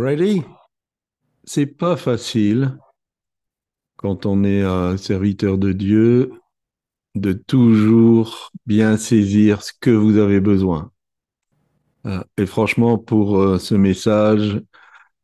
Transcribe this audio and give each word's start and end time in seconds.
Ready? 0.00 0.42
C'est 1.44 1.66
pas 1.66 1.94
facile 1.94 2.78
quand 3.96 4.24
on 4.24 4.44
est 4.44 4.62
un 4.62 4.96
serviteur 4.96 5.58
de 5.58 5.72
Dieu 5.72 6.32
de 7.14 7.34
toujours 7.34 8.50
bien 8.64 8.96
saisir 8.96 9.62
ce 9.62 9.72
que 9.78 9.90
vous 9.90 10.16
avez 10.16 10.40
besoin. 10.40 10.90
Euh, 12.06 12.22
et 12.38 12.46
franchement, 12.46 12.96
pour 12.96 13.42
euh, 13.42 13.58
ce 13.58 13.74
message, 13.74 14.62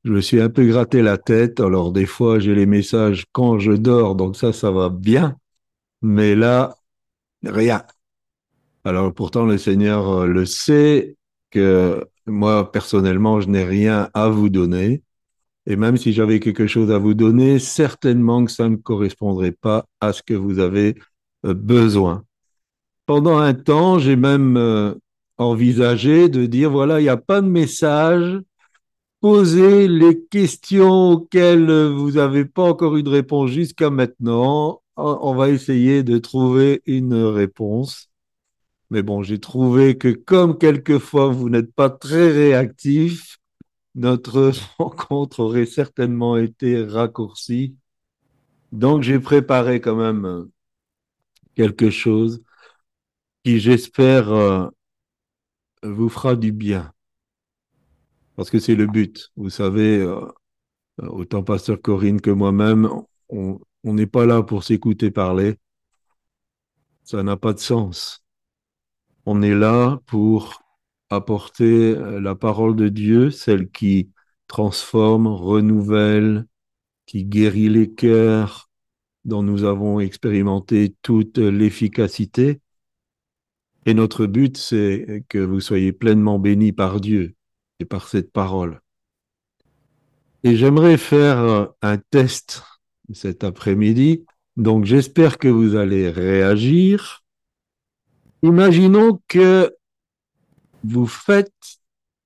je 0.05 0.13
me 0.13 0.21
suis 0.21 0.43
un 0.43 0.51
peu 0.51 0.67
gratté 0.67 1.01
la 1.01 1.17
tête. 1.17 1.59
Alors, 1.61 1.91
des 1.91 2.05
fois, 2.05 2.39
j'ai 2.39 2.55
les 2.55 2.67
messages 2.67 3.25
quand 3.33 3.59
je 3.59 3.73
dors, 3.73 4.15
donc 4.15 4.37
ça, 4.37 4.53
ça 4.53 4.71
va 4.71 4.91
bien. 4.91 5.39
Mais 6.03 6.35
là, 6.35 6.75
rien. 7.43 7.83
Alors, 8.85 9.15
pourtant, 9.15 9.47
le 9.47 9.57
Seigneur 9.57 10.07
euh, 10.11 10.27
le 10.27 10.45
sait 10.45 11.17
que 11.51 12.07
moi, 12.27 12.71
personnellement, 12.73 13.41
je 13.41 13.49
n'ai 13.49 13.65
rien 13.65 14.09
à 14.15 14.29
vous 14.29 14.49
donner. 14.49 15.03
Et 15.67 15.77
même 15.77 15.97
si 15.97 16.13
j'avais 16.13 16.41
quelque 16.41 16.67
chose 16.67 16.91
à 16.91 16.99
vous 16.99 17.15
donner, 17.15 17.59
certainement 17.59 18.45
que 18.45 18.53
ça 18.53 18.69
ne 18.69 18.77
correspondrait 18.77 19.53
pas 19.53 19.87
à 20.01 20.13
ce 20.13 20.23
que 20.23 20.35
vous 20.35 20.59
avez 20.59 20.95
besoin. 21.43 22.25
Pendant 23.05 23.39
un 23.39 23.55
temps, 23.55 23.99
j'ai 23.99 24.17
même 24.17 24.97
envisager 25.39 26.29
de 26.29 26.47
dire, 26.47 26.71
voilà, 26.71 27.01
il 27.01 27.05
n'y 27.05 27.09
a 27.09 27.17
pas 27.17 27.41
de 27.41 27.49
message, 27.49 28.41
posez 29.21 29.89
les 29.89 30.25
questions 30.27 31.11
auxquelles 31.11 31.71
vous 31.89 32.13
n'avez 32.13 32.45
pas 32.45 32.63
encore 32.63 32.97
eu 32.97 33.03
de 33.03 33.11
réponse 33.11 33.51
jusqu'à 33.51 33.91
maintenant. 33.91 34.83
On 34.97 35.35
va 35.35 35.51
essayer 35.51 36.03
de 36.03 36.19
trouver 36.19 36.81
une 36.87 37.15
réponse. 37.15 38.09
Mais 38.91 39.03
bon, 39.03 39.23
j'ai 39.23 39.41
trouvé 39.41 39.99
que 39.99 40.09
comme 40.09 40.59
quelquefois 40.59 41.29
vous 41.29 41.49
n'êtes 41.51 41.73
pas 41.75 41.91
très 41.91 42.31
réactif, 42.31 43.39
notre 43.95 44.53
rencontre 44.79 45.41
aurait 45.41 45.67
certainement 45.67 46.37
été 46.37 46.85
raccourcie. 46.85 47.77
Donc 48.73 49.03
j'ai 49.03 49.19
préparé 49.21 49.81
quand 49.81 49.97
même 49.97 50.49
quelque 51.55 51.91
chose 51.91 52.43
qui, 53.45 53.61
j'espère, 53.61 54.31
euh, 54.33 54.69
vous 55.83 56.09
fera 56.09 56.37
du 56.37 56.53
bien. 56.53 56.93
Parce 58.37 58.51
que 58.51 58.59
c'est 58.59 58.75
le 58.75 58.87
but. 58.87 59.31
Vous 59.37 59.51
savez, 59.51 59.99
euh, 59.99 60.21
autant 60.99 61.43
Pasteur 61.43 61.81
Corinne 61.81 62.21
que 62.21 62.31
moi-même, 62.31 62.89
on 63.31 63.61
n'est 63.85 64.07
pas 64.07 64.27
là 64.27 64.43
pour 64.43 64.65
s'écouter 64.65 65.11
parler. 65.11 65.57
Ça 67.05 67.23
n'a 67.23 67.37
pas 67.37 67.53
de 67.55 67.59
sens. 67.61 68.26
On 69.27 69.43
est 69.43 69.55
là 69.55 70.01
pour 70.07 70.63
apporter 71.11 71.97
euh, 71.97 72.21
la 72.21 72.37
parole 72.37 72.77
de 72.77 72.89
Dieu, 72.89 73.31
celle 73.31 73.69
qui 73.71 74.11
transforme, 74.47 75.27
renouvelle, 75.27 76.47
qui 77.07 77.25
guérit 77.25 77.69
les 77.69 77.93
cœurs, 77.93 78.71
dont 79.25 79.43
nous 79.43 79.65
avons 79.65 79.99
expérimenté 79.99 80.95
toute 81.03 81.39
l'efficacité. 81.39 82.61
Et 83.85 83.95
notre 83.95 84.27
but, 84.27 84.57
c'est 84.57 85.25
que 85.29 85.39
vous 85.39 85.61
soyez 85.61 85.93
pleinement 85.93 86.39
bénis 86.39 86.73
par 86.73 87.01
Dieu 87.01 87.35
et 87.81 87.85
par 87.85 88.09
cette 88.09 88.33
parole. 88.33 88.81
Et 90.45 90.57
j'aimerais 90.57 90.97
faire 90.97 91.71
un 91.83 91.99
test 91.99 92.63
cet 93.13 93.43
après-midi. 93.43 94.25
Donc 94.57 94.85
j'espère 94.85 95.39
que 95.39 95.49
vous 95.49 95.75
allez 95.75 96.09
réagir. 96.11 97.26
Imaginons 98.47 99.21
que 99.27 99.77
vous 100.85 101.09
faites 101.09 101.81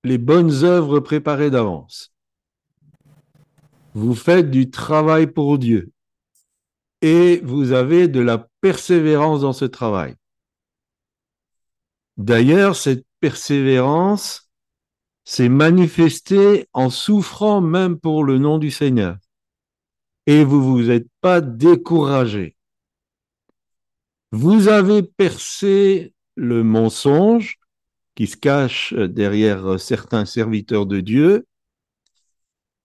les 0.04 0.18
bonnes 0.18 0.64
œuvres 0.64 1.00
préparées 1.00 1.48
d'avance. 1.48 2.12
Vous 3.94 4.14
faites 4.14 4.50
du 4.50 4.70
travail 4.70 5.28
pour 5.28 5.56
Dieu 5.56 5.92
et 7.00 7.40
vous 7.42 7.72
avez 7.72 8.06
de 8.06 8.20
la 8.20 8.50
persévérance 8.60 9.40
dans 9.40 9.54
ce 9.54 9.64
travail. 9.64 10.14
D'ailleurs, 12.18 12.76
cette 12.76 13.06
persévérance 13.20 14.50
s'est 15.24 15.48
manifestée 15.48 16.68
en 16.74 16.90
souffrant 16.90 17.62
même 17.62 17.98
pour 17.98 18.24
le 18.24 18.36
nom 18.36 18.58
du 18.58 18.70
Seigneur. 18.70 19.16
Et 20.26 20.44
vous 20.44 20.62
vous 20.62 20.90
êtes 20.90 21.08
pas 21.22 21.40
découragé. 21.40 22.58
Vous 24.32 24.68
avez 24.68 25.02
percé 25.02 26.14
le 26.36 26.62
mensonge 26.62 27.58
qui 28.14 28.26
se 28.26 28.36
cache 28.36 28.94
derrière 28.94 29.80
certains 29.80 30.24
serviteurs 30.24 30.86
de 30.86 31.00
Dieu. 31.00 31.46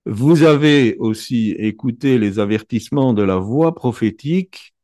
Vous 0.05 0.43
avez 0.43 0.95
aussi 0.97 1.51
écouté 1.51 2.17
les 2.17 2.39
avertissements 2.39 3.13
de 3.13 3.23
la 3.23 3.37
voix 3.37 3.73
prophétique 3.73 4.75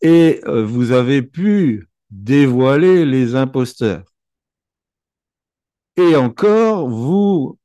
et 0.00 0.40
euh, 0.44 0.64
vous 0.64 0.92
avez 0.92 1.22
pu 1.22 1.88
dévoiler 2.10 3.04
les 3.04 3.34
imposteurs. 3.34 4.04
Et 5.96 6.14
encore, 6.14 6.88
vous, 6.88 7.58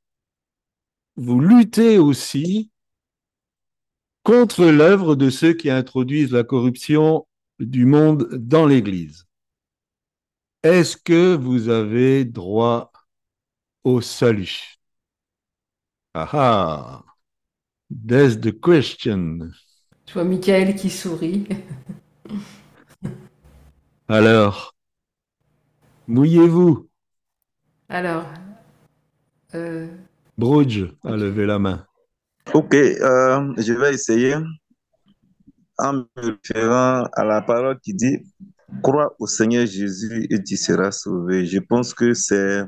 vous 1.16 1.40
luttez 1.40 1.98
aussi 1.98 2.70
contre 4.24 4.64
l'œuvre 4.64 5.14
de 5.14 5.30
ceux 5.30 5.52
qui 5.52 5.70
introduisent 5.70 6.32
la 6.32 6.42
corruption 6.42 7.26
du 7.58 7.86
monde 7.86 8.28
dans 8.32 8.66
l'Église. 8.66 9.26
Est-ce 10.62 10.96
que 10.96 11.34
vous 11.34 11.68
avez 11.68 12.24
droit 12.24 12.92
au 13.84 14.00
salut? 14.00 14.78
Ah 16.14 16.28
ah, 16.32 17.04
that's 17.90 18.40
the 18.40 18.52
question. 18.52 19.50
Je 20.06 20.14
vois 20.14 20.24
Michael 20.24 20.74
qui 20.74 20.90
sourit. 20.90 21.46
Alors, 24.08 24.74
mouillez-vous. 26.06 26.88
Alors, 27.88 28.26
euh, 29.54 29.88
Bruges 30.36 30.92
a 31.04 31.16
levé 31.16 31.46
la 31.46 31.58
main. 31.58 31.86
Ok, 32.52 32.74
euh, 32.74 33.54
je 33.56 33.72
vais 33.72 33.94
essayer 33.94 34.34
en 35.78 35.92
me 35.94 36.06
référant 36.16 37.04
à 37.12 37.24
la 37.24 37.42
parole 37.42 37.78
qui 37.80 37.94
dit 37.94 38.18
Crois 38.82 39.14
au 39.18 39.26
Seigneur 39.26 39.66
Jésus 39.66 40.26
et 40.30 40.42
tu 40.42 40.56
seras 40.56 40.90
sauvé. 40.90 41.46
Je 41.46 41.58
pense 41.58 41.94
que 41.94 42.14
c'est 42.14 42.62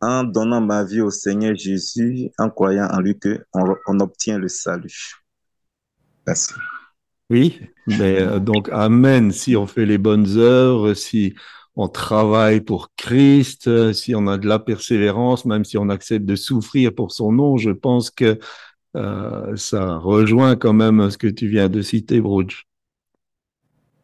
en 0.00 0.24
donnant 0.24 0.60
ma 0.60 0.84
vie 0.84 1.00
au 1.00 1.10
Seigneur 1.10 1.54
Jésus, 1.54 2.30
en 2.38 2.50
croyant 2.50 2.88
en 2.90 3.00
lui, 3.00 3.18
qu'on 3.18 3.76
on 3.86 4.00
obtient 4.00 4.38
le 4.38 4.48
salut. 4.48 5.12
Merci. 6.26 6.54
Oui, 7.30 7.60
mais 7.86 8.20
euh, 8.20 8.38
donc 8.38 8.68
Amen. 8.70 9.32
Si 9.32 9.56
on 9.56 9.66
fait 9.66 9.86
les 9.86 9.98
bonnes 9.98 10.36
œuvres, 10.36 10.94
si 10.94 11.34
on 11.76 11.88
travaille 11.88 12.60
pour 12.60 12.90
Christ, 12.96 13.92
si 13.92 14.14
on 14.14 14.26
a 14.26 14.38
de 14.38 14.46
la 14.46 14.58
persévérance, 14.58 15.44
même 15.44 15.64
si 15.64 15.76
on 15.78 15.88
accepte 15.88 16.24
de 16.24 16.36
souffrir 16.36 16.94
pour 16.94 17.12
son 17.12 17.32
nom, 17.32 17.56
je 17.56 17.70
pense 17.70 18.10
que 18.10 18.38
euh, 18.96 19.56
ça 19.56 19.96
rejoint 19.96 20.56
quand 20.56 20.72
même 20.72 21.10
ce 21.10 21.18
que 21.18 21.26
tu 21.26 21.48
viens 21.48 21.68
de 21.68 21.82
citer, 21.82 22.20
Bruge. 22.20 22.66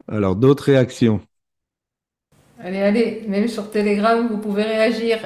Alors, 0.09 0.35
d'autres 0.35 0.65
réactions? 0.65 1.21
Allez, 2.59 2.79
allez, 2.79 3.25
même 3.29 3.49
sur 3.49 3.71
Telegram, 3.71 4.27
vous 4.29 4.39
pouvez 4.39 4.65
réagir. 4.65 5.19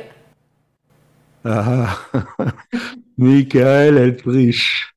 Ah, 1.45 1.99
Michael, 3.19 3.97
elle 3.99 4.17
triche. 4.17 4.95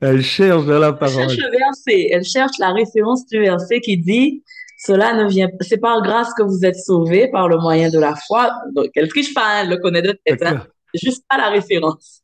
Elle 0.00 0.22
cherche 0.22 0.66
de 0.66 0.72
la 0.72 0.92
parole. 0.92 1.22
Elle 1.22 1.30
cherche 1.30 1.38
le 1.38 1.58
verset, 1.58 2.08
elle 2.10 2.24
cherche 2.24 2.58
la 2.58 2.72
référence 2.72 3.26
du 3.26 3.40
verset 3.40 3.80
qui 3.80 3.96
dit 3.96 4.42
cela 4.76 5.14
ne 5.14 5.26
vient, 5.28 5.48
c'est 5.60 5.78
par 5.78 6.02
grâce 6.02 6.34
que 6.34 6.42
vous 6.42 6.64
êtes 6.64 6.76
sauvés 6.76 7.28
par 7.28 7.48
le 7.48 7.56
moyen 7.56 7.90
de 7.90 7.98
la 7.98 8.14
foi. 8.14 8.52
Donc, 8.74 8.90
elle 8.94 9.08
triche 9.08 9.32
pas, 9.32 9.62
elle 9.62 9.70
le 9.70 9.78
connaît 9.78 10.02
de 10.02 10.18
tête, 10.24 10.42
hein. 10.42 10.66
juste 10.94 11.24
pas 11.28 11.38
la 11.38 11.48
référence. 11.48 12.20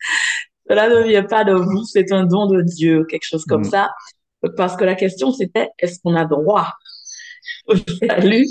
Cela 0.70 0.88
ne 0.88 1.02
vient 1.02 1.24
pas 1.24 1.42
de 1.42 1.52
vous, 1.52 1.82
c'est 1.84 2.12
un 2.12 2.24
don 2.24 2.46
de 2.46 2.62
Dieu, 2.62 3.04
quelque 3.04 3.24
chose 3.24 3.44
comme 3.44 3.62
mm. 3.62 3.70
ça. 3.70 3.90
Parce 4.56 4.76
que 4.76 4.84
la 4.84 4.94
question 4.94 5.32
c'était, 5.32 5.68
est-ce 5.80 5.98
qu'on 6.00 6.14
a 6.14 6.24
droit 6.24 6.74
au 7.66 7.74
salut? 8.06 8.46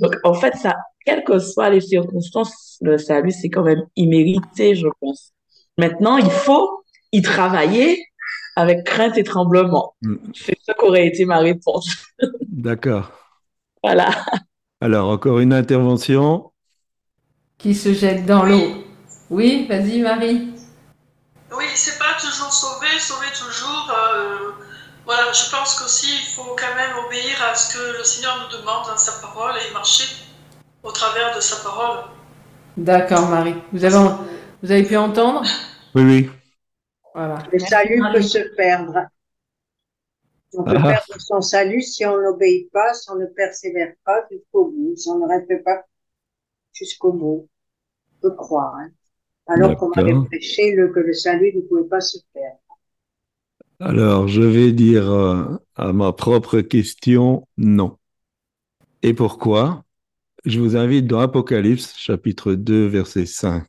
Donc, 0.00 0.14
en 0.22 0.32
fait, 0.34 0.54
ça, 0.54 0.76
quelles 1.04 1.24
que 1.24 1.40
soient 1.40 1.70
les 1.70 1.80
circonstances, 1.80 2.78
le 2.80 2.98
salut, 2.98 3.32
c'est 3.32 3.50
quand 3.50 3.64
même 3.64 3.82
immérité, 3.96 4.76
je 4.76 4.86
pense. 5.00 5.32
Maintenant, 5.76 6.18
il 6.18 6.30
faut 6.30 6.84
y 7.10 7.20
travailler 7.20 8.00
avec 8.54 8.84
crainte 8.84 9.18
et 9.18 9.24
tremblement. 9.24 9.94
Mm. 10.02 10.16
C'est 10.34 10.56
ça 10.64 10.74
qu'aurait 10.74 11.08
été 11.08 11.24
ma 11.24 11.38
réponse. 11.38 11.96
D'accord. 12.48 13.10
Voilà. 13.82 14.10
Alors, 14.80 15.08
encore 15.08 15.40
une 15.40 15.52
intervention. 15.52 16.52
Qui 17.58 17.74
se 17.74 17.92
jette 17.92 18.24
dans 18.24 18.44
l'eau. 18.44 18.84
Oui, 19.30 19.66
vas-y, 19.68 20.00
Marie. 20.00 20.49
Oui, 21.56 21.64
c'est 21.74 21.98
pas 21.98 22.14
toujours 22.20 22.52
sauver, 22.52 22.98
sauver 22.98 23.26
toujours. 23.36 23.90
Euh, 23.90 24.52
voilà, 25.04 25.32
je 25.32 25.50
pense 25.50 25.78
qu'aussi, 25.78 26.08
il 26.20 26.26
faut 26.34 26.54
quand 26.56 26.74
même 26.76 26.96
obéir 27.06 27.42
à 27.42 27.54
ce 27.54 27.74
que 27.76 27.98
le 27.98 28.04
Seigneur 28.04 28.38
nous 28.40 28.56
demande 28.58 28.86
dans 28.86 28.96
sa 28.96 29.20
parole 29.20 29.54
et 29.56 29.72
marcher 29.72 30.04
au 30.82 30.92
travers 30.92 31.34
de 31.34 31.40
sa 31.40 31.56
parole. 31.62 32.04
D'accord, 32.76 33.28
Marie. 33.28 33.56
Vous 33.72 33.84
avez, 33.84 33.96
vous 34.62 34.70
avez 34.70 34.84
pu 34.84 34.96
entendre? 34.96 35.42
Oui, 35.94 36.02
oui. 36.02 36.30
Voilà. 37.14 37.38
Le 37.52 37.58
salut 37.58 38.00
Marie. 38.00 38.14
peut 38.14 38.22
se 38.22 38.38
perdre. 38.56 39.06
On 40.54 40.64
peut 40.64 40.76
Ah. 40.78 40.88
perdre 40.88 41.14
son 41.18 41.40
salut 41.40 41.82
si 41.82 42.04
on 42.06 42.16
n'obéit 42.20 42.70
pas, 42.72 42.94
si 42.94 43.10
on 43.10 43.16
ne 43.16 43.26
persévère 43.26 43.92
pas 44.04 44.24
jusqu'au 44.30 44.66
bout, 44.66 44.94
si 44.96 45.08
on 45.08 45.18
ne 45.18 45.28
reste 45.28 45.64
pas 45.64 45.82
jusqu'au 46.72 47.12
bout. 47.12 47.48
On 48.16 48.20
peut 48.28 48.34
croire. 48.36 48.74
hein. 48.76 48.90
Alors 49.50 49.76
qu'on 49.76 49.90
avait 49.92 50.12
D'accord. 50.12 50.26
prêché 50.26 50.74
le, 50.74 50.88
que 50.88 51.00
le 51.00 51.12
salut 51.12 51.52
ne 51.54 51.60
pouvait 51.62 51.88
pas 51.88 52.00
se 52.00 52.18
perdre. 52.32 52.58
Alors, 53.80 54.28
je 54.28 54.42
vais 54.42 54.72
dire 54.72 55.10
euh, 55.10 55.56
à 55.74 55.92
ma 55.92 56.12
propre 56.12 56.60
question, 56.60 57.48
non. 57.56 57.96
Et 59.02 59.14
pourquoi? 59.14 59.84
Je 60.44 60.60
vous 60.60 60.76
invite 60.76 61.06
dans 61.06 61.20
Apocalypse, 61.20 61.96
chapitre 61.96 62.52
2, 62.54 62.86
verset 62.86 63.26
5. 63.26 63.66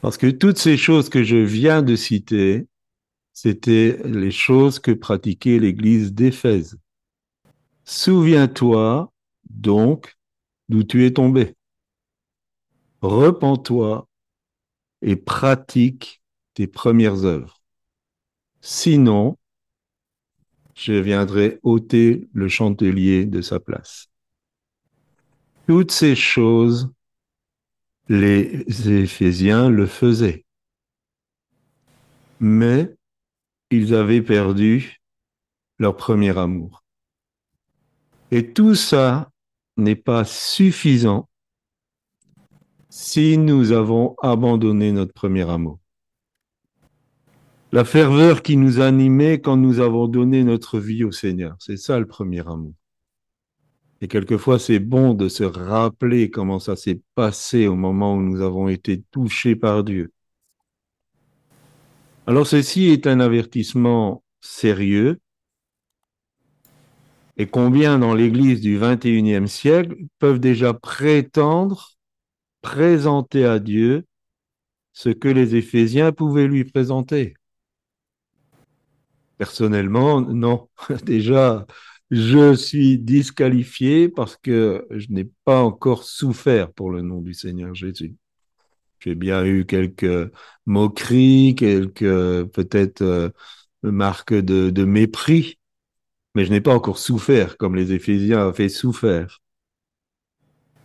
Parce 0.00 0.16
que 0.16 0.26
toutes 0.26 0.58
ces 0.58 0.76
choses 0.76 1.08
que 1.08 1.22
je 1.22 1.36
viens 1.36 1.82
de 1.82 1.94
citer, 1.96 2.66
c'était 3.32 3.98
les 4.04 4.30
choses 4.30 4.78
que 4.78 4.90
pratiquait 4.90 5.58
l'église 5.58 6.12
d'Éphèse. 6.12 6.78
Souviens-toi 7.84 9.12
donc 9.48 10.16
d'où 10.68 10.82
tu 10.84 11.06
es 11.06 11.12
tombé. 11.12 11.54
Repens-toi 13.02 14.08
et 15.02 15.16
pratique 15.16 16.22
tes 16.54 16.66
premières 16.66 17.24
œuvres. 17.24 17.60
Sinon, 18.60 19.38
je 20.74 20.92
viendrai 20.92 21.58
ôter 21.62 22.28
le 22.32 22.48
chandelier 22.48 23.26
de 23.26 23.40
sa 23.40 23.60
place. 23.60 24.08
Toutes 25.66 25.92
ces 25.92 26.14
choses, 26.14 26.92
les 28.08 28.64
Éphésiens 28.90 29.70
le 29.70 29.86
faisaient. 29.86 30.44
Mais 32.40 32.94
ils 33.70 33.94
avaient 33.94 34.22
perdu 34.22 35.00
leur 35.78 35.96
premier 35.96 36.36
amour. 36.36 36.82
Et 38.30 38.52
tout 38.52 38.74
ça 38.74 39.30
n'est 39.76 39.96
pas 39.96 40.24
suffisant 40.24 41.29
si 42.90 43.38
nous 43.38 43.70
avons 43.70 44.16
abandonné 44.20 44.90
notre 44.90 45.12
premier 45.12 45.48
amour. 45.48 45.78
La 47.70 47.84
ferveur 47.84 48.42
qui 48.42 48.56
nous 48.56 48.80
animait 48.80 49.40
quand 49.40 49.56
nous 49.56 49.78
avons 49.78 50.08
donné 50.08 50.42
notre 50.42 50.80
vie 50.80 51.04
au 51.04 51.12
Seigneur, 51.12 51.54
c'est 51.60 51.76
ça 51.76 52.00
le 52.00 52.06
premier 52.06 52.40
amour. 52.40 52.74
Et 54.00 54.08
quelquefois, 54.08 54.58
c'est 54.58 54.80
bon 54.80 55.14
de 55.14 55.28
se 55.28 55.44
rappeler 55.44 56.30
comment 56.30 56.58
ça 56.58 56.74
s'est 56.74 57.00
passé 57.14 57.68
au 57.68 57.76
moment 57.76 58.16
où 58.16 58.22
nous 58.22 58.40
avons 58.40 58.68
été 58.68 59.04
touchés 59.12 59.54
par 59.54 59.84
Dieu. 59.84 60.12
Alors 62.26 62.46
ceci 62.46 62.86
est 62.86 63.06
un 63.06 63.20
avertissement 63.20 64.24
sérieux. 64.40 65.20
Et 67.36 67.46
combien 67.46 67.98
dans 68.00 68.14
l'Église 68.14 68.60
du 68.60 68.78
21e 68.78 69.46
siècle 69.46 69.96
peuvent 70.18 70.40
déjà 70.40 70.74
prétendre 70.74 71.99
présenter 72.62 73.44
à 73.44 73.58
Dieu 73.58 74.06
ce 74.92 75.10
que 75.10 75.28
les 75.28 75.56
Éphésiens 75.56 76.12
pouvaient 76.12 76.48
lui 76.48 76.64
présenter 76.64 77.34
Personnellement, 79.38 80.20
non. 80.20 80.68
Déjà, 81.04 81.66
je 82.10 82.54
suis 82.54 82.98
disqualifié 82.98 84.08
parce 84.08 84.36
que 84.36 84.86
je 84.90 85.06
n'ai 85.10 85.30
pas 85.44 85.62
encore 85.62 86.04
souffert 86.04 86.72
pour 86.72 86.90
le 86.90 87.02
nom 87.02 87.22
du 87.22 87.32
Seigneur 87.32 87.74
Jésus. 87.74 88.16
J'ai 88.98 89.14
bien 89.14 89.44
eu 89.46 89.64
quelques 89.64 90.30
moqueries, 90.66 91.54
quelques 91.56 92.44
peut-être 92.52 93.02
euh, 93.02 93.30
marques 93.82 94.34
de, 94.34 94.68
de 94.70 94.84
mépris, 94.84 95.58
mais 96.34 96.44
je 96.44 96.50
n'ai 96.50 96.60
pas 96.60 96.74
encore 96.74 96.98
souffert 96.98 97.56
comme 97.56 97.76
les 97.76 97.92
Éphésiens 97.92 98.48
avaient 98.48 98.68
souffert. 98.68 99.40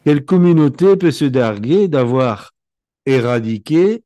Quelle 0.06 0.24
communauté 0.24 0.96
peut 0.98 1.10
se 1.10 1.26
darguer 1.26 1.88
d'avoir 1.88 2.54
éradiqué 3.08 4.04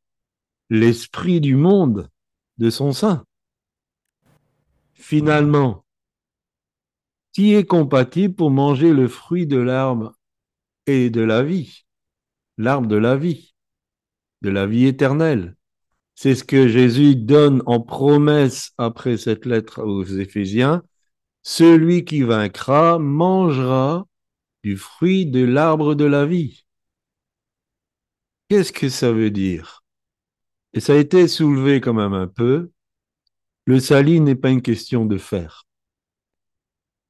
l'esprit 0.70 1.42
du 1.42 1.58
monde 1.58 2.08
de 2.58 2.70
son 2.70 2.94
sein? 2.94 3.26
Finalement, 4.94 5.84
qui 7.34 7.54
est 7.54 7.66
compatible 7.66 8.34
pour 8.34 8.50
manger 8.50 8.94
le 8.94 9.10
fruit 9.10 9.46
de 9.46 9.58
l'arbre 9.58 10.14
et 10.88 11.10
de 11.10 11.20
la 11.20 11.44
vie? 11.44 11.84
L'arbre 12.58 12.88
de 12.88 12.96
la 12.96 13.18
vie, 13.18 13.54
de 14.42 14.52
la 14.52 14.66
vie 14.68 14.86
éternelle. 14.86 15.58
C'est 16.16 16.36
ce 16.36 16.46
que 16.46 16.70
Jésus 16.70 17.18
donne 17.18 17.62
en 17.66 17.82
promesse 17.82 18.72
après 18.78 19.18
cette 19.18 19.46
lettre 19.46 19.84
aux 19.84 20.06
Éphésiens. 20.06 20.82
Celui 21.44 22.06
qui 22.06 22.22
vaincra 22.22 23.00
mangera 23.00 24.09
du 24.64 24.78
fruit 24.78 25.26
de 25.26 25.44
l'arbre 25.44 25.96
de 25.96 26.06
la 26.06 26.26
vie. 26.26 26.66
Qu'est-ce 28.50 28.74
que 28.74 28.90
ça 28.90 29.12
veut 29.12 29.32
dire? 29.32 29.84
Et 30.74 30.80
ça 30.80 30.94
a 30.94 30.98
été 30.98 31.28
soulevé 31.28 31.82
quand 31.82 31.94
même 31.94 32.14
un 32.14 32.28
peu. 32.28 32.72
Le 33.66 33.80
salut 33.80 34.20
n'est 34.20 34.36
pas 34.36 34.50
une 34.50 34.62
question 34.62 35.06
de 35.06 35.18
faire. 35.18 35.66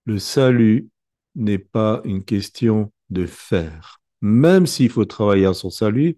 Le 0.06 0.20
salut 0.20 0.90
n'est 1.36 1.58
pas 1.60 2.02
une 2.04 2.24
question 2.24 2.92
de 3.10 3.26
faire. 3.26 4.00
Même 4.22 4.68
s'il 4.68 4.90
faut 4.90 5.06
travailler 5.06 5.46
à 5.46 5.54
son 5.54 5.70
salut, 5.70 6.18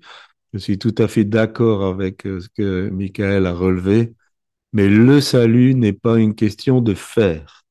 je 0.53 0.59
suis 0.59 0.79
tout 0.79 0.95
à 0.97 1.07
fait 1.07 1.23
d'accord 1.25 1.85
avec 1.85 2.23
ce 2.23 2.47
que 2.49 2.89
Michael 2.89 3.45
a 3.45 3.53
relevé, 3.53 4.13
mais 4.73 4.89
le 4.89 5.21
salut 5.21 5.75
n'est 5.75 5.93
pas 5.93 6.17
une 6.19 6.35
question 6.35 6.81
de 6.81 6.93
faire, 6.93 7.63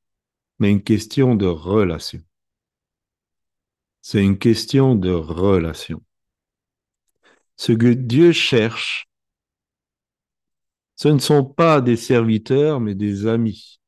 mais 0.59 0.71
une 0.71 0.83
question 0.83 1.35
de 1.35 1.45
relation. 1.45 2.21
C'est 4.01 4.23
une 4.23 4.37
question 4.39 4.95
de 4.95 5.11
relation. 5.11 6.03
Ce 7.55 7.71
que 7.71 7.93
Dieu 7.93 8.31
cherche, 8.31 9.07
ce 10.95 11.07
ne 11.07 11.19
sont 11.19 11.45
pas 11.45 11.81
des 11.81 11.97
serviteurs, 11.97 12.79
mais 12.79 12.95
des 12.95 13.27
amis. 13.27 13.79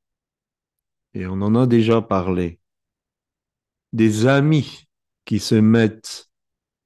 Et 1.14 1.26
on 1.28 1.42
en 1.42 1.56
a 1.56 1.68
déjà 1.68 2.02
parlé. 2.02 2.60
Des 3.92 4.26
amis 4.26 4.88
qui 5.26 5.40
se 5.40 5.56
mettent 5.56 6.30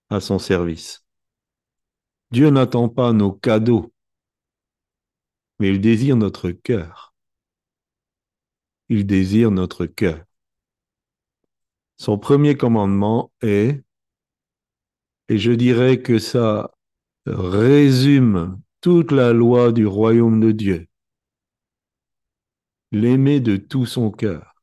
à 0.09 0.19
son 0.19 0.39
service. 0.39 1.05
Dieu 2.31 2.49
n'attend 2.49 2.89
pas 2.89 3.13
nos 3.13 3.31
cadeaux, 3.31 3.93
mais 5.59 5.69
il 5.69 5.81
désire 5.81 6.17
notre 6.17 6.51
cœur. 6.51 7.13
Il 8.89 9.05
désire 9.05 9.51
notre 9.51 9.85
cœur. 9.85 10.26
Son 11.97 12.19
premier 12.19 12.55
commandement 12.55 13.31
est, 13.41 13.83
et 15.29 15.37
je 15.37 15.51
dirais 15.51 16.01
que 16.01 16.19
ça 16.19 16.71
résume 17.25 18.61
toute 18.81 19.11
la 19.11 19.33
loi 19.33 19.71
du 19.71 19.85
royaume 19.85 20.39
de 20.39 20.51
Dieu, 20.51 20.87
l'aimer 22.91 23.39
de 23.39 23.57
tout 23.57 23.85
son 23.85 24.11
cœur, 24.11 24.55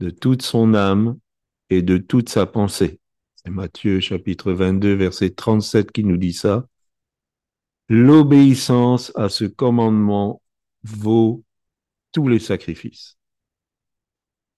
de 0.00 0.10
toute 0.10 0.42
son 0.42 0.74
âme 0.74 1.18
et 1.70 1.82
de 1.82 1.96
toute 1.98 2.28
sa 2.28 2.46
pensée. 2.46 3.00
C'est 3.36 3.50
Matthieu 3.50 4.00
chapitre 4.00 4.52
22, 4.52 4.94
verset 4.94 5.30
37 5.30 5.92
qui 5.92 6.04
nous 6.04 6.16
dit 6.16 6.34
ça. 6.34 6.66
L'obéissance 7.88 9.12
à 9.14 9.28
ce 9.28 9.44
commandement 9.44 10.42
vaut 10.82 11.44
tous 12.12 12.28
les 12.28 12.40
sacrifices. 12.40 13.19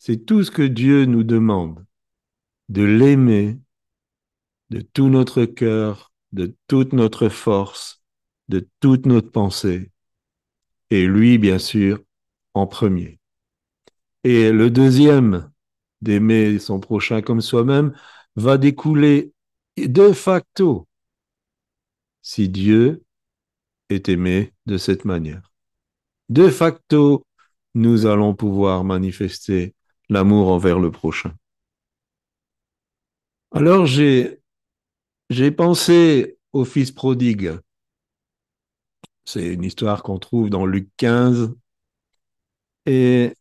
C'est 0.05 0.27
tout 0.27 0.43
ce 0.43 0.51
que 0.51 0.63
Dieu 0.63 1.05
nous 1.05 1.23
demande, 1.23 1.87
de 2.69 2.83
l'aimer 2.83 3.61
de 4.71 4.81
tout 4.81 5.09
notre 5.09 5.45
cœur, 5.45 6.11
de 6.33 6.57
toute 6.67 6.93
notre 6.93 7.29
force, 7.29 8.03
de 8.49 8.69
toute 8.81 9.07
notre 9.07 9.31
pensée, 9.31 9.93
et 10.91 11.07
lui, 11.07 11.39
bien 11.39 11.61
sûr, 11.61 12.01
en 12.53 12.67
premier. 12.67 13.21
Et 14.25 14.51
le 14.51 14.73
deuxième, 14.73 15.53
d'aimer 16.01 16.59
son 16.59 16.81
prochain 16.81 17.23
comme 17.23 17.41
soi-même, 17.41 17.95
va 18.35 18.59
découler 18.59 19.33
de 19.77 20.11
facto 20.11 20.89
si 22.23 22.49
Dieu 22.49 23.05
est 23.89 24.09
aimé 24.09 24.53
de 24.67 24.79
cette 24.79 25.05
manière. 25.05 25.53
De 26.29 26.49
facto, 26.49 27.25
nous 27.77 28.07
allons 28.07 28.35
pouvoir 28.35 28.83
manifester 28.83 29.77
l'amour 30.09 30.49
envers 30.49 30.79
le 30.79 30.91
prochain. 30.91 31.35
Alors 33.53 33.87
j'ai 33.87 34.41
pensé 35.57 36.39
au 36.53 36.65
fils 36.65 36.91
prodigue. 36.91 37.53
C'est 39.25 39.53
une 39.53 39.65
histoire 39.65 40.03
qu'on 40.03 40.19
trouve 40.19 40.51
dans 40.51 40.67
Luc 40.67 40.89
15 40.97 41.55
et 42.87 43.35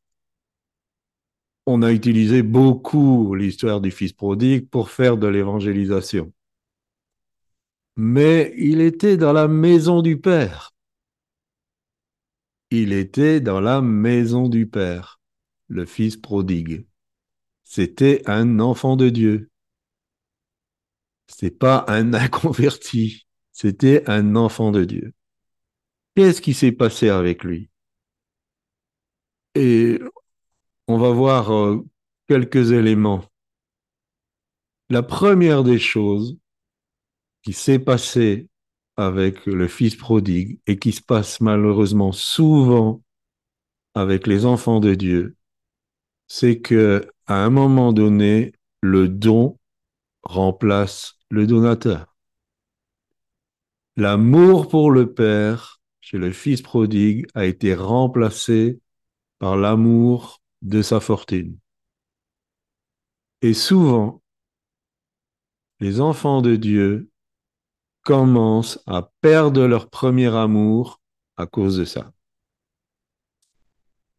on 1.66 1.82
a 1.82 1.92
utilisé 1.92 2.44
beaucoup 2.44 3.34
l'histoire 3.36 3.82
du 3.82 3.92
fils 3.92 4.14
prodigue 4.14 4.68
pour 4.70 4.90
faire 4.90 5.18
de 5.18 5.28
l'évangélisation. 5.28 6.32
Mais 7.96 8.54
il 8.58 8.82
était 8.82 9.18
dans 9.18 9.34
la 9.34 9.48
maison 9.48 10.02
du 10.02 10.20
Père. 10.20 10.72
il 12.72 12.94
était 12.94 13.42
dans 13.42 13.60
la 13.62 13.82
maison 13.82 14.48
du 14.50 14.66
Père, 14.66 15.21
le 15.72 15.86
fils 15.86 16.18
prodigue. 16.18 16.86
C'était 17.64 18.22
un 18.30 18.60
enfant 18.60 18.98
de 18.98 19.10
Dieu. 19.10 19.50
C'est 21.28 21.58
pas 21.58 21.86
un 21.88 22.14
inconverti, 22.26 23.26
c'était 23.52 24.04
un 24.10 24.36
enfant 24.36 24.72
de 24.72 24.84
Dieu. 24.84 25.14
Qu'est-ce 26.16 26.42
qui 26.42 26.54
s'est 26.54 26.74
passé 26.74 27.08
avec 27.08 27.44
lui? 27.46 27.70
Et 29.56 30.00
on 30.88 30.98
va 30.98 31.12
voir 31.12 31.54
euh, 31.54 31.86
quelques 32.28 32.72
éléments. 32.72 33.24
La 34.90 35.04
première 35.04 35.64
des 35.64 35.80
choses 35.80 36.38
qui 37.44 37.54
s'est 37.54 37.80
passée 37.80 38.50
avec 38.98 39.46
le 39.46 39.70
fils 39.70 39.96
prodigue 39.96 40.60
et 40.68 40.78
qui 40.78 40.92
se 40.92 41.02
passe 41.02 41.40
malheureusement 41.40 42.12
souvent 42.12 43.02
avec 43.94 44.28
les 44.28 44.46
enfants 44.46 44.82
de 44.82 44.96
Dieu, 44.96 45.38
c'est 46.34 46.62
que 46.62 47.06
à 47.28 47.44
un 47.44 47.50
moment 47.50 47.92
donné, 47.92 48.54
le 48.80 49.10
don 49.10 49.60
remplace 50.24 51.20
le 51.30 51.46
donateur. 51.46 52.16
L'amour 53.98 54.70
pour 54.70 54.92
le 54.92 55.14
Père 55.14 55.82
chez 56.00 56.18
le 56.18 56.32
Fils 56.32 56.62
prodigue 56.62 57.28
a 57.36 57.46
été 57.46 57.76
remplacé 57.76 58.80
par 59.40 59.58
l'amour 59.58 60.42
de 60.62 60.82
sa 60.82 61.02
fortune. 61.02 61.60
Et 63.42 63.54
souvent, 63.54 64.22
les 65.82 66.00
enfants 66.00 66.42
de 66.42 66.56
Dieu 66.56 67.10
commencent 68.04 68.82
à 68.88 69.12
perdre 69.20 69.68
leur 69.68 69.90
premier 69.90 70.34
amour 70.34 71.02
à 71.36 71.46
cause 71.46 71.76
de 71.76 71.84
ça. 71.84 72.14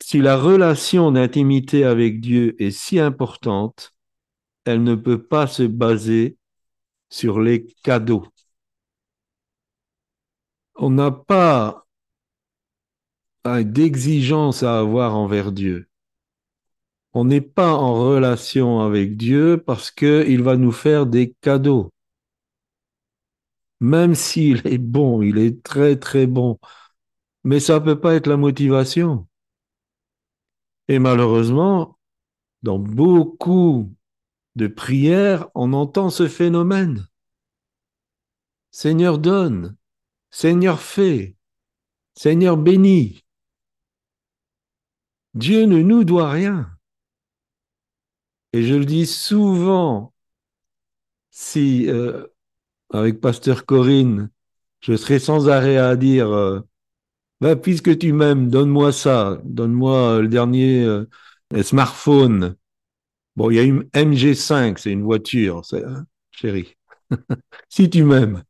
Si 0.04 0.18
la 0.18 0.36
relation 0.36 1.12
d'intimité 1.12 1.84
avec 1.84 2.20
Dieu 2.20 2.60
est 2.60 2.72
si 2.72 2.98
importante, 2.98 3.94
elle 4.64 4.82
ne 4.82 4.96
peut 4.96 5.22
pas 5.22 5.46
se 5.46 5.62
baser 5.62 6.36
sur 7.08 7.40
les 7.40 7.66
cadeaux. 7.84 8.26
On 10.74 10.90
n'a 10.90 11.12
pas 11.12 11.86
d'exigence 13.44 14.64
à 14.64 14.80
avoir 14.80 15.14
envers 15.14 15.52
Dieu. 15.52 15.88
On 17.12 17.24
n'est 17.24 17.40
pas 17.40 17.72
en 17.72 17.94
relation 17.94 18.80
avec 18.80 19.16
Dieu 19.16 19.62
parce 19.64 19.92
qu'il 19.92 20.42
va 20.42 20.56
nous 20.56 20.72
faire 20.72 21.06
des 21.06 21.36
cadeaux. 21.42 21.92
Même 23.78 24.16
s'il 24.16 24.66
est 24.66 24.78
bon, 24.78 25.22
il 25.22 25.38
est 25.38 25.62
très 25.62 25.96
très 25.96 26.26
bon. 26.26 26.58
Mais 27.44 27.60
ça 27.60 27.78
ne 27.78 27.84
peut 27.84 28.00
pas 28.00 28.14
être 28.16 28.26
la 28.26 28.36
motivation. 28.36 29.28
Et 30.88 30.98
malheureusement, 30.98 31.98
dans 32.62 32.78
beaucoup 32.78 33.94
de 34.56 34.66
prières, 34.66 35.48
on 35.54 35.72
entend 35.72 36.10
ce 36.10 36.28
phénomène. 36.28 37.08
Seigneur 38.70 39.18
donne, 39.18 39.76
Seigneur 40.30 40.80
fait, 40.80 41.36
Seigneur 42.14 42.56
bénit. 42.56 43.24
Dieu 45.34 45.64
ne 45.64 45.80
nous 45.80 46.04
doit 46.04 46.30
rien. 46.30 46.70
Et 48.52 48.62
je 48.62 48.74
le 48.74 48.84
dis 48.84 49.06
souvent, 49.06 50.12
si 51.30 51.88
euh, 51.88 52.26
avec 52.92 53.20
Pasteur 53.20 53.64
Corinne, 53.64 54.30
je 54.80 54.94
serais 54.96 55.18
sans 55.18 55.48
arrêt 55.48 55.78
à 55.78 55.96
dire, 55.96 56.30
euh, 56.30 56.60
bah, 57.42 57.56
puisque 57.56 57.98
tu 57.98 58.12
m'aimes, 58.12 58.48
donne-moi 58.50 58.92
ça, 58.92 59.40
donne-moi 59.44 60.20
le 60.22 60.28
dernier 60.28 60.84
euh, 60.84 61.06
smartphone, 61.62 62.56
Bon, 63.36 63.50
il 63.50 63.56
y 63.56 63.58
a 63.58 63.62
une 63.62 63.88
MG5, 63.94 64.78
c'est 64.78 64.92
une 64.92 65.02
voiture, 65.02 65.62
chérie. 66.30 66.76
si 67.68 67.88
tu 67.90 68.04
m'aimes, 68.04 68.42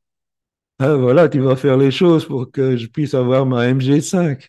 hein, 0.81 0.97
voilà, 0.97 1.29
tu 1.29 1.41
vas 1.41 1.57
faire 1.57 1.77
les 1.79 1.91
choses 1.91 2.27
pour 2.27 2.51
que 2.53 2.77
je 2.77 2.87
puisse 2.89 3.15
avoir 3.15 3.47
ma 3.47 3.69
MG5 3.69 4.49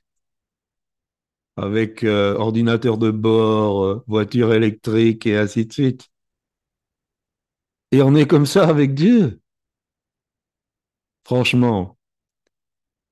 avec 1.58 2.04
euh, 2.04 2.36
ordinateur 2.36 2.98
de 2.98 3.12
bord, 3.12 3.84
euh, 3.86 4.04
voiture 4.08 4.54
électrique 4.54 5.26
et 5.28 5.38
ainsi 5.38 5.66
de 5.66 5.74
suite. 5.74 6.10
Et 7.94 8.02
on 8.02 8.14
est 8.16 8.28
comme 8.28 8.46
ça 8.46 8.68
avec 8.68 8.94
Dieu. 8.94 9.40
Franchement, 11.26 11.98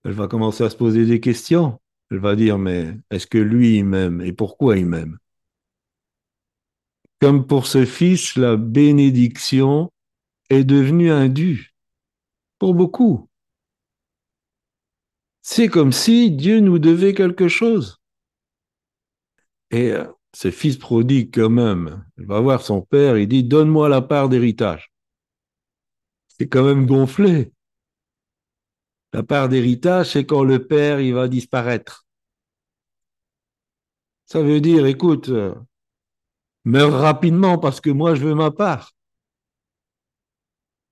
elle 0.04 0.14
va 0.14 0.28
commencer 0.28 0.64
à 0.64 0.70
se 0.70 0.76
poser 0.76 1.06
des 1.06 1.20
questions. 1.20 1.80
Elle 2.10 2.20
va 2.20 2.36
dire, 2.36 2.58
mais 2.58 2.98
est-ce 3.10 3.28
que 3.28 3.38
lui, 3.38 3.78
il 3.78 3.86
m'aime? 3.86 4.22
Et 4.22 4.34
pourquoi 4.34 4.78
il 4.78 4.86
m'aime? 4.86 5.18
Comme 7.22 7.46
pour 7.46 7.68
ce 7.68 7.86
fils, 7.86 8.36
la 8.36 8.58
bénédiction 8.58 9.92
est 10.50 10.64
devenue 10.64 11.12
un 11.12 11.30
dû 11.30 11.74
pour 12.60 12.74
beaucoup. 12.74 13.30
C'est 15.42 15.68
comme 15.68 15.92
si 15.92 16.32
Dieu 16.32 16.60
nous 16.60 16.80
devait 16.80 17.14
quelque 17.14 17.48
chose. 17.48 17.98
Et 19.72 19.92
euh, 19.92 20.06
ce 20.34 20.52
fils 20.52 20.78
prodigue 20.78 21.32
quand 21.34 21.50
même, 21.50 22.06
il 22.18 22.26
va 22.26 22.40
voir 22.40 22.62
son 22.62 22.82
père, 22.82 23.18
il 23.18 23.28
dit, 23.28 23.44
donne-moi 23.44 23.90
la 23.90 24.02
part 24.02 24.30
d'héritage. 24.30 24.92
C'est 26.28 26.48
quand 26.48 26.64
même 26.64 26.86
gonflé. 26.86 27.52
La 29.14 29.24
part 29.24 29.50
d'héritage, 29.50 30.12
c'est 30.12 30.26
quand 30.26 30.44
le 30.44 30.66
père, 30.66 31.00
il 31.00 31.14
va 31.14 31.28
disparaître. 31.28 32.06
Ça 34.26 34.42
veut 34.42 34.62
dire, 34.62 34.86
écoute, 34.86 35.30
euh, 35.30 35.54
Meurs 36.66 36.94
rapidement 37.00 37.58
parce 37.58 37.82
que 37.82 37.90
moi 37.90 38.14
je 38.16 38.24
veux 38.24 38.36
ma 38.36 38.52
part. 38.52 38.92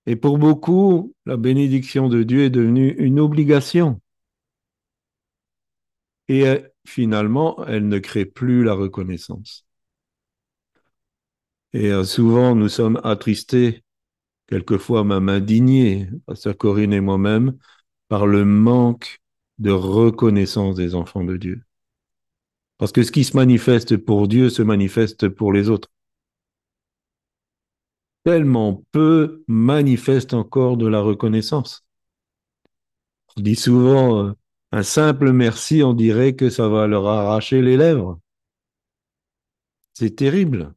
Et 0.06 0.16
pour 0.16 0.38
beaucoup, 0.38 1.14
la 1.26 1.36
bénédiction 1.36 2.08
de 2.08 2.22
Dieu 2.22 2.44
est 2.44 2.50
devenue 2.50 2.94
une 2.98 3.20
obligation. 3.20 4.00
Et 6.28 6.46
euh, 6.46 6.58
finalement, 6.86 7.64
elle 7.66 7.88
ne 7.88 7.98
crée 7.98 8.24
plus 8.24 8.64
la 8.64 8.72
reconnaissance. 8.74 9.66
Et 11.72 11.90
euh, 11.92 12.04
souvent, 12.04 12.54
nous 12.54 12.68
sommes 12.68 13.00
attristés, 13.04 13.84
quelquefois 14.48 15.04
même 15.04 15.28
indignés, 15.28 16.08
Pasteur 16.26 16.56
Corinne 16.56 16.92
et 16.92 17.00
moi-même, 17.00 17.58
par 18.10 18.26
le 18.26 18.44
manque 18.44 19.22
de 19.58 19.70
reconnaissance 19.70 20.74
des 20.74 20.96
enfants 20.96 21.22
de 21.22 21.36
Dieu. 21.36 21.62
Parce 22.76 22.90
que 22.90 23.04
ce 23.04 23.12
qui 23.12 23.22
se 23.22 23.36
manifeste 23.36 23.96
pour 23.96 24.26
Dieu 24.26 24.50
se 24.50 24.62
manifeste 24.62 25.28
pour 25.28 25.52
les 25.52 25.70
autres. 25.70 25.88
Tellement 28.24 28.82
peu 28.90 29.44
manifestent 29.46 30.34
encore 30.34 30.76
de 30.76 30.88
la 30.88 31.00
reconnaissance. 31.00 31.86
On 33.36 33.42
dit 33.42 33.54
souvent, 33.54 34.26
euh, 34.26 34.32
un 34.72 34.82
simple 34.82 35.30
merci, 35.30 35.84
on 35.84 35.94
dirait 35.94 36.34
que 36.34 36.50
ça 36.50 36.68
va 36.68 36.88
leur 36.88 37.06
arracher 37.06 37.62
les 37.62 37.76
lèvres. 37.76 38.18
C'est 39.94 40.16
terrible. 40.16 40.74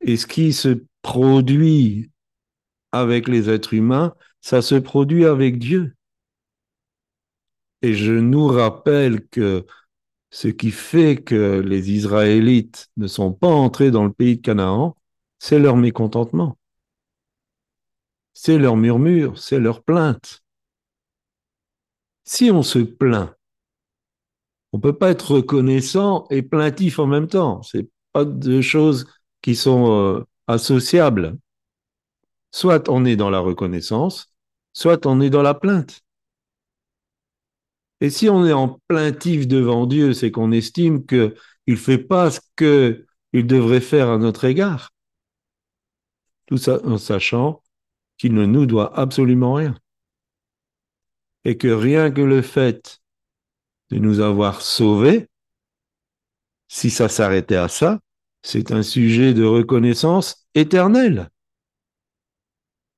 Et 0.00 0.16
ce 0.16 0.26
qui 0.26 0.52
se 0.52 0.82
produit 1.02 2.10
avec 2.90 3.28
les 3.28 3.48
êtres 3.48 3.74
humains, 3.74 4.16
ça 4.48 4.62
se 4.62 4.76
produit 4.76 5.26
avec 5.26 5.58
Dieu. 5.58 5.94
Et 7.82 7.92
je 7.92 8.14
nous 8.14 8.46
rappelle 8.46 9.28
que 9.28 9.66
ce 10.30 10.48
qui 10.48 10.70
fait 10.70 11.22
que 11.22 11.60
les 11.60 11.90
Israélites 11.90 12.88
ne 12.96 13.08
sont 13.08 13.34
pas 13.34 13.48
entrés 13.48 13.90
dans 13.90 14.06
le 14.06 14.12
pays 14.12 14.38
de 14.38 14.40
Canaan, 14.40 14.96
c'est 15.38 15.58
leur 15.58 15.76
mécontentement. 15.76 16.56
C'est 18.32 18.56
leur 18.56 18.78
murmure, 18.78 19.38
c'est 19.38 19.60
leur 19.60 19.82
plainte. 19.82 20.42
Si 22.24 22.50
on 22.50 22.62
se 22.62 22.78
plaint, 22.78 23.34
on 24.72 24.78
ne 24.78 24.82
peut 24.82 24.96
pas 24.96 25.10
être 25.10 25.32
reconnaissant 25.32 26.26
et 26.30 26.40
plaintif 26.40 26.98
en 26.98 27.06
même 27.06 27.28
temps. 27.28 27.60
Ce 27.62 27.76
pas 28.14 28.24
deux 28.24 28.62
choses 28.62 29.06
qui 29.42 29.54
sont 29.54 29.92
euh, 29.92 30.24
associables. 30.46 31.36
Soit 32.50 32.88
on 32.88 33.04
est 33.04 33.16
dans 33.16 33.28
la 33.28 33.40
reconnaissance, 33.40 34.32
soit 34.78 35.06
on 35.06 35.20
est 35.20 35.28
dans 35.28 35.42
la 35.42 35.54
plainte. 35.54 36.02
Et 38.00 38.10
si 38.10 38.28
on 38.28 38.46
est 38.46 38.52
en 38.52 38.80
plaintif 38.86 39.48
devant 39.48 39.86
Dieu, 39.86 40.12
c'est 40.12 40.30
qu'on 40.30 40.52
estime 40.52 41.04
qu'il 41.04 41.34
ne 41.66 41.74
fait 41.74 41.98
pas 41.98 42.30
ce 42.30 42.38
qu'il 42.56 43.46
devrait 43.48 43.80
faire 43.80 44.08
à 44.08 44.18
notre 44.18 44.44
égard. 44.44 44.92
Tout 46.46 46.58
ça 46.58 46.78
en 46.84 46.96
sachant 46.96 47.60
qu'il 48.18 48.34
ne 48.34 48.46
nous 48.46 48.66
doit 48.66 48.96
absolument 48.96 49.54
rien. 49.54 49.76
Et 51.44 51.58
que 51.58 51.66
rien 51.66 52.12
que 52.12 52.20
le 52.20 52.40
fait 52.40 53.00
de 53.90 53.98
nous 53.98 54.20
avoir 54.20 54.62
sauvés, 54.62 55.28
si 56.68 56.90
ça 56.90 57.08
s'arrêtait 57.08 57.56
à 57.56 57.66
ça, 57.66 57.98
c'est 58.42 58.70
un 58.70 58.84
sujet 58.84 59.34
de 59.34 59.42
reconnaissance 59.42 60.46
éternelle. 60.54 61.30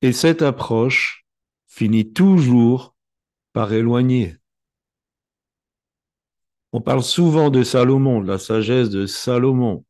Et 0.03 0.13
cette 0.13 0.43
approche 0.43 1.20
finit 1.71 2.13
toujours 2.13 2.95
par 3.53 3.73
éloigner 3.73 4.37
On 6.73 6.81
parle 6.81 7.03
souvent 7.03 7.49
de 7.49 7.63
Salomon, 7.63 8.21
de 8.21 8.29
la 8.29 8.39
sagesse 8.39 8.91
de 8.91 9.07
Salomon. 9.07 9.85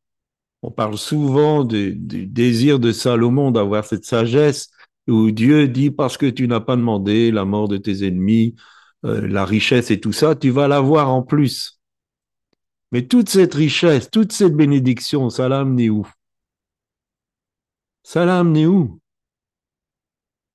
On 0.61 0.71
parle 0.71 0.97
souvent 0.97 1.63
du, 1.63 1.95
désir 1.95 2.79
de 2.79 2.91
Salomon 2.91 3.51
d'avoir 3.51 3.83
cette 3.83 4.05
sagesse 4.05 4.69
où 5.07 5.31
Dieu 5.31 5.67
dit 5.67 5.91
parce 5.91 6.17
que 6.17 6.27
tu 6.27 6.47
n'as 6.47 6.59
pas 6.59 6.75
demandé 6.75 7.31
la 7.31 7.45
mort 7.45 7.67
de 7.67 7.77
tes 7.77 8.05
ennemis, 8.05 8.55
euh, 9.03 9.27
la 9.27 9.43
richesse 9.43 9.89
et 9.89 9.99
tout 9.99 10.13
ça, 10.13 10.35
tu 10.35 10.51
vas 10.51 10.67
l'avoir 10.67 11.09
en 11.09 11.23
plus. 11.23 11.81
Mais 12.91 13.07
toute 13.07 13.29
cette 13.29 13.55
richesse, 13.55 14.09
toute 14.11 14.31
cette 14.31 14.53
bénédiction, 14.53 15.29
ça 15.31 15.49
l'a 15.49 15.61
amené 15.61 15.89
où? 15.89 16.07
Ça 18.03 18.25
l'a 18.25 18.39
amené 18.39 18.67
où? 18.67 19.00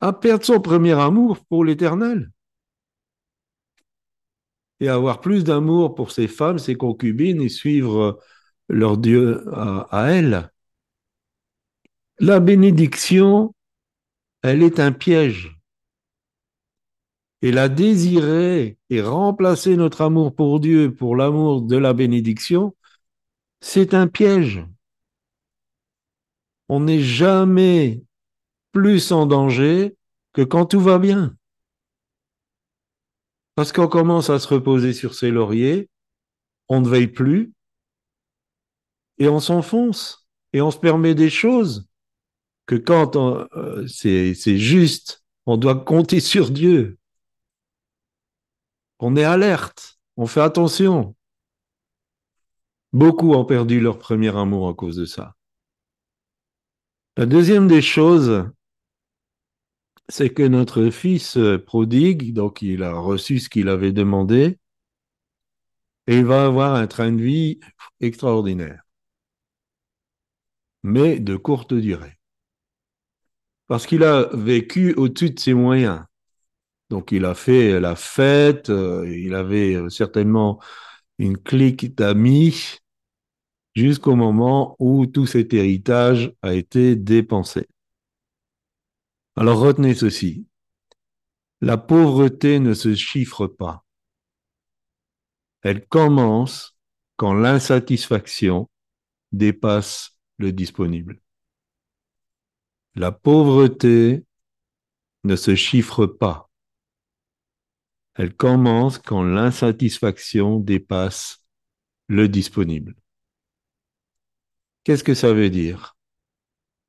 À 0.01 0.15
perdre 0.15 0.43
son 0.47 0.59
premier 0.63 0.93
amour 0.99 1.45
pour 1.45 1.63
l'éternel 1.63 2.31
et 4.81 4.89
avoir 4.89 5.21
plus 5.21 5.45
d'amour 5.45 5.95
pour 5.95 6.11
ses 6.11 6.29
femmes, 6.29 6.59
ses 6.59 6.75
concubines 6.77 7.41
et 7.43 7.49
suivre 7.49 8.19
leur 8.69 8.99
Dieu 8.99 9.43
à, 9.55 9.87
à 9.91 10.11
elles. 10.13 10.51
La 12.19 12.41
bénédiction, 12.41 13.55
elle 14.43 14.63
est 14.63 14.81
un 14.81 14.93
piège. 14.93 15.57
Et 17.43 17.51
la 17.51 17.69
désirer 17.71 18.77
et 18.91 19.01
remplacer 19.01 19.77
notre 19.77 20.03
amour 20.03 20.35
pour 20.35 20.61
Dieu 20.61 20.95
pour 20.95 21.17
l'amour 21.17 21.63
de 21.63 21.77
la 21.77 21.93
bénédiction, 21.95 22.75
c'est 23.61 23.95
un 23.95 24.09
piège. 24.09 24.65
On 26.69 26.79
n'est 26.81 27.01
jamais 27.01 28.05
plus 28.77 29.11
en 29.11 29.25
danger 29.25 29.97
que 30.35 30.43
quand 30.43 30.67
tout 30.67 30.81
va 30.81 30.99
bien. 30.99 31.35
Parce 33.55 33.73
qu'on 33.73 33.89
commence 33.89 34.29
à 34.29 34.39
se 34.39 34.49
reposer 34.49 34.93
sur 34.93 35.15
ses 35.15 35.31
lauriers, 35.31 35.89
on 36.69 36.83
ne 36.83 36.89
veille 36.89 37.07
plus, 37.09 37.55
et 39.17 39.29
on 39.29 39.41
s'enfonce, 39.41 40.29
et 40.53 40.61
on 40.61 40.71
se 40.71 40.77
permet 40.77 41.15
des 41.15 41.31
choses 41.31 41.89
que 42.67 42.75
quand 42.75 43.17
euh, 43.17 43.87
c'est 43.87 44.59
juste, 44.59 45.25
on 45.47 45.57
doit 45.57 45.83
compter 45.83 46.21
sur 46.33 46.51
Dieu. 46.51 46.99
On 48.99 49.17
est 49.17 49.25
alerte, 49.25 49.99
on 50.19 50.27
fait 50.27 50.43
attention. 50.43 51.17
Beaucoup 52.93 53.33
ont 53.33 53.47
perdu 53.47 53.81
leur 53.81 53.99
premier 53.99 54.37
amour 54.37 54.69
à 54.69 54.75
cause 54.75 54.97
de 54.97 55.07
ça. 55.07 55.35
La 57.17 57.25
deuxième 57.25 57.69
des 57.69 57.81
choses, 57.81 58.45
c'est 60.09 60.31
que 60.31 60.43
notre 60.43 60.91
fils 60.91 61.37
euh, 61.37 61.59
prodigue, 61.59 62.33
donc 62.33 62.63
il 62.63 62.83
a 62.83 62.93
reçu 62.95 63.39
ce 63.41 63.49
qu'il 63.49 63.69
avait 63.69 63.93
demandé, 63.93 64.59
et 66.07 66.17
il 66.19 66.25
va 66.25 66.47
avoir 66.47 66.75
un 66.75 66.87
train 66.87 67.13
de 67.13 67.23
vie 67.23 67.61
extraordinaire, 68.01 68.83
mais 70.83 71.19
de 71.21 71.37
courte 71.37 71.75
durée. 71.75 72.19
Parce 73.67 73.87
qu'il 73.87 74.05
a 74.05 74.29
vécu 74.33 74.95
au-dessus 74.95 75.31
de 75.31 75.41
ses 75.41 75.55
moyens. 75.55 76.05
Donc 76.91 77.13
il 77.13 77.25
a 77.25 77.35
fait 77.35 77.81
la 77.81 77.97
fête, 77.97 78.71
euh, 78.71 79.09
il 79.09 79.35
avait 79.35 79.75
euh, 79.75 79.89
certainement 79.91 80.61
une 81.19 81.39
clique 81.39 81.97
d'amis 81.97 82.79
jusqu'au 83.77 84.17
moment 84.17 84.77
où 84.79 85.07
tout 85.07 85.27
cet 85.27 85.55
héritage 85.55 86.33
a 86.43 86.55
été 86.55 86.97
dépensé. 86.97 87.69
Alors 89.37 89.59
retenez 89.59 89.95
ceci. 89.95 90.47
La 91.61 91.77
pauvreté 91.77 92.59
ne 92.59 92.73
se 92.73 92.95
chiffre 92.95 93.47
pas. 93.47 93.85
Elle 95.63 95.87
commence 95.87 96.79
quand 97.17 97.35
l'insatisfaction 97.35 98.71
dépasse 99.33 100.19
le 100.39 100.53
disponible. 100.53 101.21
La 102.95 103.13
pauvreté 103.13 104.25
ne 105.25 105.37
se 105.37 105.55
chiffre 105.55 106.07
pas. 106.07 106.51
Elle 108.15 108.35
commence 108.35 108.99
quand 108.99 109.23
l'insatisfaction 109.23 110.61
dépasse 110.61 111.45
le 112.09 112.29
disponible. 112.29 112.95
Qu'est-ce 114.85 115.05
que 115.05 115.15
ça 115.15 115.35
veut 115.35 115.51
dire? 115.51 115.96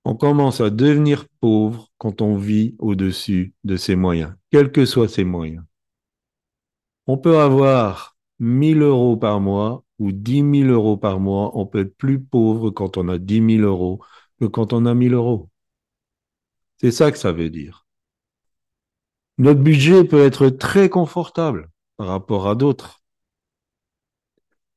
On 0.08 0.15
commence 0.15 0.62
à 0.62 0.70
devenir 0.70 1.28
pauvre 1.41 1.91
quand 1.98 2.22
on 2.22 2.38
vit 2.38 2.78
au-dessus 2.80 3.54
de 3.65 3.76
ses 3.76 3.98
moyens, 3.98 4.34
quels 4.52 4.72
que 4.72 4.86
soient 4.86 5.10
ses 5.10 5.26
moyens. 5.26 5.65
On 7.08 7.17
peut 7.17 7.39
avoir 7.39 8.15
1000 8.39 8.84
euros 8.84 9.17
par 9.17 9.41
mois 9.41 9.84
ou 10.00 10.13
10 10.13 10.62
000 10.62 10.72
euros 10.72 10.96
par 10.96 11.20
mois. 11.20 11.52
On 11.58 11.65
peut 11.65 11.80
être 11.82 11.98
plus 11.98 12.22
pauvre 12.24 12.70
quand 12.70 12.96
on 12.96 13.10
a 13.10 13.17
10 13.17 13.58
000 13.58 13.67
euros 13.67 14.00
que 14.39 14.46
quand 14.46 14.72
on 14.72 14.86
a 14.86 14.93
1000 14.93 15.13
euros. 15.13 15.50
C'est 16.78 16.91
ça 16.91 17.12
que 17.12 17.17
ça 17.17 17.34
veut 17.34 17.50
dire. 17.50 17.86
Notre 19.38 19.60
budget 19.60 20.06
peut 20.06 20.24
être 20.24 20.48
très 20.48 20.88
confortable 20.88 21.70
par 21.98 22.08
rapport 22.08 22.48
à 22.48 22.56
d'autres. 22.56 23.02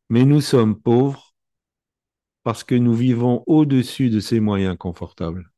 Mais 0.09 0.25
nous 0.25 0.41
sommes 0.41 0.77
pauvres 0.77 1.30
parce 2.43 2.65
que 2.65 2.75
nous 2.75 2.95
vivons 2.95 3.45
au-dessus 3.47 4.11
de 4.11 4.21
ces 4.21 4.41
moyens 4.41 4.77
confortables. 4.79 5.51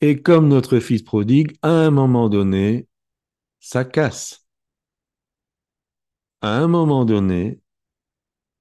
Et 0.00 0.20
comme 0.20 0.48
notre 0.48 0.80
fils 0.80 1.02
prodigue, 1.02 1.56
à 1.62 1.70
un 1.70 1.90
moment 1.90 2.28
donné, 2.28 2.88
ça 3.60 3.84
casse. 3.84 4.46
À 6.40 6.56
un 6.56 6.66
moment 6.66 7.04
donné, 7.04 7.60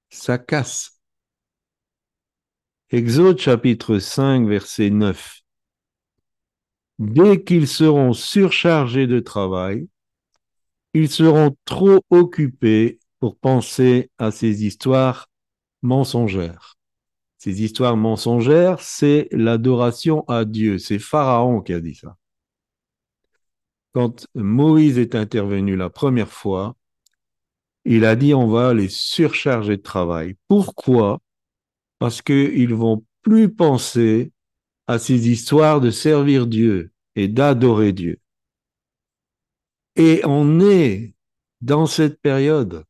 ça 0.10 0.38
casse. 0.38 1.02
Exode 2.92 3.40
chapitre 3.40 3.98
5, 3.98 4.48
verset 4.48 4.90
9. 4.90 5.42
Dès 7.00 7.44
qu'ils 7.44 7.68
seront 7.68 8.14
surchargés 8.14 9.08
de 9.08 9.20
travail, 9.20 9.88
ils 10.94 11.10
seront 11.10 11.56
trop 11.66 12.00
occupés 12.10 13.00
pour 13.20 13.38
penser 13.38 14.12
à 14.20 14.30
ces 14.30 14.66
histoires 14.66 15.28
mensongères 15.82 16.78
ces 17.42 17.64
histoires 17.64 17.98
mensongères, 17.98 18.80
c'est 18.82 19.28
l'adoration 19.32 20.24
à 20.28 20.46
Dieu. 20.46 20.78
C'est 20.78 21.00
Pharaon 21.00 21.62
qui 21.62 21.74
a 21.74 21.82
dit 21.82 21.96
ça. 21.96 22.16
Quand 23.94 24.28
Moïse 24.36 25.00
est 25.00 25.16
intervenu 25.16 25.76
la 25.76 25.90
première 25.90 26.32
fois, 26.32 26.76
il 27.84 28.06
a 28.06 28.16
dit 28.16 28.36
on 28.36 28.48
va 28.48 28.76
les 28.76 28.90
surcharger 28.90 29.78
de 29.78 29.82
travail. 29.82 30.36
Pourquoi? 30.48 31.20
Parce 31.98 32.22
qu'ils 32.22 32.76
vont 32.76 33.04
plus 33.24 33.52
penser 33.52 34.32
à 34.86 35.00
ces 35.00 35.28
histoires 35.28 35.82
de 35.82 35.90
servir 35.90 36.46
Dieu 36.46 36.92
et 37.16 37.28
d'adorer 37.28 37.92
Dieu. 37.92 38.20
Et 39.96 40.22
on 40.26 40.60
est 40.60 41.16
dans 41.62 41.88
cette 41.88 42.22
période. 42.22 42.86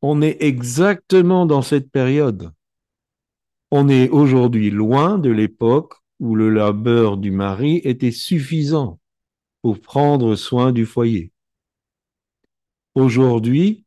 On 0.00 0.22
est 0.22 0.42
exactement 0.42 1.44
dans 1.44 1.60
cette 1.60 1.90
période. 1.90 2.50
On 3.76 3.88
est 3.88 4.08
aujourd'hui 4.08 4.70
loin 4.70 5.18
de 5.18 5.30
l'époque 5.30 5.94
où 6.20 6.36
le 6.36 6.48
labeur 6.48 7.16
du 7.16 7.32
mari 7.32 7.78
était 7.78 8.12
suffisant 8.12 9.00
pour 9.62 9.80
prendre 9.80 10.36
soin 10.36 10.70
du 10.70 10.86
foyer. 10.86 11.32
Aujourd'hui, 12.94 13.84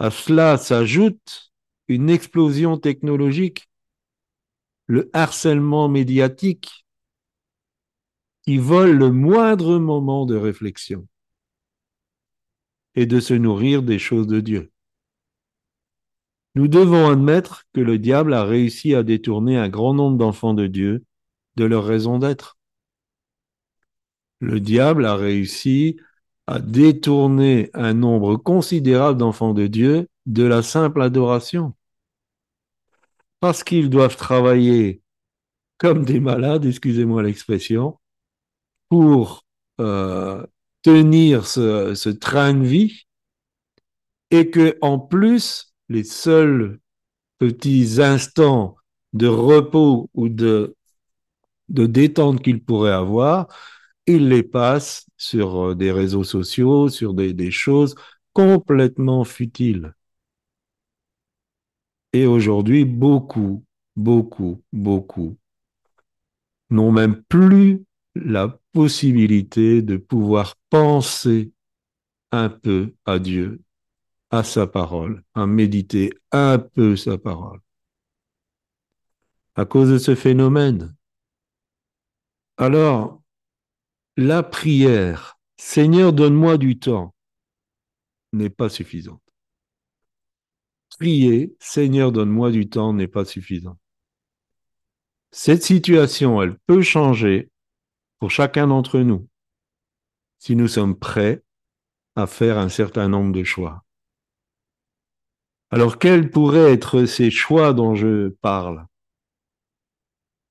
à 0.00 0.10
cela 0.10 0.58
s'ajoute 0.58 1.52
une 1.86 2.10
explosion 2.10 2.78
technologique, 2.78 3.70
le 4.88 5.08
harcèlement 5.12 5.88
médiatique 5.88 6.84
qui 8.42 8.58
vole 8.58 8.98
le 8.98 9.12
moindre 9.12 9.78
moment 9.78 10.26
de 10.26 10.34
réflexion 10.34 11.06
et 12.96 13.06
de 13.06 13.20
se 13.20 13.34
nourrir 13.34 13.84
des 13.84 14.00
choses 14.00 14.26
de 14.26 14.40
Dieu. 14.40 14.72
Nous 16.54 16.68
devons 16.68 17.08
admettre 17.10 17.64
que 17.72 17.80
le 17.80 17.98
diable 17.98 18.34
a 18.34 18.44
réussi 18.44 18.94
à 18.94 19.02
détourner 19.02 19.56
un 19.56 19.68
grand 19.68 19.94
nombre 19.94 20.18
d'enfants 20.18 20.54
de 20.54 20.66
Dieu 20.66 21.04
de 21.56 21.64
leur 21.64 21.84
raison 21.84 22.18
d'être. 22.18 22.58
Le 24.40 24.58
diable 24.58 25.06
a 25.06 25.16
réussi 25.16 25.98
à 26.46 26.58
détourner 26.58 27.70
un 27.74 27.94
nombre 27.94 28.36
considérable 28.36 29.18
d'enfants 29.18 29.54
de 29.54 29.66
Dieu 29.66 30.08
de 30.26 30.44
la 30.44 30.62
simple 30.62 31.02
adoration. 31.02 31.74
Parce 33.40 33.64
qu'ils 33.64 33.90
doivent 33.90 34.16
travailler 34.16 35.02
comme 35.78 36.04
des 36.04 36.20
malades, 36.20 36.64
excusez-moi 36.66 37.22
l'expression, 37.22 37.98
pour 38.88 39.44
euh, 39.80 40.44
tenir 40.82 41.46
ce, 41.46 41.94
ce 41.94 42.10
train 42.10 42.54
de 42.54 42.64
vie 42.64 43.06
et 44.30 44.50
que 44.50 44.76
en 44.80 44.98
plus 44.98 45.69
les 45.90 46.04
seuls 46.04 46.78
petits 47.38 48.00
instants 48.00 48.76
de 49.12 49.26
repos 49.26 50.08
ou 50.14 50.28
de, 50.28 50.76
détente 51.68 52.42
qu'il 52.42 52.62
pourrait 52.62 52.92
avoir, 52.92 53.48
il 54.06 54.28
les 54.28 54.44
passe 54.44 55.06
sur 55.16 55.70
euh, 55.70 55.74
des 55.74 55.92
réseaux 55.92 56.24
sociaux, 56.24 56.88
sur 56.88 57.12
des, 57.12 57.32
des 57.34 57.50
choses 57.50 57.96
complètement 58.32 59.24
futiles. 59.24 59.94
Et 62.12 62.26
aujourd'hui, 62.26 62.84
beaucoup, 62.84 63.64
beaucoup, 63.96 64.62
beaucoup 64.72 65.36
n'ont 66.70 66.92
même 66.92 67.22
plus 67.24 67.84
la 68.14 68.58
possibilité 68.72 69.82
de 69.82 69.96
pouvoir 69.96 70.54
penser 70.70 71.52
un 72.30 72.48
peu 72.48 72.94
à 73.06 73.18
Dieu, 73.18 73.60
à 74.30 74.44
sa 74.44 74.66
parole, 74.66 75.24
à 75.34 75.46
méditer 75.46 76.12
un 76.30 76.58
peu 76.58 76.96
sa 76.96 77.18
parole. 77.18 77.60
À 79.56 79.64
cause 79.64 79.90
de 79.90 79.98
ce 79.98 80.14
phénomène. 80.14 80.96
Alors, 82.56 83.20
la 84.16 84.42
prière, 84.42 85.38
Seigneur, 85.56 86.12
donne-moi 86.12 86.58
du 86.58 86.78
temps, 86.78 87.14
n'est 88.32 88.50
pas 88.50 88.68
suffisante. 88.68 89.22
Prier, 90.98 91.56
Seigneur, 91.58 92.12
donne-moi 92.12 92.50
du 92.50 92.68
temps, 92.68 92.92
n'est 92.92 93.08
pas 93.08 93.24
suffisant. 93.24 93.78
Cette 95.32 95.62
situation, 95.62 96.42
elle 96.42 96.58
peut 96.66 96.82
changer 96.82 97.50
pour 98.18 98.30
chacun 98.30 98.66
d'entre 98.66 99.00
nous 99.00 99.28
si 100.38 100.56
nous 100.56 100.68
sommes 100.68 100.98
prêts 100.98 101.42
à 102.16 102.26
faire 102.26 102.58
un 102.58 102.68
certain 102.68 103.08
nombre 103.08 103.32
de 103.32 103.44
choix. 103.44 103.84
Alors, 105.70 105.98
quels 105.98 106.30
pourraient 106.30 106.72
être 106.72 107.04
ces 107.04 107.30
choix 107.30 107.72
dont 107.72 107.94
je 107.94 108.28
parle? 108.28 108.86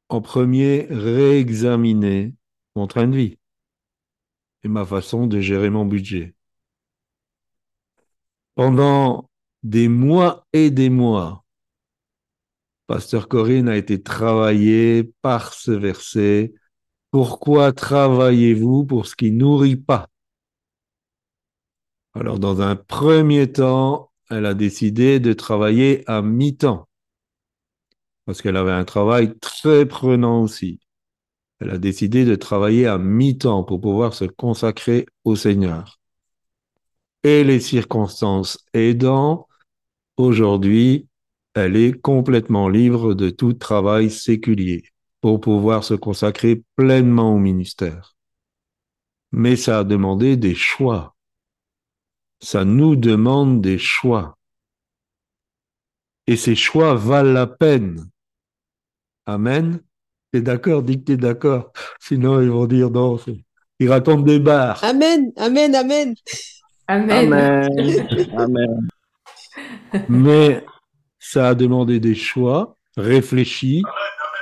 En 0.07 0.21
premier, 0.21 0.87
réexaminer 0.89 2.33
mon 2.75 2.87
train 2.87 3.07
de 3.07 3.15
vie 3.15 3.37
et 4.63 4.67
ma 4.69 4.85
façon 4.85 5.27
de 5.27 5.41
gérer 5.41 5.69
mon 5.69 5.85
budget. 5.85 6.35
Pendant 8.55 9.29
des 9.63 9.87
mois 9.87 10.47
et 10.53 10.71
des 10.71 10.89
mois, 10.89 11.43
Pasteur 12.87 13.27
Corinne 13.27 13.69
a 13.69 13.77
été 13.77 14.01
travaillé 14.01 15.03
par 15.21 15.53
ce 15.53 15.71
verset. 15.71 16.53
Pourquoi 17.11 17.71
travaillez-vous 17.71 18.85
pour 18.85 19.05
ce 19.05 19.15
qui 19.15 19.31
nourrit 19.31 19.75
pas? 19.75 20.07
Alors, 22.15 22.39
dans 22.39 22.61
un 22.61 22.75
premier 22.75 23.51
temps, 23.51 24.08
elle 24.29 24.45
a 24.45 24.53
décidé 24.53 25.19
de 25.19 25.33
travailler 25.33 26.03
à 26.09 26.21
mi-temps 26.21 26.89
parce 28.29 28.43
qu'elle 28.43 28.57
avait 28.57 28.71
un 28.71 28.85
travail 28.85 29.35
très 29.39 29.87
prenant 29.87 30.43
aussi. 30.43 30.79
Elle 31.59 31.71
a 31.71 31.79
décidé 31.79 32.25
de 32.25 32.35
travailler 32.35 32.85
à 32.85 32.99
mi-temps 32.99 33.63
pour 33.63 33.81
pouvoir 33.81 34.13
se 34.13 34.25
consacrer 34.25 35.07
au 35.23 35.35
Seigneur. 35.35 35.99
Et 37.23 37.43
les 37.43 37.59
circonstances 37.59 38.63
aidant, 38.75 39.47
aujourd'hui, 40.15 41.07
elle 41.55 41.75
est 41.75 41.99
complètement 41.99 42.69
libre 42.69 43.15
de 43.15 43.31
tout 43.31 43.53
travail 43.53 44.11
séculier 44.11 44.83
pour 45.21 45.41
pouvoir 45.41 45.83
se 45.83 45.95
consacrer 45.95 46.61
pleinement 46.75 47.33
au 47.33 47.39
ministère. 47.39 48.15
Mais 49.31 49.55
ça 49.55 49.79
a 49.79 49.83
demandé 49.83 50.37
des 50.37 50.53
choix. 50.53 51.15
Ça 52.41 52.65
nous 52.65 52.95
demande 52.95 53.61
des 53.61 53.77
choix. 53.77 54.37
Et 56.27 56.37
ces 56.37 56.55
choix 56.55 56.95
valent 56.95 57.33
la 57.33 57.47
peine. 57.47 58.09
Amen. 59.25 59.81
T'es 60.31 60.41
d'accord? 60.41 60.83
Dis 60.83 60.99
que 60.99 61.05
t'es 61.05 61.17
d'accord. 61.17 61.71
Sinon, 61.99 62.41
ils 62.41 62.49
vont 62.49 62.67
dire 62.67 62.91
non. 62.91 63.19
Ils 63.79 63.89
racontent 63.89 64.21
des 64.21 64.39
barres. 64.39 64.83
Amen, 64.83 65.31
amen, 65.37 65.73
amen. 65.75 66.13
Amen. 66.87 67.33
Amen. 67.33 68.29
Amen. 68.37 68.87
Mais 70.07 70.65
ça 71.19 71.49
a 71.49 71.55
demandé 71.55 71.99
des 71.99 72.15
choix 72.15 72.77
réfléchis. 72.95 73.83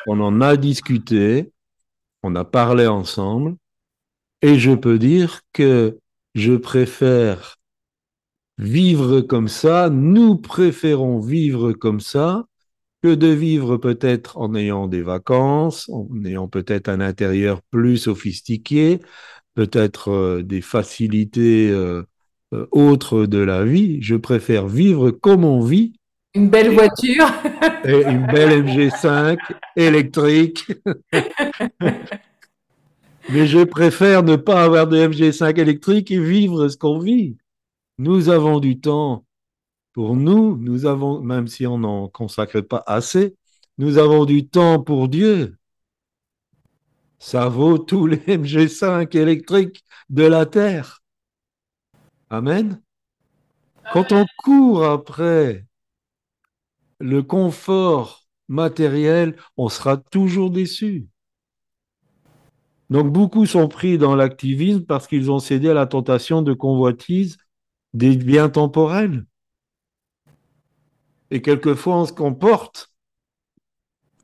On 0.07 0.19
en 0.19 0.41
a 0.41 0.57
discuté. 0.57 1.51
On 2.23 2.35
a 2.35 2.43
parlé 2.43 2.87
ensemble. 2.87 3.55
Et 4.41 4.59
je 4.59 4.71
peux 4.71 4.99
dire 4.99 5.41
que 5.53 5.99
je 6.35 6.53
préfère 6.53 7.57
vivre 8.57 9.21
comme 9.21 9.47
ça. 9.47 9.89
Nous 9.89 10.35
préférons 10.35 11.19
vivre 11.19 11.73
comme 11.73 11.99
ça 11.99 12.45
que 13.03 13.13
de 13.13 13.27
vivre 13.27 13.77
peut-être 13.77 14.37
en 14.37 14.55
ayant 14.55 14.87
des 14.87 15.01
vacances, 15.01 15.89
en 15.89 16.07
ayant 16.25 16.47
peut-être 16.47 16.89
un 16.89 16.99
intérieur 16.99 17.61
plus 17.69 17.97
sophistiqué, 17.97 18.99
peut-être 19.53 20.11
euh, 20.11 20.43
des 20.43 20.61
facilités 20.61 21.69
euh, 21.69 22.03
euh, 22.53 22.65
autres 22.71 23.25
de 23.25 23.39
la 23.39 23.63
vie. 23.63 24.01
Je 24.01 24.15
préfère 24.15 24.67
vivre 24.67 25.11
comme 25.11 25.45
on 25.45 25.61
vit. 25.61 25.93
Une 26.33 26.49
belle 26.49 26.71
voiture. 26.71 27.27
et 27.85 28.03
une 28.03 28.25
belle 28.27 28.63
MG5 28.63 29.37
électrique. 29.75 30.65
Mais 33.29 33.45
je 33.45 33.63
préfère 33.63 34.23
ne 34.23 34.37
pas 34.37 34.63
avoir 34.63 34.87
de 34.87 34.97
MG5 34.97 35.59
électrique 35.59 36.11
et 36.11 36.19
vivre 36.19 36.67
ce 36.69 36.77
qu'on 36.77 36.99
vit. 36.99 37.35
Nous 37.99 38.29
avons 38.29 38.59
du 38.59 38.79
temps 38.79 39.25
pour 39.93 40.15
nous, 40.15 40.55
nous 40.57 40.85
avons, 40.85 41.21
même 41.21 41.47
si 41.47 41.65
on 41.65 41.79
n'en 41.79 42.07
consacre 42.07 42.61
pas 42.61 42.83
assez, 42.85 43.35
nous 43.79 43.97
avons 43.97 44.25
du 44.25 44.47
temps 44.47 44.81
pour 44.81 45.09
Dieu. 45.09 45.57
Ça 47.17 47.49
vaut 47.49 47.79
tous 47.79 48.05
les 48.05 48.17
MG5 48.17 49.17
électriques 49.17 49.83
de 50.09 50.23
la 50.23 50.45
Terre. 50.45 51.01
Amen. 52.29 52.81
Quand 53.91 54.11
on 54.11 54.25
court 54.37 54.85
après 54.85 55.65
le 56.99 57.23
confort 57.23 58.27
matériel, 58.47 59.35
on 59.57 59.69
sera 59.69 59.97
toujours 59.97 60.51
déçu. 60.51 61.07
Donc 62.91 63.11
beaucoup 63.11 63.47
sont 63.47 63.67
pris 63.67 63.97
dans 63.97 64.15
l'activisme 64.15 64.85
parce 64.85 65.07
qu'ils 65.07 65.31
ont 65.31 65.39
cédé 65.39 65.69
à 65.69 65.73
la 65.73 65.87
tentation 65.87 66.43
de 66.43 66.53
convoitise 66.53 67.37
des 67.93 68.15
biens 68.15 68.49
temporels. 68.49 69.25
Et 71.31 71.41
quelquefois, 71.41 71.97
on 71.97 72.05
se 72.05 72.13
comporte, 72.13 72.93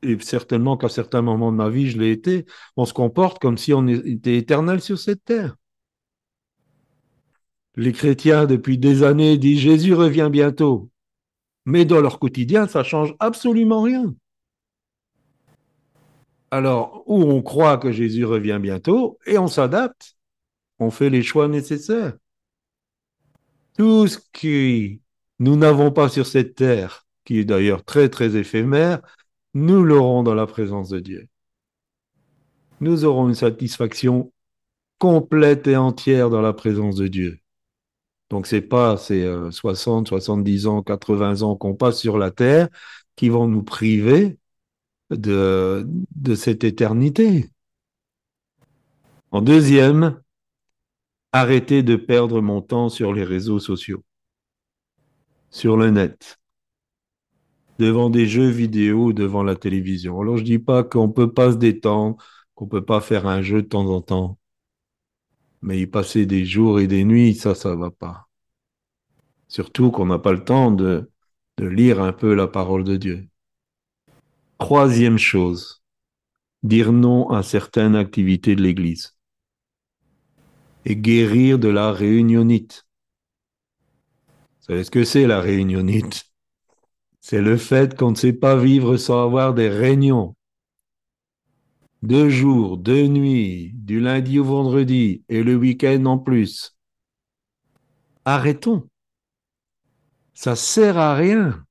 et 0.02 0.18
certainement 0.20 0.76
qu'à 0.76 0.88
certains 0.88 1.22
moments 1.22 1.52
de 1.52 1.56
ma 1.56 1.68
vie, 1.68 1.90
je 1.90 1.98
l'ai 1.98 2.10
été, 2.10 2.46
on 2.76 2.84
se 2.84 2.92
comporte 2.92 3.38
comme 3.40 3.58
si 3.58 3.72
on 3.72 3.86
était 3.86 4.36
éternel 4.36 4.80
sur 4.80 4.98
cette 4.98 5.24
terre. 5.24 5.56
Les 7.76 7.92
chrétiens, 7.92 8.46
depuis 8.46 8.78
des 8.78 9.02
années, 9.02 9.36
disent 9.36 9.60
Jésus 9.60 9.94
revient 9.94 10.28
bientôt. 10.30 10.90
Mais 11.66 11.84
dans 11.84 12.00
leur 12.00 12.18
quotidien, 12.18 12.68
ça 12.68 12.84
change 12.84 13.14
absolument 13.18 13.82
rien. 13.82 14.14
Alors, 16.50 17.02
où 17.06 17.20
on 17.22 17.42
croit 17.42 17.78
que 17.78 17.90
Jésus 17.90 18.24
revient 18.24 18.60
bientôt, 18.62 19.18
et 19.26 19.38
on 19.38 19.48
s'adapte, 19.48 20.16
on 20.78 20.90
fait 20.90 21.10
les 21.10 21.22
choix 21.22 21.48
nécessaires. 21.48 22.14
Tout 23.76 24.06
ce 24.06 24.18
qui 24.32 25.00
nous 25.38 25.56
n'avons 25.56 25.90
pas 25.90 26.08
sur 26.08 26.26
cette 26.26 26.54
terre, 26.54 27.06
qui 27.24 27.38
est 27.38 27.44
d'ailleurs 27.44 27.84
très 27.84 28.08
très 28.08 28.36
éphémère, 28.36 29.00
nous 29.54 29.84
l'aurons 29.84 30.22
dans 30.22 30.34
la 30.34 30.46
présence 30.46 30.88
de 30.88 31.00
Dieu. 31.00 31.28
Nous 32.80 33.04
aurons 33.04 33.28
une 33.28 33.34
satisfaction 33.34 34.32
complète 34.98 35.66
et 35.66 35.76
entière 35.76 36.30
dans 36.30 36.40
la 36.40 36.52
présence 36.52 36.96
de 36.96 37.08
Dieu. 37.08 37.38
Donc 38.30 38.46
c'est 38.46 38.60
pas 38.60 38.96
ces 38.96 39.28
60, 39.50 40.08
70 40.08 40.66
ans, 40.66 40.82
80 40.82 41.42
ans 41.42 41.56
qu'on 41.56 41.74
passe 41.74 41.98
sur 41.98 42.18
la 42.18 42.30
terre 42.30 42.68
qui 43.16 43.28
vont 43.28 43.46
nous 43.48 43.62
priver 43.62 44.38
de, 45.10 45.86
de 46.16 46.34
cette 46.34 46.64
éternité. 46.64 47.50
En 49.30 49.40
deuxième, 49.40 50.20
arrêtez 51.34 51.82
de 51.82 51.96
perdre 51.96 52.40
mon 52.40 52.62
temps 52.62 52.88
sur 52.88 53.12
les 53.12 53.24
réseaux 53.24 53.58
sociaux 53.58 54.04
sur 55.50 55.76
le 55.76 55.90
net, 55.90 56.40
devant 57.78 58.10
des 58.10 58.26
jeux 58.26 58.48
vidéo, 58.48 59.12
devant 59.12 59.42
la 59.44 59.54
télévision. 59.54 60.20
Alors 60.20 60.36
je 60.36 60.42
dis 60.42 60.58
pas 60.58 60.82
qu'on 60.82 61.10
peut 61.10 61.32
pas 61.32 61.52
se 61.52 61.56
détendre, 61.56 62.16
qu'on 62.54 62.66
peut 62.66 62.84
pas 62.84 63.00
faire 63.00 63.26
un 63.26 63.40
jeu 63.40 63.62
de 63.62 63.68
temps 63.68 63.86
en 63.86 64.00
temps, 64.00 64.38
mais 65.62 65.80
y 65.80 65.86
passer 65.86 66.26
des 66.26 66.44
jours 66.44 66.80
et 66.80 66.86
des 66.86 67.04
nuits, 67.04 67.34
ça, 67.34 67.54
ça 67.54 67.74
va 67.74 67.90
pas. 67.90 68.28
Surtout 69.48 69.90
qu'on 69.90 70.06
n'a 70.06 70.18
pas 70.18 70.32
le 70.32 70.44
temps 70.44 70.70
de, 70.70 71.10
de 71.56 71.66
lire 71.66 72.00
un 72.02 72.12
peu 72.12 72.34
la 72.34 72.48
parole 72.48 72.84
de 72.84 72.96
Dieu. 72.96 73.28
Troisième 74.58 75.18
chose, 75.18 75.84
dire 76.64 76.92
non 76.92 77.30
à 77.30 77.44
certaines 77.44 77.94
activités 77.94 78.56
de 78.56 78.62
l'Église 78.62 79.13
et 80.84 80.96
guérir 80.96 81.58
de 81.58 81.68
la 81.68 81.92
réunionite. 81.92 82.86
Vous 84.60 84.66
savez 84.66 84.84
ce 84.84 84.90
que 84.90 85.04
c'est 85.04 85.26
la 85.26 85.40
réunionite? 85.40 86.24
C'est 87.20 87.40
le 87.40 87.56
fait 87.56 87.96
qu'on 87.96 88.10
ne 88.10 88.16
sait 88.16 88.32
pas 88.34 88.56
vivre 88.56 88.96
sans 88.96 89.24
avoir 89.24 89.54
des 89.54 89.68
réunions. 89.68 90.36
Deux 92.02 92.28
jours, 92.28 92.76
deux 92.76 93.06
nuits, 93.06 93.72
du 93.74 93.98
lundi 93.98 94.38
au 94.38 94.44
vendredi 94.44 95.24
et 95.30 95.42
le 95.42 95.56
week-end 95.56 96.04
en 96.04 96.18
plus. 96.18 96.76
Arrêtons. 98.26 98.88
Ça 100.34 100.54
sert 100.54 100.98
à 100.98 101.14
rien. 101.14 101.64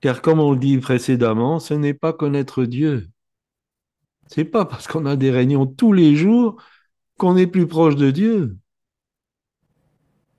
Car 0.00 0.22
comme 0.22 0.38
on 0.38 0.52
le 0.52 0.58
dit 0.58 0.78
précédemment, 0.78 1.58
ce 1.58 1.74
n'est 1.74 1.94
pas 1.94 2.12
connaître 2.12 2.64
Dieu. 2.64 3.08
C'est 4.28 4.44
pas 4.44 4.64
parce 4.64 4.86
qu'on 4.86 5.06
a 5.06 5.16
des 5.16 5.30
réunions 5.30 5.66
tous 5.66 5.92
les 5.92 6.14
jours 6.14 6.62
qu'on 7.18 7.36
est 7.36 7.46
plus 7.46 7.66
proche 7.66 7.96
de 7.96 8.10
Dieu. 8.10 8.56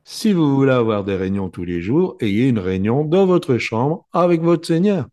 Si 0.04 0.34
vous 0.34 0.56
voulez 0.56 0.72
avoir 0.72 1.04
des 1.04 1.16
réunions 1.16 1.50
tous 1.50 1.66
les 1.66 1.82
jours, 1.82 2.18
ayez 2.20 2.48
une 2.48 2.58
réunion 2.58 3.06
dans 3.06 3.28
votre 3.28 3.60
chambre 3.60 4.08
avec 4.12 4.42
votre 4.42 4.66
Seigneur. 4.66 5.08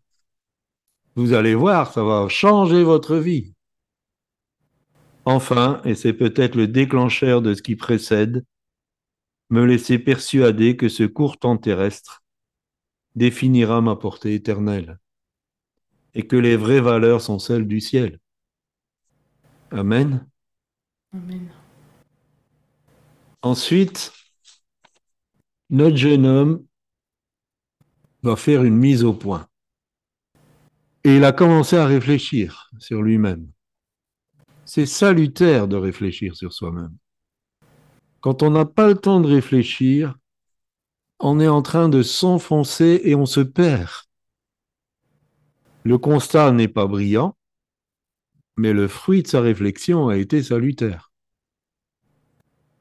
Vous 1.17 1.35
allez 1.35 1.55
voir, 1.55 1.93
ça 1.93 2.03
va 2.03 2.29
changer 2.29 2.83
votre 2.83 3.17
vie. 3.17 3.53
Enfin, 5.27 5.83
et 5.85 5.95
c'est 5.95 6.13
peut-être 6.13 6.55
le 6.55 6.69
déclencheur 6.69 7.43
de 7.43 7.53
ce 7.53 7.61
qui 7.61 7.77
précède, 7.77 8.45
me 9.51 9.65
laisser 9.65 9.99
persuader 9.99 10.77
que 10.77 10.89
ce 10.89 11.05
court 11.05 11.39
temps 11.39 11.57
terrestre 11.57 12.23
définira 13.17 13.81
ma 13.81 13.97
portée 13.97 14.35
éternelle 14.35 14.99
et 16.15 16.27
que 16.27 16.37
les 16.37 16.57
vraies 16.57 16.81
valeurs 16.81 17.21
sont 17.21 17.39
celles 17.39 17.67
du 17.67 17.81
ciel. 17.81 18.21
Amen. 19.71 20.27
Ensuite, 23.43 24.13
notre 25.71 25.97
jeune 25.97 26.27
homme 26.27 26.65
va 28.23 28.37
faire 28.37 28.65
une 28.65 28.77
mise 28.77 29.05
au 29.05 29.13
point. 29.13 29.47
Et 31.05 31.17
il 31.17 31.25
a 31.25 31.33
commencé 31.33 31.77
à 31.77 31.87
réfléchir 31.87 32.69
sur 32.79 33.03
lui-même. 33.03 33.49
C'est 34.65 34.87
salutaire 34.87 35.69
de 35.69 35.77
réfléchir 35.77 36.35
sur 36.35 36.53
soi-même. 36.53 36.97
Quand 38.21 38.43
on 38.43 38.51
n'a 38.51 38.65
pas 38.65 38.89
le 38.89 38.97
temps 38.97 39.21
de 39.21 39.29
réfléchir, 39.29 40.17
on 41.21 41.39
est 41.39 41.49
en 41.49 41.63
train 41.63 41.89
de 41.89 42.03
s'enfoncer 42.03 43.01
et 43.05 43.15
on 43.15 43.27
se 43.27 43.41
perd. 43.41 43.91
Le 45.85 45.99
constat 45.99 46.51
n'est 46.51 46.67
pas 46.67 46.89
brillant, 46.89 47.36
mais 48.57 48.73
le 48.73 48.89
fruit 48.89 49.23
de 49.23 49.29
sa 49.29 49.41
réflexion 49.41 50.09
a 50.09 50.17
été 50.17 50.43
salutaire. 50.43 51.13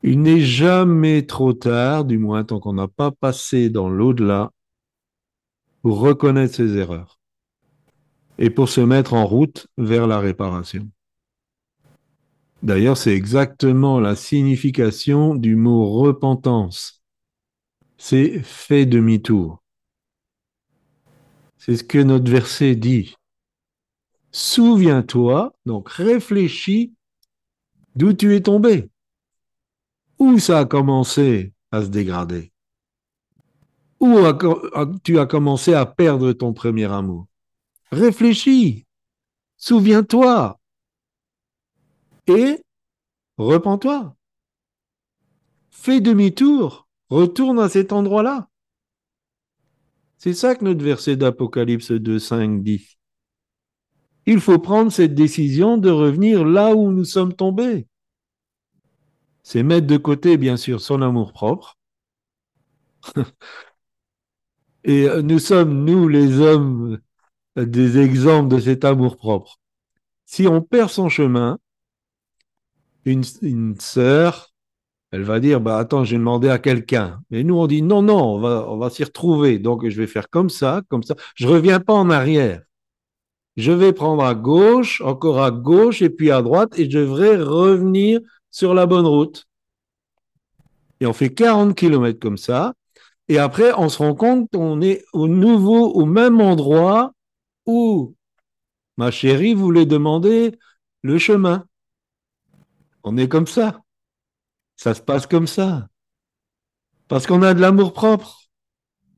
Il 0.03 0.21
n'est 0.21 0.41
jamais 0.41 1.25
trop 1.25 1.53
tard, 1.53 2.05
du 2.05 2.17
moins 2.17 2.43
tant 2.43 2.59
qu'on 2.59 2.73
n'a 2.73 2.87
pas 2.87 3.11
passé 3.11 3.69
dans 3.69 3.89
l'au-delà, 3.89 4.51
pour 5.81 5.99
reconnaître 5.99 6.55
ses 6.55 6.77
erreurs 6.77 7.19
et 8.37 8.49
pour 8.49 8.69
se 8.69 8.81
mettre 8.81 9.13
en 9.13 9.25
route 9.25 9.67
vers 9.77 10.07
la 10.07 10.19
réparation. 10.19 10.89
D'ailleurs, 12.63 12.97
c'est 12.97 13.15
exactement 13.15 13.99
la 13.99 14.15
signification 14.15 15.35
du 15.35 15.55
mot 15.55 15.91
repentance. 15.91 17.03
C'est 17.97 18.39
fait 18.39 18.85
demi-tour. 18.85 19.63
C'est 21.57 21.77
ce 21.77 21.83
que 21.83 21.99
notre 21.99 22.29
verset 22.31 22.75
dit. 22.75 23.15
Souviens-toi, 24.35 25.53
donc 25.65 25.87
réfléchis 25.87 26.93
d'où 27.95 28.11
tu 28.11 28.35
es 28.35 28.41
tombé. 28.41 28.89
Où 30.19 30.39
ça 30.39 30.59
a 30.59 30.65
commencé 30.65 31.53
à 31.71 31.81
se 31.81 31.87
dégrader? 31.87 32.51
Où 34.01 34.17
tu 35.05 35.19
as 35.19 35.25
commencé 35.25 35.73
à 35.73 35.85
perdre 35.85 36.33
ton 36.33 36.51
premier 36.51 36.91
amour? 36.91 37.27
Réfléchis, 37.93 38.85
souviens-toi 39.55 40.59
et 42.27 42.61
repens-toi. 43.37 44.17
Fais 45.69 46.01
demi-tour, 46.01 46.89
retourne 47.07 47.57
à 47.57 47.69
cet 47.69 47.93
endroit-là. 47.93 48.49
C'est 50.17 50.33
ça 50.33 50.55
que 50.55 50.65
notre 50.65 50.83
verset 50.83 51.15
d'Apocalypse 51.15 51.91
2.5 51.91 52.63
dit. 52.63 52.97
Il 54.25 54.39
faut 54.39 54.59
prendre 54.59 54.91
cette 54.91 55.13
décision 55.13 55.77
de 55.77 55.89
revenir 55.89 56.45
là 56.45 56.75
où 56.75 56.91
nous 56.91 57.05
sommes 57.05 57.33
tombés. 57.33 57.87
C'est 59.43 59.63
mettre 59.63 59.87
de 59.87 59.97
côté, 59.97 60.37
bien 60.37 60.57
sûr, 60.57 60.81
son 60.81 61.01
amour 61.01 61.31
propre. 61.31 61.77
Et 64.83 65.07
nous 65.23 65.39
sommes, 65.39 65.85
nous, 65.85 66.07
les 66.07 66.39
hommes, 66.39 66.99
des 67.55 67.99
exemples 67.99 68.49
de 68.55 68.59
cet 68.59 68.85
amour 68.85 69.17
propre. 69.17 69.59
Si 70.25 70.47
on 70.47 70.61
perd 70.61 70.89
son 70.89 71.09
chemin, 71.09 71.59
une, 73.05 73.75
sœur, 73.79 74.53
elle 75.11 75.23
va 75.23 75.39
dire, 75.39 75.61
bah 75.61 75.77
attends, 75.77 76.03
j'ai 76.03 76.17
demandé 76.17 76.49
à 76.49 76.59
quelqu'un. 76.59 77.21
Mais 77.29 77.43
nous, 77.43 77.55
on 77.55 77.67
dit, 77.67 77.81
non, 77.81 78.01
non, 78.01 78.35
on 78.35 78.39
va, 78.39 78.65
on 78.69 78.77
va 78.77 78.89
s'y 78.89 79.03
retrouver. 79.03 79.59
Donc, 79.59 79.87
je 79.87 79.97
vais 79.97 80.07
faire 80.07 80.29
comme 80.29 80.49
ça, 80.49 80.81
comme 80.89 81.03
ça. 81.03 81.15
Je 81.35 81.47
reviens 81.47 81.79
pas 81.79 81.93
en 81.93 82.09
arrière. 82.09 82.64
Je 83.57 83.71
vais 83.71 83.93
prendre 83.93 84.23
à 84.23 84.35
gauche, 84.35 85.01
encore 85.01 85.41
à 85.41 85.51
gauche, 85.51 86.01
et 86.01 86.09
puis 86.09 86.31
à 86.31 86.41
droite, 86.41 86.77
et 86.77 86.89
je 86.89 86.99
devrais 86.99 87.37
revenir 87.37 88.19
sur 88.51 88.73
la 88.73 88.85
bonne 88.85 89.05
route. 89.05 89.47
Et 90.99 91.05
on 91.05 91.13
fait 91.13 91.33
40 91.33 91.75
kilomètres 91.75 92.19
comme 92.19 92.37
ça. 92.37 92.73
Et 93.27 93.37
après, 93.37 93.71
on 93.77 93.89
se 93.89 93.97
rend 93.97 94.13
compte 94.15 94.49
qu'on 94.51 94.81
est 94.81 95.03
au 95.13 95.27
nouveau, 95.27 95.91
au 95.93 96.05
même 96.05 96.41
endroit 96.41 97.13
où 97.65 98.15
ma 98.97 99.11
chérie 99.11 99.53
voulait 99.53 99.85
demander 99.85 100.57
le 101.01 101.17
chemin. 101.17 101.65
On 103.03 103.17
est 103.17 103.27
comme 103.27 103.47
ça. 103.47 103.81
Ça 104.75 104.93
se 104.93 105.01
passe 105.01 105.27
comme 105.27 105.47
ça. 105.47 105.87
Parce 107.07 107.27
qu'on 107.27 107.41
a 107.41 107.53
de 107.53 107.61
l'amour 107.61 107.93
propre. 107.93 108.41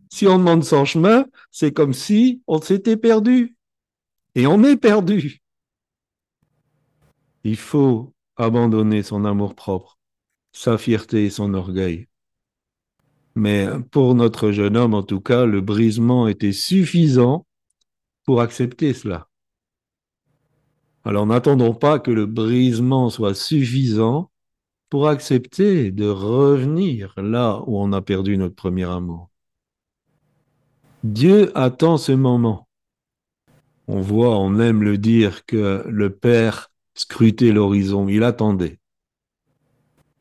Si 0.10 0.28
on 0.28 0.38
demande 0.38 0.63
son 0.63 0.86
chemin, 0.86 1.26
c'est 1.52 1.73
comme 1.73 1.93
si 1.93 2.41
on 2.47 2.62
s'était 2.62 2.97
perdu. 2.97 3.57
Et 4.38 4.45
on 4.45 4.63
est 4.63 4.78
perdu. 4.78 5.41
Il 7.43 7.58
faut 7.58 8.13
abandonner 8.36 9.02
son 9.02 9.26
amour 9.26 9.56
propre, 9.56 9.97
sa 10.52 10.78
fierté 10.78 11.26
et 11.26 11.32
son 11.32 11.56
orgueil. 11.56 12.08
Mais 13.34 13.67
pour 13.89 14.13
notre 14.13 14.52
jeune 14.52 14.78
homme, 14.78 14.93
en 14.93 15.02
tout 15.02 15.21
cas, 15.21 15.47
le 15.47 15.60
brisement 15.60 16.28
était 16.28 16.52
suffisant 16.52 17.47
pour 18.26 18.41
accepter 18.41 18.93
cela. 18.93 19.28
Alors 21.04 21.26
n'attendons 21.26 21.73
pas 21.73 21.97
que 21.97 22.12
le 22.12 22.28
brisement 22.28 23.10
soit 23.10 23.34
suffisant 23.34 24.30
pour 24.91 25.08
accepter 25.08 25.89
de 25.89 26.08
revenir 26.08 27.15
là 27.17 27.63
où 27.65 27.80
on 27.80 27.91
a 27.91 28.04
perdu 28.04 28.38
notre 28.38 28.56
premier 28.56 28.88
amour. 28.88 29.32
Dieu 31.04 31.52
attend 31.58 31.97
ce 31.97 32.12
moment. 32.12 32.66
On 33.88 34.02
voit, 34.02 34.38
on 34.38 34.60
aime 34.60 34.84
le 34.84 34.97
dire 34.97 35.45
que 35.45 35.84
le 35.88 36.13
Père 36.13 36.71
scrutait 36.93 37.52
l'horizon, 37.52 38.08
il 38.10 38.23
attendait. 38.23 38.80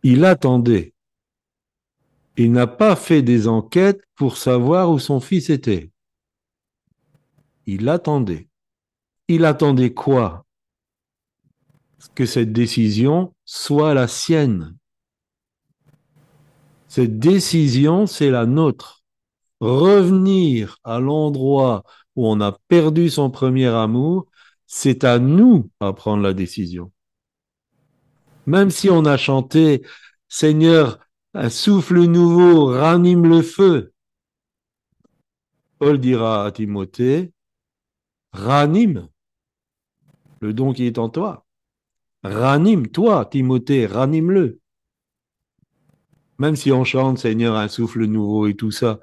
Il 0.02 0.24
attendait. 0.24 0.94
Il 2.36 2.52
n'a 2.52 2.66
pas 2.66 2.94
fait 2.96 3.22
des 3.22 3.48
enquêtes 3.48 4.02
pour 4.14 4.36
savoir 4.36 4.90
où 4.90 4.98
son 4.98 5.20
fils 5.20 5.50
était. 5.50 5.90
Il 7.66 7.88
attendait. 7.88 8.48
Il 9.26 9.44
attendait 9.44 9.92
quoi? 9.92 10.44
Que 12.14 12.26
cette 12.26 12.52
décision 12.52 13.34
soit 13.44 13.94
la 13.94 14.06
sienne. 14.06 14.76
Cette 16.86 17.18
décision, 17.18 18.06
c'est 18.06 18.30
la 18.30 18.46
nôtre. 18.46 19.02
Revenir 19.60 20.78
à 20.84 21.00
l'endroit 21.00 21.82
où 22.16 22.26
on 22.26 22.40
a 22.40 22.52
perdu 22.68 23.10
son 23.10 23.30
premier 23.30 23.66
amour, 23.66 24.26
c'est 24.66 25.04
à 25.04 25.18
nous 25.18 25.70
à 25.80 25.92
prendre 25.92 26.22
la 26.22 26.34
décision. 26.34 26.90
Même 28.46 28.70
si 28.70 28.90
on 28.90 29.04
a 29.04 29.16
chanté 29.16 29.82
Seigneur, 30.28 30.98
un 31.34 31.50
souffle 31.50 32.00
nouveau 32.00 32.66
ranime 32.66 33.26
le 33.26 33.42
feu, 33.42 33.92
Paul 35.78 35.98
dira 35.98 36.46
à 36.46 36.52
Timothée, 36.52 37.32
ranime 38.32 39.08
le 40.40 40.52
don 40.52 40.72
qui 40.72 40.84
est 40.84 40.98
en 40.98 41.08
toi. 41.08 41.44
Ranime, 42.22 42.88
toi, 42.88 43.24
Timothée, 43.26 43.86
ranime-le. 43.86 44.60
Même 46.38 46.56
si 46.56 46.72
on 46.72 46.84
chante 46.84 47.18
Seigneur, 47.18 47.56
un 47.56 47.68
souffle 47.68 48.04
nouveau 48.04 48.46
et 48.46 48.54
tout 48.56 48.70
ça, 48.70 49.00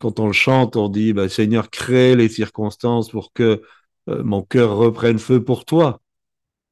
quand 0.00 0.20
on 0.20 0.26
le 0.26 0.32
chante, 0.32 0.76
on 0.76 0.88
dit 0.88 1.12
bah, 1.12 1.28
Seigneur, 1.28 1.70
crée 1.70 2.16
les 2.16 2.28
circonstances 2.28 3.10
pour 3.10 3.32
que 3.32 3.62
euh, 4.08 4.22
mon 4.24 4.42
cœur 4.42 4.76
reprenne 4.76 5.18
feu 5.18 5.44
pour 5.44 5.64
toi. 5.64 6.00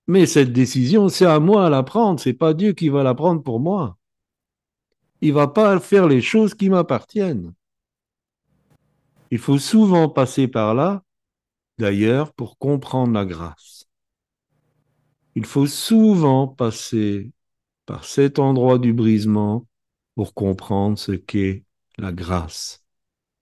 Mais 0.08 0.26
cette 0.26 0.52
décision, 0.52 1.08
c'est 1.08 1.26
à 1.26 1.40
moi 1.40 1.66
à 1.66 1.70
la 1.70 1.82
prendre, 1.82 2.20
c'est 2.20 2.34
pas 2.34 2.54
Dieu 2.54 2.72
qui 2.72 2.88
va 2.88 3.02
la 3.02 3.14
prendre 3.14 3.42
pour 3.42 3.60
moi. 3.60 3.96
Il 5.20 5.32
va 5.32 5.48
pas 5.48 5.78
faire 5.80 6.06
les 6.08 6.22
choses 6.22 6.54
qui 6.54 6.70
m'appartiennent. 6.70 7.54
Il 9.30 9.38
faut 9.38 9.58
souvent 9.58 10.08
passer 10.08 10.48
par 10.48 10.74
là, 10.74 11.02
d'ailleurs, 11.78 12.32
pour 12.32 12.58
comprendre 12.58 13.12
la 13.12 13.26
grâce 13.26 13.78
il 15.38 15.46
faut 15.46 15.68
souvent 15.68 16.48
passer 16.48 17.30
par 17.86 18.04
cet 18.04 18.40
endroit 18.40 18.80
du 18.80 18.92
brisement 18.92 19.68
pour 20.16 20.34
comprendre 20.34 20.98
ce 20.98 21.12
qu'est 21.12 21.64
la 21.96 22.10
grâce. 22.10 22.84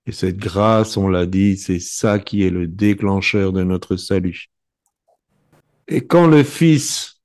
Et 0.06 0.12
cette 0.12 0.36
grâce, 0.36 0.96
on 0.96 1.08
l'a 1.08 1.26
dit, 1.26 1.56
c'est 1.56 1.80
ça 1.80 2.18
qui 2.18 2.42
est 2.44 2.50
le 2.50 2.68
déclencheur 2.68 3.52
de 3.52 3.64
notre 3.64 3.96
salut. 3.96 4.46
Et 5.88 6.06
quand 6.06 6.26
le 6.26 6.44
Fils 6.44 7.20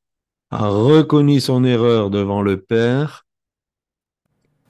a 0.49 0.67
reconnu 0.67 1.39
son 1.39 1.63
erreur 1.63 2.09
devant 2.09 2.41
le 2.41 2.59
Père, 2.59 3.25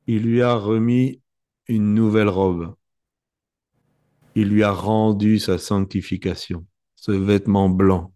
il 0.08 0.24
lui 0.24 0.42
a 0.42 0.56
remis 0.56 1.22
une 1.68 1.94
nouvelle 1.94 2.30
robe. 2.30 2.76
Il 4.36 4.50
lui 4.50 4.64
a 4.64 4.72
rendu 4.72 5.40
sa 5.40 5.58
sanctification, 5.58 6.66
ce 6.96 7.12
vêtement 7.12 7.70
blanc 7.70 8.14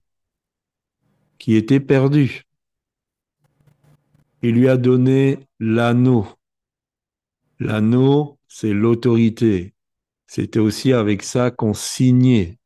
qui 1.45 1.53
était 1.53 1.79
perdu. 1.79 2.41
Il 4.41 4.55
lui 4.55 4.67
a 4.67 4.77
donné 4.77 5.37
l'anneau. 5.59 6.25
L'anneau, 7.59 8.39
c'est 8.47 8.73
l'autorité. 8.73 9.74
C'était 10.35 10.59
aussi 10.59 10.91
avec 10.91 11.23
ça 11.23 11.49
qu'on 11.49 11.73
signait. 11.73 12.59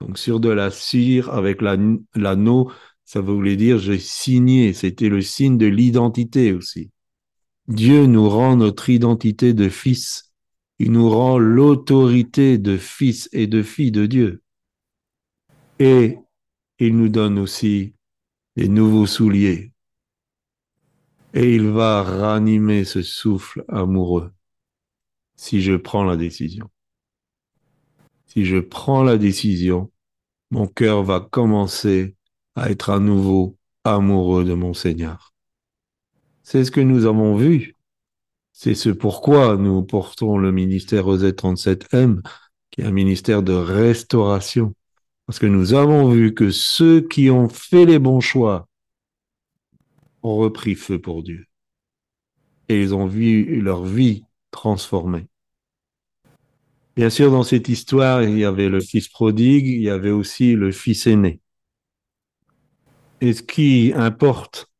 Donc 0.00 0.18
sur 0.18 0.40
de 0.40 0.48
la 0.48 0.72
cire 0.72 1.32
avec 1.32 1.62
l'anneau, 1.62 2.72
ça 3.04 3.20
voulait 3.20 3.54
dire 3.54 3.78
j'ai 3.78 4.00
signé. 4.00 4.72
C'était 4.72 5.08
le 5.08 5.20
signe 5.20 5.58
de 5.58 5.66
l'identité 5.66 6.52
aussi. 6.52 6.90
Dieu 7.68 8.06
nous 8.06 8.28
rend 8.28 8.56
notre 8.56 8.90
identité 8.90 9.54
de 9.54 9.68
fils. 9.68 10.32
Il 10.80 10.90
nous 10.90 11.08
rend 11.08 11.38
l'autorité 11.38 12.58
de 12.58 12.76
fils 12.76 13.28
et 13.30 13.46
de 13.46 13.62
fille 13.62 13.92
de 13.92 14.06
Dieu. 14.06 14.42
Et 15.78 16.18
il 16.80 16.96
nous 16.96 17.10
donne 17.10 17.38
aussi 17.38 17.94
des 18.56 18.66
nouveaux 18.66 19.06
souliers. 19.06 19.72
Et 21.32 21.54
il 21.54 21.68
va 21.68 22.02
ranimer 22.02 22.82
ce 22.82 23.02
souffle 23.02 23.64
amoureux 23.68 24.32
si 25.36 25.62
je 25.62 25.74
prends 25.74 26.02
la 26.02 26.16
décision. 26.16 26.71
Si 28.32 28.46
je 28.46 28.56
prends 28.56 29.02
la 29.02 29.18
décision, 29.18 29.92
mon 30.50 30.66
cœur 30.66 31.02
va 31.02 31.20
commencer 31.20 32.16
à 32.54 32.70
être 32.70 32.88
à 32.88 32.98
nouveau 32.98 33.58
amoureux 33.84 34.46
de 34.46 34.54
mon 34.54 34.72
Seigneur. 34.72 35.34
C'est 36.42 36.64
ce 36.64 36.70
que 36.70 36.80
nous 36.80 37.04
avons 37.04 37.36
vu. 37.36 37.76
C'est 38.54 38.74
ce 38.74 38.88
pourquoi 38.88 39.58
nous 39.58 39.82
portons 39.82 40.38
le 40.38 40.50
ministère 40.50 41.08
OZ 41.08 41.24
37M, 41.24 42.22
qui 42.70 42.80
est 42.80 42.84
un 42.84 42.90
ministère 42.90 43.42
de 43.42 43.52
restauration. 43.52 44.74
Parce 45.26 45.38
que 45.38 45.44
nous 45.44 45.74
avons 45.74 46.08
vu 46.08 46.32
que 46.32 46.50
ceux 46.50 47.02
qui 47.02 47.28
ont 47.28 47.50
fait 47.50 47.84
les 47.84 47.98
bons 47.98 48.20
choix 48.20 48.66
ont 50.22 50.38
repris 50.38 50.74
feu 50.74 50.98
pour 50.98 51.22
Dieu. 51.22 51.44
Et 52.70 52.80
ils 52.80 52.94
ont 52.94 53.06
vu 53.06 53.60
leur 53.60 53.84
vie 53.84 54.24
transformée. 54.52 55.26
Bien 56.94 57.08
sûr, 57.08 57.30
dans 57.30 57.42
cette 57.42 57.68
histoire, 57.70 58.22
il 58.22 58.38
y 58.38 58.44
avait 58.44 58.68
le 58.68 58.80
fils 58.80 59.08
prodigue, 59.08 59.66
il 59.66 59.82
y 59.82 59.88
avait 59.88 60.10
aussi 60.10 60.54
le 60.54 60.72
fils 60.72 61.06
aîné. 61.06 61.40
Et 63.22 63.32
ce 63.32 63.42
qui 63.42 63.92
importe, 63.94 64.70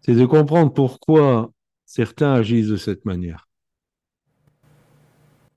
c'est 0.00 0.14
de 0.14 0.26
comprendre 0.26 0.72
pourquoi 0.72 1.52
certains 1.84 2.32
agissent 2.32 2.68
de 2.68 2.76
cette 2.76 3.04
manière. 3.04 3.48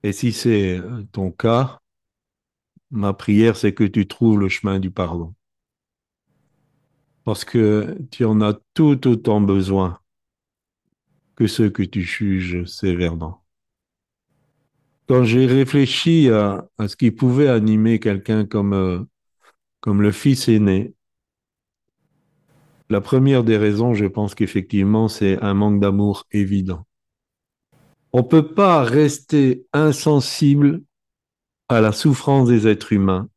Et 0.04 0.12
si 0.12 0.32
c'est 0.32 0.82
ton 1.12 1.32
cas, 1.32 1.80
ma 2.92 3.14
prière, 3.14 3.56
c'est 3.56 3.74
que 3.74 3.84
tu 3.84 4.08
trouves 4.08 4.40
le 4.40 4.50
chemin 4.50 4.80
du 4.80 4.92
pardon. 4.92 5.34
Parce 7.24 7.46
que 7.46 7.98
tu 8.12 8.26
en 8.26 8.42
as 8.42 8.60
tout 8.74 9.08
autant 9.08 9.42
besoin 9.42 10.00
que 11.36 11.48
ceux 11.48 11.70
que 11.70 11.84
tu 11.84 12.02
juges 12.02 12.66
sévèrement. 12.66 13.45
Quand 15.08 15.24
j'ai 15.24 15.46
réfléchi 15.46 16.30
à, 16.30 16.68
ce 16.88 16.96
qui 16.96 17.12
pouvait 17.12 17.48
animer 17.48 18.00
quelqu'un 18.00 18.46
comme, 18.46 18.74
euh, 18.74 19.00
comme 19.80 20.02
le 20.02 20.12
fils 20.12 20.48
aîné, 20.48 20.94
la 22.90 23.02
première 23.02 23.44
des 23.44 23.58
raisons, 23.58 23.94
je 23.94 24.06
pense 24.06 24.36
qu'effectivement, 24.36 25.08
c'est 25.08 25.42
un 25.44 25.54
manque 25.54 25.80
d'amour 25.80 26.26
évident. 26.32 26.86
On 28.14 28.20
ne 28.20 28.28
peut 28.28 28.54
pas 28.54 28.84
rester 28.84 29.66
insensible 29.74 30.82
à 31.68 31.82
la 31.82 31.92
souffrance 31.92 32.48
des 32.48 32.68
êtres 32.68 32.94
humains 32.94 33.28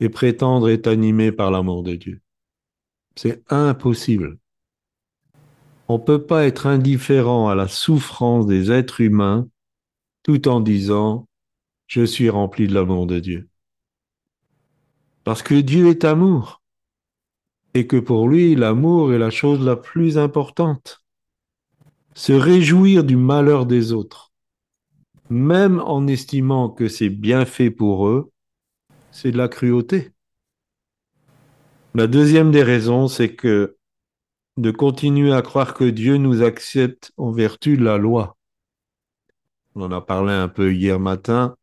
et 0.00 0.08
prétendre 0.08 0.68
être 0.68 0.86
animé 0.86 1.32
par 1.32 1.50
l'amour 1.50 1.82
de 1.82 1.96
Dieu. 1.96 2.20
C'est 3.16 3.42
impossible. 3.50 4.38
On 5.88 5.98
ne 5.98 6.02
peut 6.02 6.24
pas 6.24 6.46
être 6.46 6.66
indifférent 6.66 7.48
à 7.48 7.54
la 7.54 7.68
souffrance 7.68 8.46
des 8.46 8.70
êtres 8.70 9.00
humains 9.00 9.48
tout 10.24 10.48
en 10.48 10.58
disant 10.58 11.28
je 11.86 12.02
suis 12.02 12.28
rempli 12.28 12.66
de 12.66 12.74
l'amour 12.74 13.06
de 13.06 13.20
Dieu. 13.20 13.48
Parce 15.22 15.42
que 15.42 15.54
Dieu 15.54 15.86
est 15.88 16.04
amour 16.04 16.60
et 17.74 17.86
que 17.86 17.96
pour 17.96 18.28
lui 18.28 18.56
l'amour 18.56 19.12
est 19.12 19.18
la 19.18 19.30
chose 19.30 19.64
la 19.64 19.76
plus 19.76 20.18
importante. 20.18 21.04
Se 22.14 22.32
réjouir 22.32 23.04
du 23.04 23.16
malheur 23.16 23.66
des 23.66 23.92
autres 23.92 24.34
même 25.30 25.80
en 25.80 26.06
estimant 26.06 26.68
que 26.68 26.88
c'est 26.88 27.08
bien 27.08 27.44
fait 27.44 27.70
pour 27.70 28.08
eux, 28.08 28.30
c'est 29.10 29.32
de 29.32 29.38
la 29.38 29.48
cruauté. 29.48 30.10
La 31.94 32.06
deuxième 32.06 32.50
des 32.50 32.62
raisons, 32.62 33.08
c'est 33.08 33.34
que 33.34 33.76
de 34.56 34.70
continuer 34.70 35.32
à 35.32 35.42
croire 35.42 35.74
que 35.74 35.84
Dieu 35.84 36.16
nous 36.16 36.42
accepte 36.42 37.12
en 37.16 37.30
vertu 37.30 37.76
de 37.76 37.84
la 37.84 37.98
loi. 37.98 38.36
On 39.74 39.82
en 39.82 39.92
a 39.92 40.00
parlé 40.00 40.32
un 40.32 40.48
peu 40.48 40.72
hier 40.72 41.00
matin. 41.00 41.56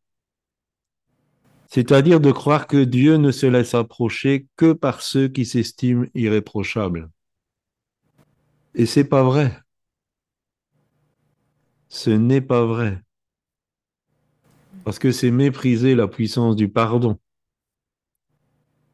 C'est-à-dire 1.68 2.20
de 2.20 2.30
croire 2.30 2.66
que 2.66 2.84
Dieu 2.84 3.16
ne 3.16 3.30
se 3.30 3.46
laisse 3.46 3.74
approcher 3.74 4.46
que 4.56 4.74
par 4.74 5.00
ceux 5.00 5.28
qui 5.28 5.46
s'estiment 5.46 6.04
irréprochables. 6.14 7.10
Et 8.74 8.84
c'est 8.84 9.08
pas 9.08 9.22
vrai. 9.22 9.58
Ce 11.88 12.10
n'est 12.10 12.42
pas 12.42 12.66
vrai. 12.66 13.00
Parce 14.84 14.98
que 14.98 15.12
c'est 15.12 15.30
mépriser 15.30 15.94
la 15.94 16.08
puissance 16.08 16.56
du 16.56 16.68
pardon 16.68 17.18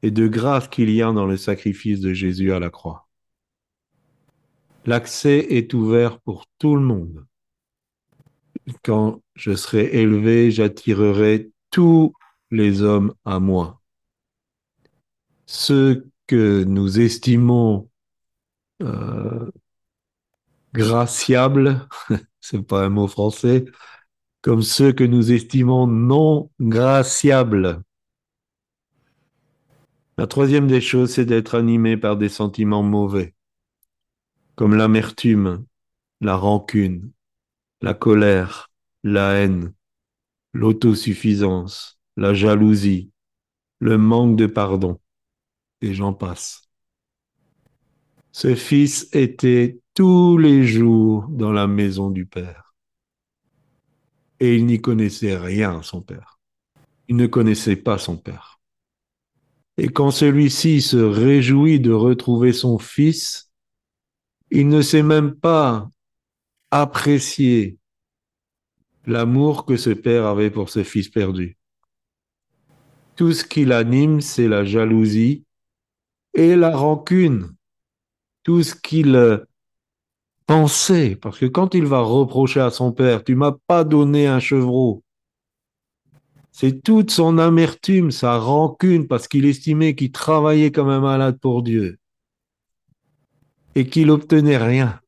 et 0.03 0.11
de 0.11 0.29
grâce 0.29 0.69
qu'il 0.69 0.91
y 0.91 1.03
a 1.03 1.13
dans 1.13 1.27
le 1.27 1.37
sacrifice 1.37 2.01
de 2.01 2.13
Jésus 2.13 2.53
à 2.53 2.61
la 2.61 2.71
croix. 2.71 3.09
L'accès 4.87 5.39
est 5.51 5.75
ouvert 5.75 6.21
pour 6.21 6.47
tout 6.59 6.77
le 6.77 6.83
monde. 6.83 7.28
Quand 8.83 9.23
je 9.35 9.55
serai 9.55 9.87
élevé, 10.01 10.51
j'attirerai 10.51 11.51
tous 11.71 12.13
les 12.51 12.83
hommes 12.83 13.15
à 13.25 13.41
moi. 13.41 13.81
Ceux 15.47 16.07
que 16.27 16.65
nous 16.65 17.01
estimons 17.01 17.89
euh, 18.83 19.51
graciables, 20.75 21.89
c'est 22.41 22.63
pas 22.63 22.85
un 22.85 22.91
mot 22.91 23.09
français, 23.09 23.65
comme 24.43 24.63
ceux 24.63 24.93
que 24.93 25.05
nous 25.05 25.33
estimons 25.33 25.87
non 25.87 26.51
graciables. 26.61 27.83
La 30.17 30.27
troisième 30.27 30.67
des 30.67 30.81
choses, 30.81 31.13
c'est 31.13 31.25
d'être 31.25 31.55
animé 31.55 31.97
par 31.97 32.17
des 32.17 32.29
sentiments 32.29 32.83
mauvais, 32.83 33.35
comme 34.57 34.75
l'amertume, 34.75 35.65
la 36.21 36.37
rancune, 36.37 37.13
la 37.81 37.95
colère, 37.95 38.71
la 39.03 39.35
haine, 39.35 39.73
l'autosuffisance, 40.53 42.01
la 42.17 42.35
jalousie, 42.35 43.11
le 43.81 43.99
manque 43.99 44.37
de 44.37 44.47
pardon, 44.47 45.01
et 45.81 45.95
j'en 45.95 46.13
passe. 46.13 46.63
Ce 48.33 48.55
fils 48.55 49.09
était 49.13 49.81
tous 49.95 50.39
les 50.39 50.67
jours 50.67 51.27
dans 51.29 51.53
la 51.53 51.67
maison 51.67 52.11
du 52.11 52.27
Père 52.27 52.69
et 54.41 54.57
il 54.57 54.67
n'y 54.67 54.81
connaissait 54.81 55.37
rien, 55.37 55.83
son 55.83 56.01
père. 56.01 56.39
Il 57.09 57.17
ne 57.17 57.27
connaissait 57.27 57.77
pas 57.77 57.99
son 57.99 58.17
père. 58.17 58.61
Et 59.77 59.89
quand 59.89 60.11
celui-ci 60.11 60.83
se 60.83 60.97
réjouit 60.97 61.81
de 61.81 61.93
retrouver 61.93 62.53
son 62.53 62.79
fils, 62.79 63.51
il 64.51 64.69
ne 64.69 64.83
sait 64.83 65.03
même 65.03 65.35
pas 65.35 65.91
apprécier 66.71 67.79
l'amour 69.07 69.65
que 69.65 69.77
ce 69.77 69.91
père 69.91 70.27
avait 70.27 70.51
pour 70.51 70.69
ce 70.69 70.83
fils 70.83 71.09
perdu. 71.09 71.57
Tout 73.17 73.33
ce 73.33 73.45
qui 73.45 73.65
l'anime, 73.65 74.21
c'est 74.21 74.49
la 74.49 74.65
jalousie 74.65 75.45
et 76.35 76.57
la 76.57 76.77
rancune. 76.77 77.55
Tout 78.43 78.63
ce 78.63 78.75
qu'il 78.75 79.45
penser, 80.49 81.15
parce 81.15 81.39
que 81.39 81.47
quand 81.47 81.75
il 81.75 81.85
va 81.85 82.01
reprocher 82.01 82.61
à 82.61 82.71
son 82.71 82.91
père, 82.91 83.23
tu 83.23 83.35
m'as 83.35 83.55
pas 83.67 83.85
donné 83.85 84.27
un 84.27 84.41
chevreau, 84.41 85.05
c'est 86.51 86.83
toute 86.83 87.11
son 87.11 87.39
amertume, 87.39 88.11
sa 88.11 88.39
rancune, 88.39 89.07
parce 89.07 89.29
qu'il 89.29 89.45
estimait 89.45 89.95
qu'il 89.95 90.11
travaillait 90.11 90.73
comme 90.73 90.89
un 90.89 91.01
malade 91.01 91.39
pour 91.39 91.63
Dieu 91.63 91.99
et 93.75 93.87
qu'il 93.87 94.11
obtenait 94.11 94.57
rien, 94.57 95.01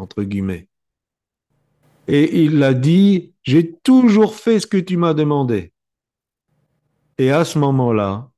entre 0.00 0.22
guillemets. 0.22 0.68
Et 2.08 2.42
il 2.42 2.62
a 2.62 2.74
dit, 2.74 3.34
j'ai 3.42 3.72
toujours 3.72 4.34
fait 4.34 4.58
ce 4.60 4.66
que 4.66 4.78
tu 4.78 4.96
m'as 4.96 5.14
demandé. 5.14 5.72
Et 7.18 7.30
à 7.30 7.44
ce 7.44 7.58
moment-là, 7.58 8.30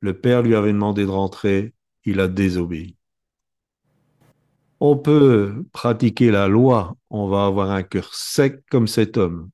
le 0.00 0.18
père 0.18 0.42
lui 0.42 0.54
avait 0.54 0.72
demandé 0.72 1.04
de 1.04 1.10
rentrer, 1.10 1.74
il 2.04 2.20
a 2.20 2.28
désobéi. 2.28 2.96
On 4.80 4.96
peut 4.96 5.64
pratiquer 5.72 6.30
la 6.30 6.48
loi, 6.48 6.96
on 7.10 7.28
va 7.28 7.46
avoir 7.46 7.70
un 7.70 7.82
cœur 7.82 8.14
sec 8.14 8.64
comme 8.70 8.86
cet 8.86 9.16
homme. 9.16 9.50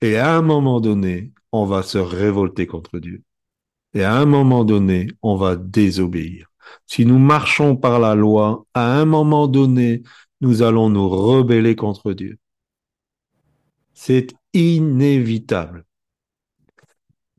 Et 0.00 0.16
à 0.16 0.36
un 0.36 0.42
moment 0.42 0.80
donné, 0.80 1.32
on 1.52 1.64
va 1.64 1.82
se 1.82 1.98
révolter 1.98 2.66
contre 2.66 2.98
Dieu. 2.98 3.22
Et 3.94 4.04
à 4.04 4.14
un 4.14 4.26
moment 4.26 4.64
donné, 4.64 5.08
on 5.22 5.36
va 5.36 5.56
désobéir. 5.56 6.47
Si 6.86 7.06
nous 7.06 7.18
marchons 7.18 7.76
par 7.76 7.98
la 8.00 8.14
loi, 8.14 8.66
à 8.74 8.98
un 8.98 9.04
moment 9.04 9.48
donné, 9.48 10.02
nous 10.40 10.62
allons 10.62 10.90
nous 10.90 11.08
rebeller 11.08 11.76
contre 11.76 12.12
Dieu. 12.12 12.38
C'est 13.94 14.34
inévitable. 14.54 15.84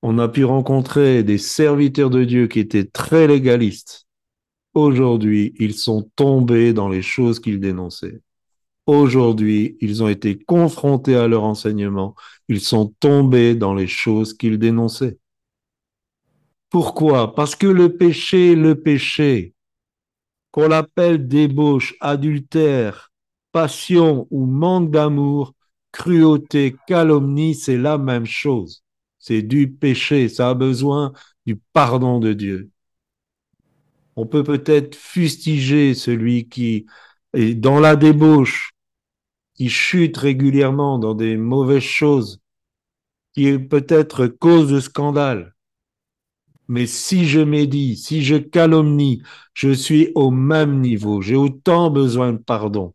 On 0.02 0.18
a 0.18 0.28
pu 0.30 0.46
rencontrer 0.46 1.24
des 1.24 1.38
serviteurs 1.38 2.10
de 2.10 2.24
Dieu 2.24 2.48
qui 2.48 2.60
étaient 2.60 2.86
très 2.86 3.28
légalistes. 3.28 4.08
Aujourd'hui, 4.74 5.54
ils 5.60 5.74
sont 5.74 6.10
tombés 6.16 6.74
dans 6.74 6.90
les 6.90 7.02
choses 7.02 7.40
qu'ils 7.40 7.60
dénonçaient. 7.60 8.22
Aujourd'hui, 8.86 9.78
ils 9.82 10.02
ont 10.02 10.08
été 10.08 10.40
confrontés 10.40 11.16
à 11.16 11.28
leur 11.28 11.44
enseignement. 11.44 12.16
Ils 12.48 12.60
sont 12.60 12.92
tombés 13.00 13.54
dans 13.54 13.76
les 13.76 13.86
choses 13.86 14.34
qu'ils 14.34 14.58
dénonçaient. 14.58 15.19
Pourquoi? 16.70 17.34
Parce 17.34 17.56
que 17.56 17.68
le 17.68 17.96
péché, 17.98 18.56
le 18.56 18.76
péché, 18.80 19.56
qu'on 20.52 20.68
l'appelle 20.68 21.28
débauche, 21.28 21.96
adultère, 22.00 23.12
passion 23.52 24.28
ou 24.30 24.46
manque 24.46 24.92
d'amour, 24.92 25.54
cruauté, 25.92 26.76
calomnie, 26.88 27.56
c'est 27.56 27.78
la 27.78 27.98
même 27.98 28.26
chose. 28.26 28.84
C'est 29.18 29.42
du 29.42 29.72
péché, 29.72 30.30
ça 30.30 30.50
a 30.50 30.54
besoin 30.54 31.14
du 31.46 31.60
pardon 31.74 32.20
de 32.20 32.34
Dieu. 32.34 32.70
On 34.16 34.26
peut 34.26 34.44
peut-être 34.44 34.96
fustiger 34.96 35.94
celui 35.94 36.50
qui 36.50 36.86
est 37.34 37.56
dans 37.56 37.80
la 37.80 37.96
débauche, 37.96 38.74
qui 39.56 39.70
chute 39.70 40.18
régulièrement 40.18 41.00
dans 41.00 41.16
des 41.16 41.38
mauvaises 41.38 41.82
choses, 41.82 42.42
qui 43.34 43.48
est 43.48 43.60
peut-être 43.60 44.28
cause 44.28 44.70
de 44.72 44.80
scandale. 44.80 45.56
Mais 46.70 46.86
si 46.86 47.28
je 47.28 47.40
médis, 47.40 47.98
si 47.98 48.24
je 48.24 48.36
calomnie, 48.36 49.24
je 49.56 49.72
suis 49.72 50.12
au 50.14 50.30
même 50.30 50.82
niveau. 50.82 51.20
J'ai 51.20 51.36
autant 51.36 51.90
besoin 51.90 52.32
de 52.32 52.38
pardon. 52.38 52.94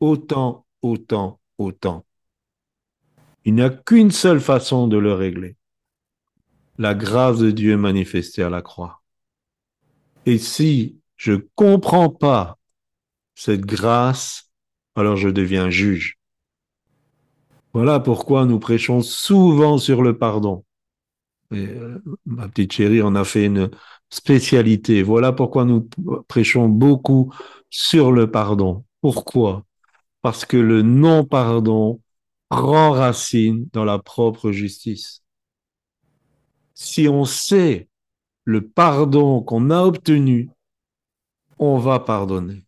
Autant, 0.00 0.66
autant, 0.82 1.40
autant. 1.56 2.04
Il 3.46 3.54
n'y 3.54 3.62
a 3.62 3.70
qu'une 3.70 4.10
seule 4.10 4.40
façon 4.40 4.86
de 4.86 4.98
le 4.98 5.14
régler. 5.14 5.56
La 6.76 6.94
grâce 6.94 7.38
de 7.38 7.50
Dieu 7.50 7.78
manifestée 7.78 8.42
à 8.42 8.50
la 8.50 8.60
croix. 8.60 9.02
Et 10.26 10.36
si 10.36 11.00
je 11.16 11.32
comprends 11.54 12.10
pas 12.10 12.58
cette 13.34 13.64
grâce, 13.64 14.50
alors 14.94 15.16
je 15.16 15.30
deviens 15.30 15.70
juge. 15.70 16.18
Voilà 17.72 17.98
pourquoi 17.98 18.44
nous 18.44 18.58
prêchons 18.58 19.00
souvent 19.00 19.78
sur 19.78 20.02
le 20.02 20.18
pardon. 20.18 20.64
Euh, 21.52 21.98
ma 22.26 22.48
petite 22.48 22.72
chérie 22.72 23.02
en 23.02 23.14
a 23.14 23.24
fait 23.24 23.46
une 23.46 23.70
spécialité. 24.10 25.02
Voilà 25.02 25.32
pourquoi 25.32 25.64
nous 25.64 25.88
prêchons 26.28 26.68
beaucoup 26.68 27.32
sur 27.70 28.12
le 28.12 28.30
pardon. 28.30 28.84
Pourquoi? 29.00 29.64
Parce 30.22 30.44
que 30.44 30.56
le 30.56 30.82
non-pardon 30.82 32.00
prend 32.48 32.92
racine 32.92 33.68
dans 33.72 33.84
la 33.84 33.98
propre 33.98 34.52
justice. 34.52 35.22
Si 36.74 37.08
on 37.08 37.24
sait 37.24 37.88
le 38.44 38.66
pardon 38.66 39.42
qu'on 39.42 39.70
a 39.70 39.82
obtenu, 39.82 40.50
on 41.58 41.78
va 41.78 42.00
pardonner. 42.00 42.64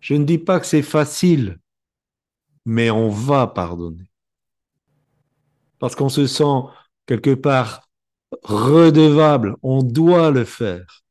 Je 0.00 0.14
ne 0.14 0.24
dis 0.24 0.38
pas 0.38 0.60
que 0.60 0.66
c'est 0.66 0.82
facile, 0.82 1.58
mais 2.64 2.90
on 2.90 3.08
va 3.08 3.46
pardonner. 3.46 4.10
Parce 5.78 5.94
qu'on 5.94 6.08
se 6.08 6.26
sent 6.26 6.62
quelque 7.06 7.34
part 7.34 7.88
redevable, 8.42 9.56
on 9.62 9.82
doit 9.82 10.30
le 10.30 10.44
faire. 10.44 11.04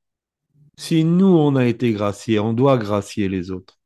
Si 0.77 1.03
nous, 1.03 1.27
on 1.27 1.55
a 1.55 1.65
été 1.65 1.93
graciés, 1.93 2.39
on 2.39 2.53
doit 2.53 2.77
gracier 2.77 3.29
les 3.29 3.51
autres. 3.51 3.79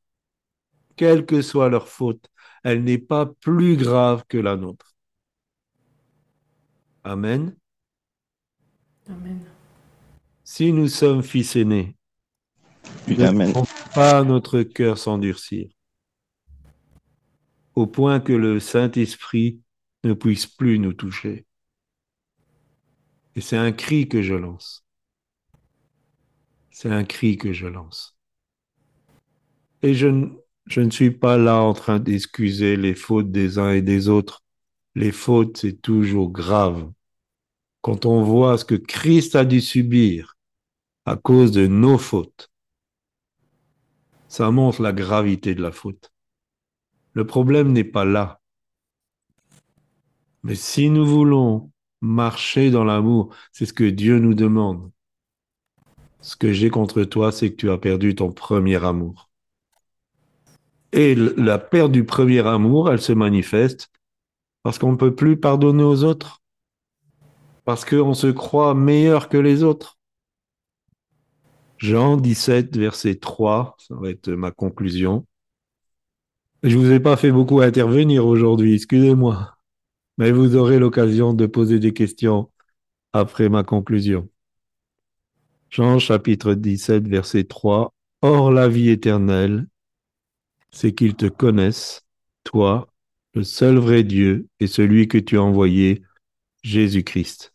Quelle 0.95 1.25
que 1.25 1.41
soit 1.41 1.69
leur 1.69 1.87
faute, 1.87 2.29
elle 2.63 2.83
n'est 2.83 2.97
pas 2.97 3.25
plus 3.25 3.77
grave 3.77 4.23
que 4.27 4.37
la 4.37 4.55
nôtre. 4.55 4.95
Amen. 7.03 7.55
Amen. 9.09 9.39
Si 10.43 10.73
nous 10.73 10.87
sommes 10.87 11.23
fils 11.23 11.55
aînés, 11.55 11.95
Amen. 13.19 13.49
ne 13.49 13.93
pas 13.93 14.23
notre 14.23 14.63
cœur 14.63 14.97
s'endurcir, 14.97 15.69
au 17.75 17.85
point 17.85 18.19
que 18.19 18.33
le 18.33 18.59
Saint-Esprit 18.59 19.61
ne 20.03 20.13
puisse 20.13 20.47
plus 20.47 20.79
nous 20.79 20.93
toucher. 20.93 21.46
Et 23.37 23.41
c'est 23.41 23.55
un 23.55 23.71
cri 23.71 24.09
que 24.09 24.23
je 24.23 24.33
lance. 24.33 24.83
C'est 26.71 26.89
un 26.89 27.03
cri 27.03 27.37
que 27.37 27.53
je 27.53 27.67
lance. 27.67 28.17
Et 29.83 29.93
je, 29.93 30.07
ne- 30.07 30.89
suis 30.89 31.11
pas 31.11 31.37
là 31.37 31.61
en 31.61 31.73
train 31.73 31.99
d'excuser 31.99 32.77
les 32.77 32.95
fautes 32.95 33.31
des 33.31 33.59
uns 33.59 33.73
et 33.73 33.83
des 33.83 34.09
autres. 34.09 34.41
Les 34.95 35.11
fautes, 35.11 35.57
c'est 35.57 35.79
toujours 35.79 36.31
grave. 36.31 36.91
Quand 37.81 38.07
on 38.07 38.23
voit 38.23 38.57
ce 38.57 38.65
que 38.65 38.73
Christ 38.73 39.35
a 39.35 39.45
dû 39.45 39.61
subir 39.61 40.35
à 41.05 41.15
cause 41.15 41.51
de 41.51 41.67
nos 41.67 41.99
fautes, 41.99 42.49
ça 44.29 44.49
montre 44.49 44.81
la 44.81 44.93
gravité 44.93 45.53
de 45.53 45.61
la 45.61 45.71
faute. 45.71 46.11
Le 47.13 47.27
problème 47.27 47.71
n'est 47.71 47.83
pas 47.83 48.03
là. 48.03 48.41
Mais 50.41 50.55
si 50.55 50.89
nous 50.89 51.05
voulons 51.05 51.71
marcher 52.01 52.71
dans 52.71 52.83
l'amour, 52.83 53.33
c'est 53.51 53.65
ce 53.65 53.73
que 53.73 53.83
Dieu 53.83 54.19
nous 54.19 54.33
demande. 54.33 54.91
Ce 56.21 56.35
que 56.35 56.51
j'ai 56.51 56.69
contre 56.69 57.03
toi, 57.03 57.31
c'est 57.31 57.51
que 57.51 57.55
tu 57.55 57.69
as 57.69 57.77
perdu 57.77 58.15
ton 58.15 58.31
premier 58.31 58.83
amour. 58.83 59.29
Et 60.93 61.15
la 61.15 61.59
perte 61.59 61.91
du 61.91 62.05
premier 62.05 62.45
amour, 62.45 62.91
elle 62.91 63.01
se 63.01 63.13
manifeste 63.13 63.91
parce 64.63 64.79
qu'on 64.79 64.93
ne 64.93 64.97
peut 64.97 65.15
plus 65.15 65.39
pardonner 65.39 65.83
aux 65.83 66.03
autres, 66.03 66.41
parce 67.65 67.85
qu'on 67.85 68.13
se 68.13 68.27
croit 68.27 68.73
meilleur 68.73 69.29
que 69.29 69.37
les 69.37 69.63
autres. 69.63 69.97
Jean 71.77 72.17
17, 72.17 72.75
verset 72.75 73.15
3, 73.15 73.75
ça 73.77 73.95
va 73.95 74.09
être 74.09 74.29
ma 74.31 74.51
conclusion. 74.51 75.25
Je 76.63 76.77
vous 76.77 76.91
ai 76.91 76.99
pas 76.99 77.17
fait 77.17 77.31
beaucoup 77.31 77.61
intervenir 77.61 78.25
aujourd'hui, 78.25 78.73
excusez-moi. 78.73 79.56
Mais 80.17 80.31
vous 80.31 80.55
aurez 80.55 80.79
l'occasion 80.79 81.33
de 81.33 81.45
poser 81.45 81.79
des 81.79 81.93
questions 81.93 82.51
après 83.13 83.49
ma 83.49 83.63
conclusion. 83.63 84.29
Jean 85.69 85.99
chapitre 85.99 86.53
17, 86.53 87.07
verset 87.07 87.43
3. 87.43 87.93
Or 88.21 88.51
la 88.51 88.67
vie 88.67 88.89
éternelle, 88.89 89.67
c'est 90.71 90.93
qu'ils 90.93 91.15
te 91.15 91.27
connaissent, 91.27 92.01
toi, 92.43 92.91
le 93.33 93.43
seul 93.43 93.77
vrai 93.77 94.03
Dieu, 94.03 94.47
et 94.59 94.67
celui 94.67 95.07
que 95.07 95.19
tu 95.19 95.37
as 95.37 95.43
envoyé, 95.43 96.01
Jésus-Christ. 96.63 97.53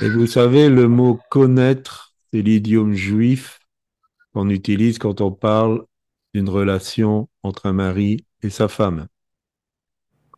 Et 0.00 0.08
vous 0.08 0.26
savez, 0.26 0.68
le 0.68 0.88
mot 0.88 1.20
connaître, 1.30 2.14
c'est 2.32 2.42
l'idiome 2.42 2.94
juif 2.94 3.60
qu'on 4.32 4.48
utilise 4.48 4.98
quand 4.98 5.20
on 5.20 5.32
parle 5.32 5.84
d'une 6.34 6.48
relation 6.48 7.28
entre 7.42 7.66
un 7.66 7.72
mari 7.72 8.24
et 8.42 8.50
sa 8.50 8.68
femme. 8.68 9.08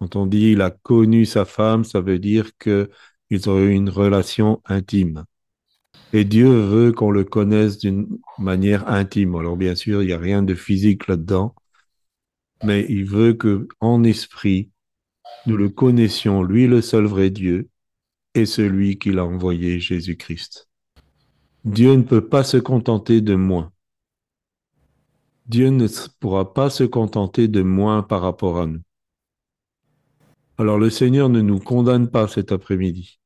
Quand 0.01 0.17
on 0.17 0.27
dit 0.27 0.53
il 0.53 0.63
a 0.63 0.71
connu 0.71 1.27
sa 1.27 1.45
femme, 1.45 1.85
ça 1.85 2.01
veut 2.01 2.19
dire 2.19 2.51
que 2.59 2.91
ils 3.29 3.49
ont 3.49 3.59
eu 3.59 3.71
une 3.71 3.91
relation 3.91 4.61
intime. 4.65 5.25
Et 6.13 6.25
Dieu 6.25 6.49
veut 6.49 6.93
qu'on 6.93 7.11
le 7.11 7.23
connaisse 7.25 7.79
d'une 7.79 8.09
manière 8.39 8.89
intime. 8.89 9.37
Alors 9.37 9.57
bien 9.57 9.75
sûr, 9.77 10.03
il 10.03 10.07
n'y 10.07 10.13
a 10.13 10.19
rien 10.19 10.43
de 10.43 10.55
physique 10.55 11.07
là-dedans, 11.07 11.55
mais 12.65 12.87
il 12.89 13.05
veut 13.05 13.35
que 13.35 13.69
en 13.81 14.03
esprit, 14.03 14.71
nous 15.47 15.57
le 15.57 15.69
connaissions, 15.69 16.43
lui 16.43 16.67
le 16.67 16.81
seul 16.81 17.05
vrai 17.05 17.31
Dieu, 17.31 17.69
et 18.35 18.47
celui 18.47 18.99
qu'il 18.99 19.19
a 19.19 19.25
envoyé, 19.25 19.81
Jésus-Christ. 19.81 20.69
Dieu 21.65 21.95
ne 21.95 22.03
peut 22.03 22.27
pas 22.27 22.43
se 22.43 22.57
contenter 22.57 23.21
de 23.21 23.35
moins. 23.35 23.73
Dieu 25.47 25.69
ne 25.69 25.87
pourra 26.21 26.55
pas 26.55 26.71
se 26.71 26.85
contenter 26.85 27.49
de 27.49 27.63
moins 27.63 28.03
par 28.03 28.23
rapport 28.23 28.61
à 28.61 28.67
nous. 28.67 28.81
Alors 30.61 30.79
le 30.79 30.91
Seigneur 30.91 31.31
ne 31.31 31.41
nous 31.41 31.59
condamne 31.59 32.11
pas 32.11 32.29
cet 32.29 32.53
après-midi. 32.53 33.19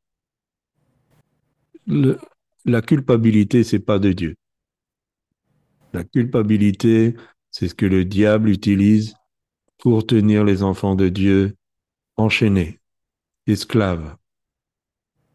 La 2.64 2.80
culpabilité, 2.80 3.64
c'est 3.64 3.80
pas 3.80 3.98
de 3.98 4.12
Dieu. 4.12 4.36
La 5.92 6.04
culpabilité, 6.04 7.16
C'est 7.50 7.66
ce 7.66 7.74
que 7.74 7.86
le 7.86 8.04
diable 8.04 8.50
utilise 8.50 9.16
pour 9.78 10.06
tenir 10.06 10.44
les 10.44 10.62
enfants 10.62 10.94
de 10.94 11.08
Dieu 11.08 11.56
enchaînés, 12.16 12.78
esclaves. 13.48 14.16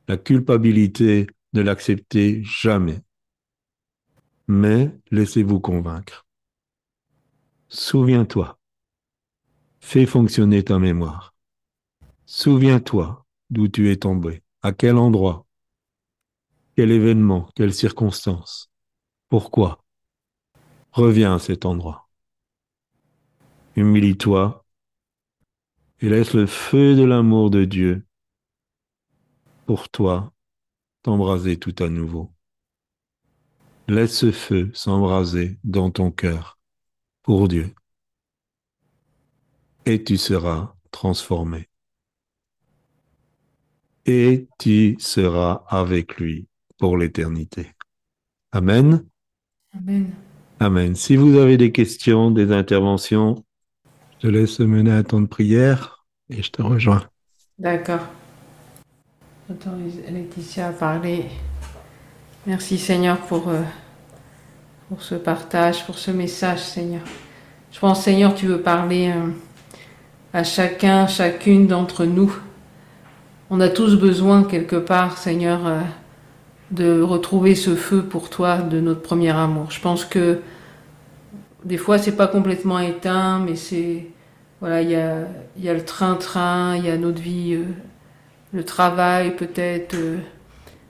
La 0.08 0.16
culpabilité, 0.16 1.28
ne 1.52 1.62
l'acceptez 1.62 2.42
jamais. 2.46 3.02
Mais 4.48 4.90
laissez-vous 5.12 5.60
convaincre. 5.60 6.26
Souviens-toi. 7.68 8.58
Fais 9.82 10.06
fonctionner 10.06 10.64
ta 10.64 10.80
mémoire. 10.80 11.34
Souviens-toi 12.32 13.26
d'où 13.50 13.68
tu 13.70 13.90
es 13.90 13.98
tombé, 13.98 14.44
à 14.62 14.72
quel 14.72 14.98
endroit, 14.98 15.48
quel 16.76 16.92
événement, 16.92 17.50
quelle 17.56 17.74
circonstance, 17.74 18.72
pourquoi. 19.30 19.84
Reviens 20.92 21.34
à 21.34 21.40
cet 21.40 21.66
endroit. 21.66 22.08
Humilie-toi 23.76 24.64
et 26.02 26.10
laisse 26.10 26.36
le 26.36 26.46
feu 26.46 26.96
de 26.96 27.02
l'amour 27.02 27.50
de 27.50 27.66
Dieu 27.66 28.06
pour 29.66 29.90
toi 29.90 30.32
t'embraser 31.02 31.58
tout 31.58 31.76
à 31.80 31.90
nouveau. 31.90 32.32
Laisse 33.88 34.16
ce 34.16 34.32
feu 34.32 34.70
s'embraser 34.76 35.58
dans 35.64 35.90
ton 35.90 36.12
cœur 36.12 36.60
pour 37.24 37.48
Dieu 37.48 37.74
et 39.86 40.04
tu 40.04 40.16
seras 40.16 40.76
transformé. 40.92 41.69
Et 44.12 44.48
tu 44.58 44.96
seras 44.98 45.66
avec 45.68 46.18
lui 46.18 46.48
pour 46.80 46.98
l'éternité. 46.98 47.68
Amen. 48.52 49.06
Amen. 49.78 50.10
Amen. 50.60 50.96
Si 50.96 51.16
vous 51.16 51.38
avez 51.38 51.58
des 51.58 51.72
questions, 51.72 52.32
des 52.32 52.52
interventions, 52.52 53.44
je 54.18 54.28
te 54.28 54.34
laisse 54.34 54.60
mener 54.62 54.90
un 54.90 55.04
temps 55.04 55.22
de 55.22 55.28
prière 55.28 56.04
et 56.28 56.42
je 56.42 56.50
te 56.50 56.64
rejoins. 56.64 57.04
D'accord. 57.60 58.00
Laetitia 59.48 60.70
à 60.70 60.72
parler. 60.72 61.26
Merci 62.48 62.80
Seigneur 62.80 63.20
pour, 63.20 63.50
euh, 63.50 63.62
pour 64.88 65.04
ce 65.04 65.14
partage, 65.14 65.86
pour 65.86 66.00
ce 66.00 66.10
message 66.10 66.64
Seigneur. 66.64 67.04
Je 67.72 67.78
pense 67.78 68.02
Seigneur, 68.06 68.34
tu 68.34 68.48
veux 68.48 68.64
parler 68.64 69.12
euh, 69.16 69.30
à 70.34 70.44
chacun, 70.44 71.06
chacune 71.06 71.68
d'entre 71.68 72.06
nous. 72.06 72.36
On 73.52 73.60
a 73.62 73.70
tous 73.70 73.96
besoin 73.96 74.44
quelque 74.44 74.76
part 74.76 75.18
Seigneur 75.18 75.66
euh, 75.66 75.82
de 76.70 77.02
retrouver 77.02 77.56
ce 77.56 77.76
feu 77.76 78.04
pour 78.04 78.30
toi 78.30 78.58
de 78.58 78.80
notre 78.80 79.02
premier 79.02 79.32
amour. 79.32 79.72
Je 79.72 79.82
pense 79.82 80.06
que 80.06 80.40
des 81.66 81.78
fois 81.78 81.98
c'est 81.98 82.16
pas 82.16 82.28
complètement 82.28 82.78
éteint, 82.78 83.40
mais 83.40 83.56
c'est 83.56 84.06
voilà, 84.62 84.84
il 84.84 84.92
y 84.92 84.96
a, 85.70 85.74
le 85.74 85.84
train-train, 85.84 86.76
il 86.76 86.86
y 86.86 86.92
a 86.92 86.98
notre 86.98 87.22
vie, 87.22 87.54
euh, 87.54 87.64
le 88.54 88.64
travail 88.64 89.36
peut-être, 89.36 89.96
euh, 89.96 90.18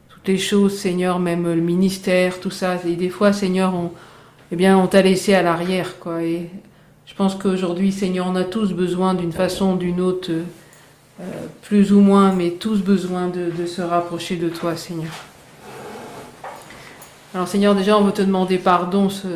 toutes 0.09 0.27
les 0.27 0.37
choses, 0.37 0.77
Seigneur, 0.77 1.19
même 1.19 1.45
le 1.45 1.61
ministère, 1.61 2.41
tout 2.41 2.51
ça. 2.51 2.77
Et 2.85 2.95
des 2.95 3.09
fois, 3.09 3.31
Seigneur, 3.31 3.73
on, 3.73 3.91
eh 4.51 4.55
bien, 4.57 4.77
on 4.77 4.87
t'a 4.87 5.01
laissé 5.01 5.33
à 5.33 5.43
l'arrière, 5.43 5.99
quoi. 5.99 6.23
Et 6.23 6.49
je 7.05 7.13
pense 7.13 7.35
qu'aujourd'hui, 7.35 7.91
Seigneur, 7.91 8.25
on 8.27 8.35
a 8.35 8.43
tous 8.43 8.73
besoin 8.73 9.13
d'une 9.13 9.31
façon 9.31 9.75
ou 9.75 9.77
d'une 9.77 10.01
autre, 10.01 10.31
plus 11.61 11.91
ou 11.91 11.99
moins, 11.99 12.33
mais 12.33 12.51
tous 12.51 12.79
besoin 12.81 13.27
de, 13.27 13.51
de 13.51 13.65
se 13.65 13.81
rapprocher 13.81 14.37
de 14.37 14.49
toi, 14.49 14.75
Seigneur. 14.75 15.11
Alors, 17.33 17.47
Seigneur, 17.47 17.75
déjà, 17.75 17.97
on 17.97 18.03
veut 18.03 18.11
te 18.11 18.21
demander 18.21 18.57
pardon 18.57 19.09
ce, 19.09 19.27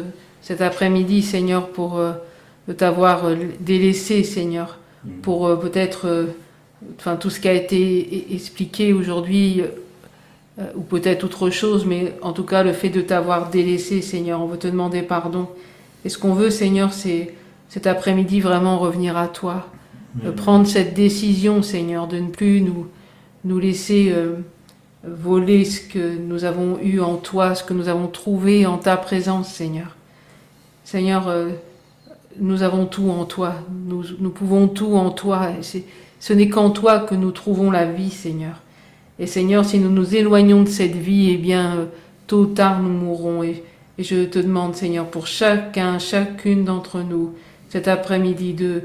cet 0.41 0.61
après-midi, 0.61 1.21
Seigneur, 1.21 1.67
pour 1.67 1.97
euh, 1.99 2.13
t'avoir 2.75 3.25
euh, 3.25 3.35
délaissé, 3.59 4.23
Seigneur, 4.23 4.79
pour 5.21 5.45
euh, 5.45 5.55
peut-être, 5.57 6.07
euh, 6.07 6.25
enfin, 6.97 7.17
tout 7.17 7.29
ce 7.29 7.39
qui 7.39 7.47
a 7.47 7.53
été 7.53 8.25
e- 8.31 8.33
expliqué 8.33 8.93
aujourd'hui, 8.93 9.61
euh, 10.59 10.63
ou 10.75 10.81
peut-être 10.81 11.23
autre 11.25 11.49
chose, 11.49 11.85
mais 11.85 12.13
en 12.21 12.31
tout 12.31 12.45
cas, 12.45 12.63
le 12.63 12.73
fait 12.73 12.89
de 12.89 13.01
t'avoir 13.01 13.49
délaissé, 13.49 14.01
Seigneur, 14.01 14.41
on 14.41 14.47
veut 14.47 14.57
te 14.57 14.67
demander 14.67 15.01
pardon. 15.01 15.47
Et 16.03 16.09
ce 16.09 16.17
qu'on 16.17 16.33
veut, 16.33 16.49
Seigneur, 16.49 16.93
c'est 16.93 17.33
cet 17.69 17.87
après-midi 17.87 18.39
vraiment 18.39 18.79
revenir 18.79 19.17
à 19.17 19.27
toi, 19.27 19.67
euh, 20.23 20.31
prendre 20.31 20.67
cette 20.67 20.93
décision, 20.93 21.61
Seigneur, 21.63 22.07
de 22.07 22.17
ne 22.17 22.29
plus 22.29 22.61
nous, 22.61 22.87
nous 23.45 23.59
laisser 23.59 24.11
euh, 24.11 24.35
voler 25.03 25.65
ce 25.65 25.81
que 25.81 26.17
nous 26.17 26.45
avons 26.45 26.77
eu 26.79 26.99
en 26.99 27.15
toi, 27.15 27.55
ce 27.55 27.63
que 27.63 27.73
nous 27.73 27.89
avons 27.89 28.07
trouvé 28.07 28.65
en 28.65 28.77
ta 28.77 28.95
présence, 28.95 29.51
Seigneur. 29.51 29.95
Seigneur, 30.83 31.27
euh, 31.27 31.49
nous 32.39 32.61
avons 32.61 32.85
tout 32.85 33.09
en 33.09 33.25
toi, 33.25 33.55
nous, 33.87 34.03
nous 34.19 34.29
pouvons 34.29 34.67
tout 34.67 34.95
en 34.95 35.09
toi. 35.09 35.49
Ce 36.19 36.33
n'est 36.33 36.49
qu'en 36.49 36.69
toi 36.69 36.99
que 36.99 37.15
nous 37.15 37.31
trouvons 37.31 37.71
la 37.71 37.85
vie, 37.85 38.11
Seigneur. 38.11 38.61
Et 39.19 39.27
Seigneur, 39.27 39.65
si 39.65 39.79
nous 39.79 39.91
nous 39.91 40.15
éloignons 40.15 40.63
de 40.63 40.69
cette 40.69 40.95
vie, 40.95 41.31
eh 41.31 41.37
bien, 41.37 41.87
tôt 42.27 42.41
ou 42.41 42.45
tard, 42.45 42.81
nous 42.81 42.89
mourrons. 42.89 43.43
Et 43.43 43.63
je 43.99 44.25
te 44.25 44.39
demande, 44.39 44.75
Seigneur, 44.75 45.05
pour 45.07 45.27
chacun, 45.27 45.99
chacune 45.99 46.65
d'entre 46.65 47.01
nous, 47.01 47.33
cet 47.69 47.87
après-midi, 47.87 48.53
de, 48.53 48.83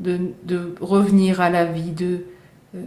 de, 0.00 0.18
de 0.44 0.74
revenir 0.80 1.40
à 1.40 1.50
la 1.50 1.64
vie, 1.64 1.92
de, 1.92 2.24
euh, 2.74 2.82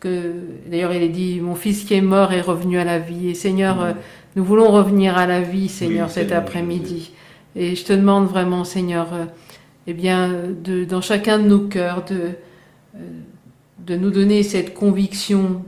que, 0.00 0.32
d'ailleurs, 0.70 0.92
il 0.92 1.02
est 1.02 1.08
dit, 1.08 1.40
mon 1.40 1.54
fils 1.54 1.84
qui 1.84 1.94
est 1.94 2.00
mort 2.00 2.32
est 2.32 2.40
revenu 2.40 2.78
à 2.78 2.84
la 2.84 2.98
vie. 2.98 3.28
Et 3.28 3.34
Seigneur, 3.34 3.82
euh, 3.82 3.92
nous 4.34 4.44
voulons 4.44 4.70
revenir 4.70 5.16
à 5.16 5.26
la 5.26 5.40
vie, 5.40 5.68
Seigneur, 5.68 6.08
Oui, 6.08 6.14
cet 6.14 6.32
après-midi. 6.32 7.12
Et 7.54 7.74
je 7.74 7.84
te 7.84 7.92
demande 7.92 8.26
vraiment, 8.26 8.64
Seigneur, 8.64 9.08
euh, 9.12 9.24
eh 9.86 9.94
bien, 9.94 10.32
de, 10.64 10.84
dans 10.84 11.00
chacun 11.00 11.38
de 11.38 11.46
nos 11.46 11.60
cœurs, 11.60 12.04
de, 12.04 12.30
de 13.86 13.96
nous 13.96 14.10
donner 14.10 14.42
cette 14.42 14.74
conviction, 14.74 15.62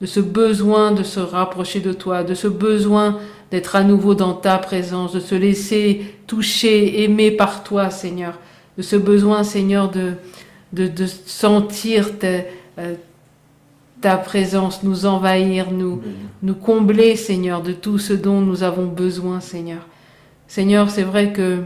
de 0.00 0.06
ce 0.06 0.20
besoin 0.20 0.92
de 0.92 1.02
se 1.02 1.20
rapprocher 1.20 1.80
de 1.80 1.92
toi, 1.92 2.24
de 2.24 2.34
ce 2.34 2.46
besoin 2.46 3.18
d'être 3.50 3.76
à 3.76 3.84
nouveau 3.84 4.14
dans 4.14 4.34
ta 4.34 4.58
présence, 4.58 5.12
de 5.12 5.20
se 5.20 5.34
laisser 5.34 6.02
toucher, 6.26 7.04
aimer 7.04 7.30
par 7.30 7.64
toi, 7.64 7.90
Seigneur, 7.90 8.38
de 8.76 8.82
ce 8.82 8.96
besoin, 8.96 9.44
Seigneur, 9.44 9.90
de, 9.90 10.14
de, 10.72 10.86
de 10.86 11.06
sentir 11.06 12.18
ta, 12.18 12.28
euh, 12.78 12.94
ta 14.00 14.16
présence 14.16 14.82
nous 14.82 15.06
envahir, 15.06 15.70
nous, 15.70 16.02
nous 16.42 16.54
combler, 16.54 17.16
Seigneur, 17.16 17.62
de 17.62 17.72
tout 17.72 17.98
ce 17.98 18.12
dont 18.12 18.40
nous 18.40 18.62
avons 18.62 18.86
besoin, 18.86 19.40
Seigneur. 19.40 19.86
Seigneur, 20.46 20.90
c'est 20.90 21.02
vrai 21.02 21.32
que 21.32 21.60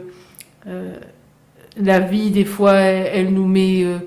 euh, 0.67 0.95
la 1.77 2.01
vie, 2.01 2.31
des 2.31 2.45
fois, 2.45 2.75
elle, 2.75 3.11
elle 3.13 3.35
nous 3.35 3.47
met 3.47 3.83
euh, 3.83 3.99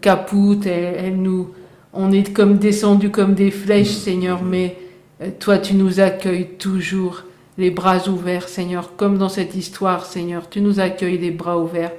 capoute, 0.00 0.66
elle, 0.66 0.96
elle 0.98 1.16
nous, 1.16 1.50
on 1.92 2.12
est 2.12 2.32
comme 2.32 2.58
descendu 2.58 3.10
comme 3.10 3.34
des 3.34 3.50
flèches, 3.50 3.88
Seigneur, 3.88 4.42
mais 4.42 4.76
euh, 5.22 5.30
toi, 5.38 5.58
tu 5.58 5.74
nous 5.74 6.00
accueilles 6.00 6.48
toujours 6.58 7.24
les 7.58 7.70
bras 7.70 8.08
ouverts, 8.08 8.48
Seigneur, 8.48 8.96
comme 8.96 9.18
dans 9.18 9.28
cette 9.28 9.54
histoire, 9.54 10.06
Seigneur. 10.06 10.48
Tu 10.48 10.60
nous 10.60 10.80
accueilles 10.80 11.18
les 11.18 11.30
bras 11.30 11.58
ouverts. 11.58 11.92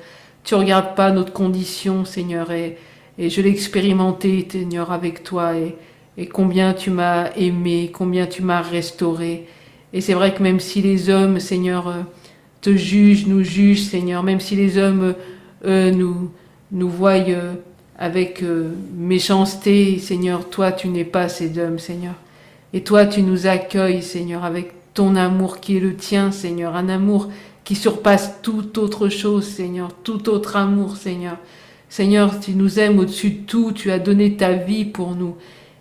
Tu 0.44 0.56
regardes 0.56 0.96
pas 0.96 1.12
notre 1.12 1.34
condition, 1.34 2.06
Seigneur, 2.06 2.52
et, 2.52 2.78
et 3.18 3.30
je 3.30 3.42
l'ai 3.42 3.50
expérimenté, 3.50 4.48
Seigneur, 4.52 4.92
avec 4.92 5.24
toi, 5.24 5.56
et, 5.56 5.76
et 6.18 6.28
combien 6.28 6.74
tu 6.74 6.90
m'as 6.90 7.32
aimé, 7.36 7.92
combien 7.94 8.26
tu 8.26 8.42
m'as 8.42 8.62
restauré. 8.62 9.48
Et 9.94 10.02
c'est 10.02 10.14
vrai 10.14 10.34
que 10.34 10.44
même 10.44 10.60
si 10.60 10.82
les 10.82 11.10
hommes, 11.10 11.40
Seigneur, 11.40 11.88
euh, 11.88 12.02
te 12.62 12.76
jugent, 12.76 13.28
nous 13.28 13.44
jugent, 13.44 13.84
Seigneur, 13.84 14.24
même 14.24 14.40
si 14.40 14.56
les 14.56 14.78
hommes, 14.78 15.16
eux, 15.66 15.92
nous, 15.92 16.32
nous 16.72 16.90
voient 16.90 17.20
euh, 17.30 17.54
avec 17.98 18.42
euh, 18.42 18.72
méchanceté, 18.96 20.00
Seigneur, 20.00 20.50
toi, 20.50 20.72
tu 20.72 20.88
n'es 20.88 21.04
pas 21.04 21.30
ces 21.30 21.58
hommes, 21.60 21.80
Seigneur. 21.80 22.16
Et 22.74 22.82
toi, 22.82 23.06
tu 23.06 23.22
nous 23.22 23.48
accueilles, 23.48 24.02
Seigneur, 24.02 24.44
avec 24.44 24.74
ton 24.94 25.16
amour 25.16 25.60
qui 25.60 25.78
est 25.78 25.80
le 25.80 25.96
tien, 25.96 26.32
Seigneur, 26.32 26.76
un 26.76 26.90
amour 26.90 27.30
qui 27.64 27.76
surpasse 27.76 28.42
toute 28.42 28.78
autre 28.78 29.10
chose, 29.10 29.46
Seigneur, 29.46 29.94
tout 30.04 30.30
autre 30.30 30.56
amour, 30.56 30.98
Seigneur. 30.98 31.38
Seigneur, 31.90 32.40
tu 32.40 32.52
nous 32.56 32.80
aimes 32.80 33.00
au-dessus 33.00 33.30
de 33.30 33.46
tout, 33.46 33.72
tu 33.72 33.92
as 33.92 34.00
donné 34.00 34.36
ta 34.36 34.54
vie 34.54 34.86
pour 34.86 35.16
nous. 35.16 35.36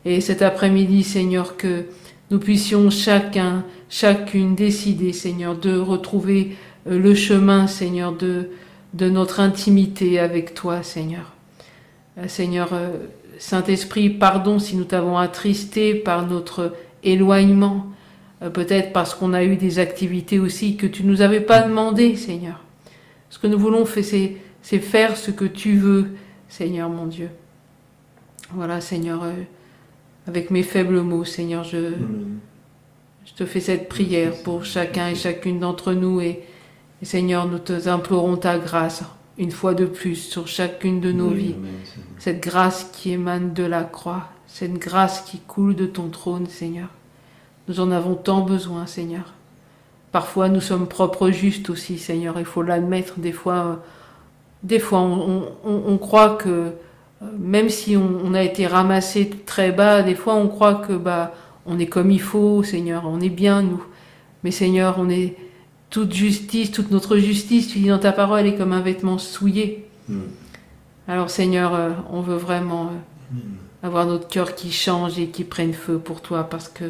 Et 0.05 0.21
cet 0.21 0.43
après-midi, 0.43 1.03
Seigneur, 1.03 1.57
que 1.57 1.87
nous 2.31 2.39
puissions 2.39 2.91
chacun, 2.91 3.65
chacune 3.89 4.55
décider, 4.55 5.13
Seigneur, 5.13 5.57
de 5.57 5.79
retrouver 5.79 6.57
euh, 6.89 6.99
le 6.99 7.15
chemin, 7.15 7.67
Seigneur, 7.67 8.13
de, 8.13 8.51
de 8.95 9.09
notre 9.09 9.41
intimité 9.41 10.19
avec 10.19 10.55
toi, 10.55 10.83
Seigneur. 10.83 11.33
Euh, 12.19 12.29
Seigneur, 12.29 12.71
euh, 12.73 12.91
Saint-Esprit, 13.39 14.11
pardon 14.11 14.59
si 14.59 14.77
nous 14.77 14.85
t'avons 14.85 15.19
attristé 15.19 15.95
par 15.95 16.27
notre 16.27 16.75
éloignement, 17.03 17.87
peut-être 18.51 18.93
parce 18.93 19.15
qu'on 19.15 19.33
a 19.33 19.45
eu 19.45 19.57
des 19.57 19.79
activités 19.79 20.39
aussi 20.39 20.77
que 20.77 20.87
tu 20.87 21.05
nous 21.05 21.23
avais 21.23 21.41
pas 21.41 21.63
demandé, 21.63 22.17
Seigneur. 22.17 22.61
Ce 23.31 23.39
que 23.39 23.47
nous 23.47 23.59
voulons 23.59 23.85
faire, 23.87 24.05
c'est, 24.05 24.37
c'est 24.63 24.79
faire 24.79 25.17
ce 25.17 25.31
que 25.31 25.45
tu 25.45 25.77
veux, 25.77 26.11
Seigneur 26.49 26.89
mon 26.89 27.07
Dieu. 27.07 27.31
Voilà, 28.51 28.81
Seigneur, 28.81 29.23
euh, 29.23 29.33
avec 30.27 30.51
mes 30.51 30.63
faibles 30.63 31.01
mots, 31.01 31.25
Seigneur, 31.25 31.65
je, 31.65 31.93
je 33.25 33.33
te 33.35 33.47
fais 33.47 33.61
cette 33.61 33.89
prière 33.89 34.33
pour 34.43 34.65
chacun 34.65 35.09
et 35.09 35.15
chacune 35.15 35.59
d'entre 35.61 35.93
nous 35.93 36.21
et, 36.21 36.43
Et 37.01 37.05
Seigneur, 37.05 37.49
nous 37.49 37.59
te 37.59 37.89
implorons 37.89 38.37
ta 38.37 38.59
grâce 38.59 39.03
une 39.39 39.51
fois 39.51 39.75
de 39.75 39.87
plus 39.87 40.17
sur 40.17 40.47
chacune 40.47 41.01
de 41.01 41.11
nos 41.11 41.31
vies. 41.31 41.57
Cette 42.19 42.41
grâce 42.41 42.91
qui 42.93 43.13
émane 43.13 43.55
de 43.55 43.65
la 43.65 43.83
croix, 43.83 44.29
cette 44.47 44.75
grâce 44.75 45.23
qui 45.23 45.39
coule 45.39 45.75
de 45.75 45.87
ton 45.87 46.09
trône, 46.11 46.47
Seigneur. 46.47 46.89
Nous 47.73 47.81
en 47.81 47.91
avons 47.91 48.17
tant 48.17 48.43
besoin, 48.43 48.85
Seigneur. 48.85 49.33
Parfois, 50.11 50.51
nous 50.51 50.61
sommes 50.61 50.87
propres 50.87 51.31
justes 51.31 51.71
aussi, 51.71 51.97
Seigneur. 51.97 52.35
Il 52.39 52.45
faut 52.45 52.61
l'admettre. 52.61 53.19
Des 53.19 53.33
fois, 53.33 53.83
des 54.63 54.79
fois, 54.79 55.01
on, 55.01 55.45
on, 55.65 55.97
croit 55.97 56.37
que 56.37 56.49
euh, 56.51 56.71
même 57.39 57.71
si 57.71 57.97
on, 57.97 58.21
on, 58.23 58.35
a 58.35 58.43
été 58.43 58.67
ramassé 58.67 59.31
très 59.47 59.73
bas, 59.73 60.03
des 60.03 60.15
fois, 60.15 60.35
on 60.35 60.49
croit 60.49 60.75
que 60.75 60.93
bah, 60.93 61.33
on 61.65 61.79
est 61.79 61.87
comme 61.87 62.11
il 62.11 62.21
faut, 62.21 62.63
Seigneur. 62.63 63.05
On 63.07 63.23
est 63.23 63.31
bien, 63.31 63.63
nous. 63.63 63.83
Mais 64.45 64.51
Seigneur, 64.51 64.97
on 64.99 65.09
est 65.09 65.35
toute 65.89 66.13
justice, 66.13 66.73
toute 66.73 66.91
notre 66.91 67.17
justice, 67.17 67.69
tu 67.69 67.79
dis 67.79 67.89
dans 67.89 67.99
ta 67.99 68.13
parole, 68.13 68.45
est 68.45 68.55
comme 68.55 68.75
un 68.75 68.83
vêtement 68.83 69.17
souillé. 69.17 69.89
Mm. 70.11 70.21
Alors 71.09 71.31
Seigneur, 71.31 71.75
euh, 71.75 71.93
on 72.11 72.21
veut 72.21 72.37
vraiment 72.37 72.89
euh, 72.89 73.37
mm. 73.37 73.41
avoir 73.83 74.05
notre 74.05 74.29
cœur 74.29 74.55
qui 74.55 74.71
change 74.73 75.19
et 75.19 75.29
qui 75.29 75.45
prenne 75.45 75.73
feu 75.73 75.97
pour 75.97 76.21
toi 76.21 76.45
parce 76.45 76.69
que 76.69 76.85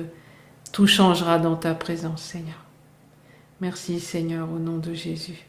tout 0.73 0.87
changera 0.87 1.39
dans 1.39 1.57
ta 1.57 1.75
présence, 1.75 2.23
Seigneur. 2.23 2.65
Merci 3.61 4.01
Seigneur 4.01 4.51
au 4.51 4.59
nom 4.59 4.79
de 4.79 4.95
Jésus. 4.95 5.47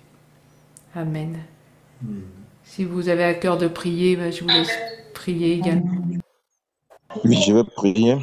Amen. 0.94 1.40
Mm. 2.02 2.20
Si 2.64 2.84
vous 2.84 3.10
avez 3.10 3.24
à 3.24 3.34
cœur 3.34 3.58
de 3.58 3.68
prier, 3.68 4.16
ben, 4.16 4.32
je 4.32 4.42
vous 4.42 4.50
laisse 4.50 4.72
prier 5.14 5.54
également. 5.54 6.02
Oui, 7.24 7.36
je 7.36 7.54
vais 7.54 7.64
prier. 7.64 8.18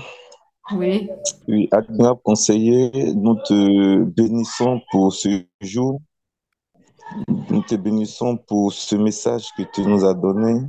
Oui. 0.73 1.09
Oui, 1.49 1.69
admirable 1.73 2.21
conseiller, 2.23 2.91
nous 3.15 3.37
te 3.37 4.05
bénissons 4.05 4.81
pour 4.91 5.13
ce 5.13 5.43
jour. 5.61 6.01
Nous 7.49 7.63
te 7.63 7.75
bénissons 7.75 8.37
pour 8.37 8.73
ce 8.73 8.95
message 8.95 9.49
que 9.57 9.63
tu 9.75 9.83
nous 9.83 10.05
as 10.05 10.15
donné. 10.15 10.61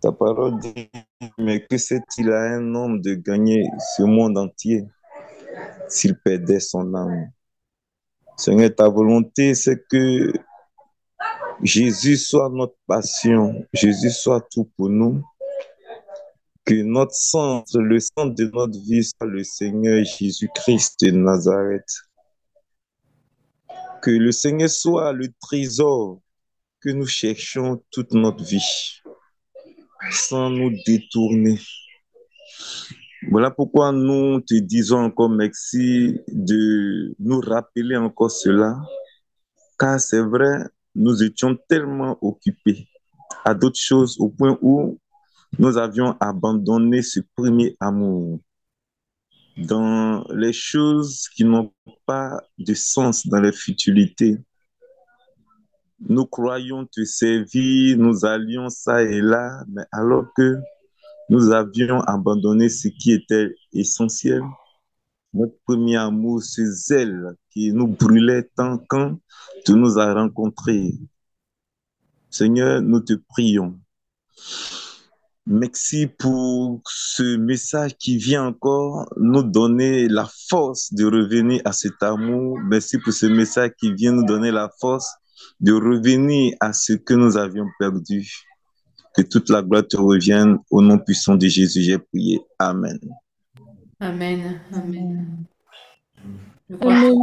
Ta 0.00 0.12
parole 0.12 0.58
dit, 0.58 0.90
mais 1.38 1.64
que 1.64 1.78
c'est-il 1.78 2.30
à 2.30 2.56
un 2.56 2.74
homme 2.74 3.00
de 3.00 3.14
gagner 3.14 3.64
ce 3.96 4.02
monde 4.02 4.36
entier? 4.36 4.84
S'il 5.92 6.16
perdait 6.18 6.60
son 6.60 6.94
âme? 6.94 7.30
Seigneur, 8.36 8.74
ta 8.74 8.88
volonté, 8.88 9.54
c'est 9.54 9.86
que 9.88 10.32
Jésus 11.62 12.16
soit 12.16 12.48
notre 12.50 12.76
passion, 12.86 13.64
Jésus 13.72 14.10
soit 14.10 14.40
tout 14.50 14.70
pour 14.76 14.88
nous 14.88 15.22
que 16.64 16.74
notre 16.74 17.14
centre, 17.14 17.78
le 17.80 17.98
centre 17.98 18.34
de 18.34 18.50
notre 18.52 18.78
vie 18.78 19.04
soit 19.04 19.26
le 19.26 19.42
Seigneur 19.42 20.04
Jésus-Christ 20.04 21.04
de 21.04 21.10
Nazareth. 21.10 21.90
Que 24.02 24.10
le 24.10 24.32
Seigneur 24.32 24.70
soit 24.70 25.12
le 25.12 25.32
trésor 25.40 26.20
que 26.80 26.90
nous 26.90 27.06
cherchons 27.06 27.82
toute 27.90 28.12
notre 28.12 28.42
vie, 28.44 29.00
sans 30.10 30.50
nous 30.50 30.72
détourner. 30.84 31.58
Voilà 33.30 33.50
pourquoi 33.50 33.92
nous 33.92 34.40
te 34.40 34.54
disons 34.54 34.98
encore 34.98 35.30
merci 35.30 36.20
de 36.28 37.14
nous 37.20 37.40
rappeler 37.40 37.96
encore 37.96 38.30
cela, 38.30 38.76
car 39.78 40.00
c'est 40.00 40.20
vrai, 40.20 40.64
nous 40.94 41.22
étions 41.22 41.56
tellement 41.68 42.18
occupés 42.20 42.88
à 43.44 43.54
d'autres 43.54 43.78
choses 43.78 44.18
au 44.18 44.28
point 44.28 44.58
où 44.60 44.98
nous 45.58 45.76
avions 45.76 46.16
abandonné 46.18 47.02
ce 47.02 47.20
premier 47.36 47.76
amour 47.78 48.40
dans 49.56 50.24
les 50.34 50.52
choses 50.52 51.28
qui 51.28 51.44
n'ont 51.44 51.72
pas 52.06 52.42
de 52.58 52.74
sens 52.74 53.26
dans 53.26 53.40
les 53.40 53.52
futilités. 53.52 54.38
Nous 56.00 56.26
croyons 56.26 56.86
te 56.86 57.04
servir, 57.04 57.98
nous 57.98 58.24
allions 58.24 58.68
ça 58.68 59.02
et 59.02 59.20
là, 59.20 59.62
mais 59.68 59.84
alors 59.92 60.24
que 60.34 60.58
nous 61.32 61.50
avions 61.50 62.02
abandonné 62.02 62.68
ce 62.68 62.88
qui 62.88 63.12
était 63.12 63.54
essentiel, 63.72 64.42
notre 65.32 65.54
premier 65.64 65.96
amour, 65.96 66.42
ce 66.42 66.62
zèle 66.62 67.36
qui 67.50 67.72
nous 67.72 67.86
brûlait 67.86 68.50
tant 68.54 68.76
quand 68.76 69.18
tu 69.64 69.72
nous 69.72 69.98
as 69.98 70.12
rencontrés. 70.12 70.92
Seigneur, 72.28 72.82
nous 72.82 73.00
te 73.00 73.14
prions 73.14 73.80
Merci 75.46 76.06
pour 76.06 76.82
ce 76.86 77.36
message 77.36 77.96
qui 77.96 78.18
vient 78.18 78.48
encore 78.48 79.10
nous 79.16 79.42
donner 79.42 80.08
la 80.08 80.28
force 80.50 80.92
de 80.92 81.06
revenir 81.06 81.62
à 81.64 81.72
cet 81.72 82.02
amour. 82.02 82.58
Merci 82.68 82.98
pour 82.98 83.14
ce 83.14 83.24
message 83.24 83.70
qui 83.80 83.94
vient 83.94 84.12
nous 84.12 84.26
donner 84.26 84.50
la 84.50 84.70
force 84.80 85.10
de 85.60 85.72
revenir 85.72 86.54
à 86.60 86.74
ce 86.74 86.92
que 86.92 87.14
nous 87.14 87.38
avions 87.38 87.66
perdu. 87.78 88.51
Que 89.14 89.22
toute 89.22 89.50
la 89.50 89.62
gloire 89.62 89.86
te 89.86 89.96
revienne 89.96 90.58
au 90.70 90.80
nom 90.80 90.98
puissant 90.98 91.36
de 91.36 91.46
Jésus. 91.46 91.82
J'ai 91.82 91.98
prié. 91.98 92.40
Amen. 92.58 92.98
Amen. 94.00 94.60
Amen. 94.72 95.44
Amen. 96.80 97.16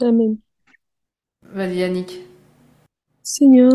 Amen. 0.00 0.38
Vas-y, 1.42 1.76
Yannick. 1.76 2.20
Seigneur, 3.22 3.72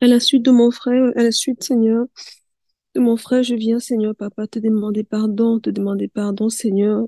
à 0.00 0.06
la 0.06 0.20
suite 0.20 0.44
de 0.44 0.50
mon 0.50 0.70
frère, 0.70 1.12
à 1.16 1.22
la 1.22 1.32
suite, 1.32 1.62
Seigneur, 1.62 2.06
de 2.94 3.00
mon 3.00 3.16
frère, 3.16 3.42
je 3.42 3.54
viens, 3.54 3.80
Seigneur, 3.80 4.14
papa, 4.14 4.46
te 4.46 4.58
demander 4.58 5.04
pardon, 5.04 5.60
te 5.60 5.70
demander 5.70 6.08
pardon, 6.08 6.48
Seigneur. 6.48 7.06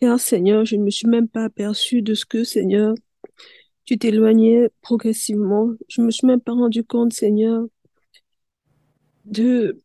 Car, 0.00 0.18
Seigneur, 0.18 0.64
je 0.64 0.76
ne 0.76 0.84
me 0.84 0.90
suis 0.90 1.08
même 1.08 1.28
pas 1.28 1.44
aperçu 1.44 2.02
de 2.02 2.14
ce 2.14 2.24
que, 2.24 2.44
Seigneur, 2.44 2.94
tu 3.84 3.98
t'éloignais 3.98 4.70
progressivement. 4.82 5.70
Je 5.88 6.00
ne 6.00 6.06
me 6.06 6.10
suis 6.10 6.26
même 6.26 6.40
pas 6.40 6.52
rendu 6.52 6.84
compte, 6.84 7.12
Seigneur, 7.12 7.64
de, 9.30 9.82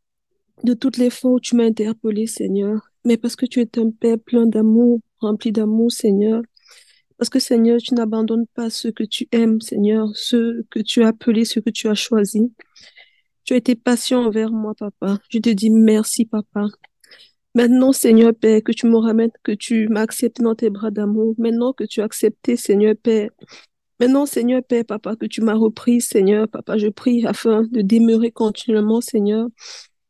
de 0.63 0.73
toutes 0.73 0.97
les 0.97 1.09
fois 1.09 1.31
où 1.31 1.39
tu 1.39 1.55
m'as 1.55 1.65
interpellé, 1.65 2.27
Seigneur. 2.27 2.81
Mais 3.05 3.17
parce 3.17 3.35
que 3.35 3.45
tu 3.45 3.59
es 3.61 3.79
un 3.79 3.91
Père 3.91 4.19
plein 4.19 4.45
d'amour, 4.45 4.99
rempli 5.19 5.51
d'amour, 5.51 5.91
Seigneur. 5.91 6.41
Parce 7.17 7.29
que, 7.29 7.39
Seigneur, 7.39 7.79
tu 7.79 7.93
n'abandonnes 7.93 8.47
pas 8.55 8.69
ceux 8.69 8.91
que 8.91 9.03
tu 9.03 9.27
aimes, 9.31 9.61
Seigneur, 9.61 10.09
ceux 10.15 10.65
que 10.69 10.79
tu 10.79 11.03
as 11.03 11.09
appelés, 11.09 11.45
ceux 11.45 11.61
que 11.61 11.69
tu 11.69 11.87
as 11.87 11.95
choisis. 11.95 12.49
Tu 13.45 13.53
as 13.53 13.57
été 13.57 13.75
patient 13.75 14.25
envers 14.25 14.51
moi, 14.51 14.73
papa. 14.75 15.19
Je 15.29 15.39
te 15.39 15.49
dis 15.49 15.69
merci, 15.69 16.25
papa. 16.25 16.67
Maintenant, 17.55 17.91
Seigneur 17.91 18.33
Père, 18.33 18.63
que 18.63 18.71
tu 18.71 18.87
me 18.87 18.97
ramènes, 18.97 19.31
que 19.43 19.51
tu 19.51 19.87
m'as 19.89 20.01
accepté 20.01 20.41
dans 20.43 20.55
tes 20.55 20.69
bras 20.69 20.91
d'amour. 20.91 21.35
Maintenant 21.37 21.71
que 21.73 21.83
tu 21.83 22.01
as 22.01 22.05
accepté, 22.05 22.55
Seigneur 22.57 22.95
Père. 23.01 23.29
Maintenant, 24.03 24.25
Seigneur 24.25 24.61
Père, 24.61 24.83
papa, 24.83 25.15
que 25.15 25.25
tu 25.25 25.39
m'as 25.39 25.53
repris, 25.53 26.01
Seigneur, 26.01 26.49
papa, 26.49 26.77
je 26.77 26.89
prie 26.89 27.25
afin 27.25 27.63
de 27.71 27.81
demeurer 27.81 28.31
continuellement, 28.31 28.99
Seigneur, 28.99 29.47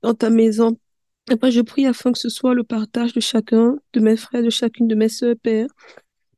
dans 0.02 0.16
ta 0.16 0.32
maison. 0.32 0.80
Papa, 1.28 1.52
je 1.52 1.62
prie 1.62 1.86
afin 1.86 2.12
que 2.12 2.18
ce 2.18 2.28
soit 2.28 2.56
le 2.56 2.64
partage 2.64 3.14
de 3.14 3.20
chacun, 3.20 3.76
de 3.94 4.00
mes 4.00 4.18
frères, 4.18 4.42
de 4.42 4.50
chacune 4.50 4.88
de 4.88 4.96
mes 4.96 5.10
soeurs, 5.10 5.36
Père. 5.44 5.68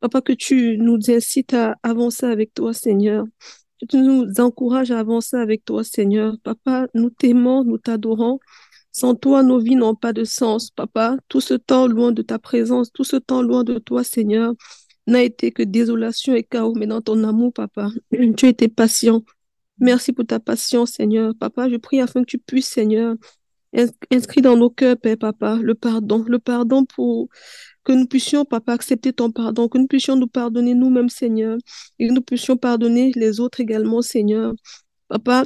Papa, 0.02 0.20
que 0.20 0.34
tu 0.34 0.78
nous 0.80 1.00
incites 1.08 1.54
à 1.54 1.78
avancer 1.82 2.26
avec 2.26 2.54
toi, 2.54 2.74
Seigneur 2.74 3.24
tu 3.90 3.98
nous 3.98 4.26
encourages 4.40 4.92
à 4.92 5.00
avancer 5.00 5.38
avec 5.38 5.64
toi, 5.64 5.86
Seigneur. 5.86 6.36
Papa, 6.44 6.88
nous 6.94 7.10
t'aimons, 7.10 7.64
nous 7.64 7.78
t'adorons. 7.78 8.40
Sans 8.92 9.16
toi, 9.16 9.44
nos 9.44 9.60
vies 9.60 9.76
n'ont 9.76 9.96
pas 9.96 10.14
de 10.14 10.26
sens, 10.26 10.72
Papa. 10.72 11.18
Tout 11.30 11.42
ce 11.42 11.54
temps 11.54 11.88
loin 11.88 12.12
de 12.12 12.22
ta 12.22 12.40
présence, 12.40 12.92
tout 12.92 13.04
ce 13.04 13.16
temps 13.16 13.42
loin 13.42 13.64
de 13.64 13.78
toi, 13.78 14.04
Seigneur, 14.04 14.54
n'a 15.08 15.24
été 15.24 15.52
que 15.52 15.64
désolation 15.64 16.34
et 16.36 16.44
chaos, 16.44 16.74
mais 16.76 16.88
dans 16.88 17.02
ton 17.02 17.24
amour, 17.24 17.54
Papa, 17.54 17.90
tu 18.38 18.48
été 18.48 18.68
patient. 18.68 19.24
Merci 19.80 20.14
pour 20.14 20.26
ta 20.26 20.40
patience, 20.40 20.92
Seigneur. 20.94 21.34
Papa, 21.40 21.70
je 21.70 21.76
prie 21.78 22.02
afin 22.02 22.22
que 22.22 22.28
tu 22.28 22.38
puisses, 22.40 22.70
Seigneur, 22.70 23.16
inscrire 24.12 24.44
dans 24.44 24.58
nos 24.58 24.70
cœurs, 24.70 24.98
Père, 24.98 25.18
Papa, 25.18 25.58
le 25.62 25.76
pardon, 25.76 26.24
le 26.28 26.40
pardon 26.40 26.86
pour 26.86 27.30
que 27.84 27.92
nous 27.92 28.08
puissions, 28.08 28.46
Papa, 28.46 28.74
accepter 28.74 29.14
ton 29.14 29.32
pardon, 29.32 29.68
que 29.68 29.78
nous 29.78 29.88
puissions 29.88 30.16
nous 30.16 30.28
pardonner 30.28 30.74
nous-mêmes, 30.74 31.10
Seigneur, 31.10 31.58
et 32.00 32.08
que 32.08 32.14
nous 32.14 32.22
puissions 32.22 32.58
pardonner 32.58 33.12
les 33.16 33.40
autres 33.40 33.60
également, 33.62 34.02
Seigneur. 34.02 34.54
Papa, 35.08 35.44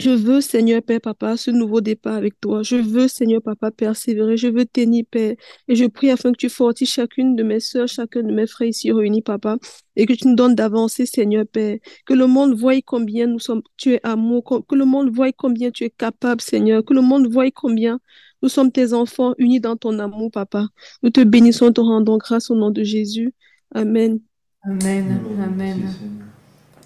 je 0.00 0.10
veux, 0.10 0.40
Seigneur 0.40 0.82
Père, 0.82 1.00
Papa, 1.00 1.36
ce 1.36 1.50
nouveau 1.50 1.80
départ 1.80 2.14
avec 2.14 2.40
toi. 2.40 2.62
Je 2.62 2.76
veux, 2.76 3.08
Seigneur 3.08 3.42
Papa, 3.42 3.70
persévérer. 3.70 4.36
Je 4.36 4.48
veux 4.48 4.64
tenir, 4.64 5.04
Père. 5.10 5.34
Et 5.68 5.74
je 5.74 5.84
prie 5.86 6.10
afin 6.10 6.32
que 6.32 6.36
tu 6.36 6.48
fortisses 6.48 6.92
chacune 6.92 7.36
de 7.36 7.42
mes 7.42 7.60
soeurs, 7.60 7.88
chacun 7.88 8.22
de 8.22 8.32
mes 8.32 8.46
frères 8.46 8.68
ici 8.68 8.92
réunis, 8.92 9.22
Papa. 9.22 9.58
Et 9.96 10.06
que 10.06 10.12
tu 10.12 10.28
nous 10.28 10.34
donnes 10.34 10.54
d'avancer, 10.54 11.06
Seigneur 11.06 11.44
Père. 11.46 11.78
Que 12.06 12.14
le 12.14 12.26
monde 12.26 12.54
voie 12.54 12.80
combien 12.84 13.26
nous 13.26 13.38
sommes, 13.38 13.62
tu 13.76 13.94
es 13.94 14.00
amour. 14.02 14.64
Que 14.68 14.74
le 14.74 14.84
monde 14.84 15.10
voie 15.10 15.32
combien 15.32 15.70
tu 15.70 15.84
es 15.84 15.90
capable, 15.90 16.40
Seigneur. 16.40 16.84
Que 16.84 16.94
le 16.94 17.02
monde 17.02 17.30
voie 17.30 17.50
combien 17.50 18.00
nous 18.42 18.48
sommes 18.48 18.72
tes 18.72 18.92
enfants 18.92 19.34
unis 19.38 19.60
dans 19.60 19.76
ton 19.76 19.98
amour, 19.98 20.30
Papa. 20.30 20.66
Nous 21.02 21.10
te 21.10 21.20
bénissons, 21.20 21.72
te 21.72 21.80
rendons 21.80 22.16
grâce 22.16 22.50
au 22.50 22.54
nom 22.54 22.70
de 22.70 22.82
Jésus. 22.82 23.34
Amen. 23.74 24.20
Amen. 24.64 25.20
Amen. 25.40 25.94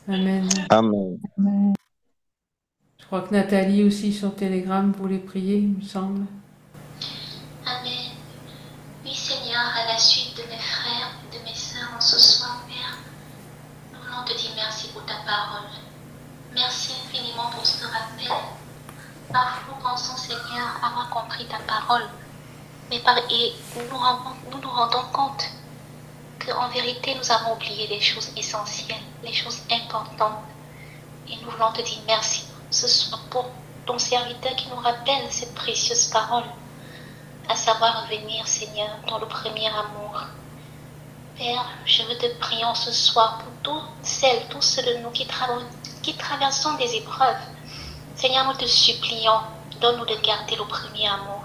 Amen. 0.09 0.49
Amen. 0.71 1.75
Crois 3.15 3.29
que 3.29 3.33
Nathalie 3.33 3.85
aussi 3.85 4.13
sur 4.13 4.35
Telegram 4.35 4.91
voulait 4.91 5.19
prier, 5.19 5.59
il 5.59 5.77
me 5.79 5.83
semble. 5.83 6.27
Amen. 7.65 8.11
Oui, 9.05 9.15
Seigneur, 9.15 9.71
à 9.73 9.87
la 9.87 9.97
suite 9.97 10.37
de 10.37 10.43
mes 10.51 10.59
frères 10.59 11.13
et 11.23 11.39
de 11.39 11.45
mes 11.45 11.55
sœurs 11.55 11.91
en 11.97 12.01
ce 12.01 12.19
soir, 12.19 12.65
Père, 12.67 12.99
nous 13.93 14.01
voulons 14.01 14.25
te 14.25 14.37
dire 14.37 14.51
merci 14.57 14.89
parole. 15.25 15.71
Merci 16.55 16.95
infiniment 17.07 17.51
pour 17.53 17.65
ce 17.65 17.85
rappel. 17.85 18.33
Parfois, 19.33 19.63
nous 19.69 19.81
pensons, 19.81 20.17
Seigneur, 20.17 20.81
avoir 20.83 21.09
compris 21.11 21.47
ta 21.47 21.59
parole, 21.59 22.09
mais 22.91 22.99
par, 22.99 23.17
et 23.31 23.53
nous 23.77 24.51
nous 24.51 24.61
nous 24.61 24.71
rendons 24.71 25.05
compte 25.13 25.45
qu'en 26.45 26.69
vérité, 26.71 27.15
nous 27.15 27.31
avons 27.31 27.55
oublié 27.55 27.87
les 27.87 28.01
choses 28.01 28.33
essentielles, 28.37 28.99
les 29.23 29.33
choses 29.33 29.61
importantes. 29.71 30.43
Et 31.29 31.37
nous 31.45 31.51
voulons 31.53 31.71
te 31.71 31.81
dire 31.81 32.01
merci 32.09 32.43
ce 32.75 32.89
soir 32.89 33.21
pour 33.31 33.47
ton 33.87 34.01
serviteur 34.01 34.57
qui 34.57 34.67
nous 34.69 34.83
rappelle 34.83 35.31
cette 35.31 35.55
précieuse 35.55 36.07
parole, 36.07 36.43
à 37.49 37.55
savoir 37.55 38.03
revenir, 38.03 38.49
Seigneur, 38.49 38.91
dans 39.07 39.19
le 39.19 39.29
premier 39.29 39.69
amour. 39.69 40.25
Père, 41.39 41.67
je 41.87 42.03
veux 42.03 42.19
te 42.19 42.27
prier 42.41 42.65
ce 42.75 42.91
soir 42.91 43.39
pour 43.39 43.53
toutes 43.63 43.91
celles, 44.03 44.49
tous 44.49 44.61
ceux 44.61 44.83
de 44.83 44.95
nous 45.05 45.11
qui, 45.11 45.25
qui 46.03 46.15
traversons 46.17 46.75
des 46.75 46.97
épreuves. 46.97 47.45
Seigneur, 48.17 48.45
nous 48.47 48.55
te 48.55 48.67
supplions, 48.67 49.39
donne-nous 49.81 50.07
de 50.07 50.21
garder 50.21 50.57
le 50.57 50.65
premier 50.65 51.07
amour. 51.07 51.45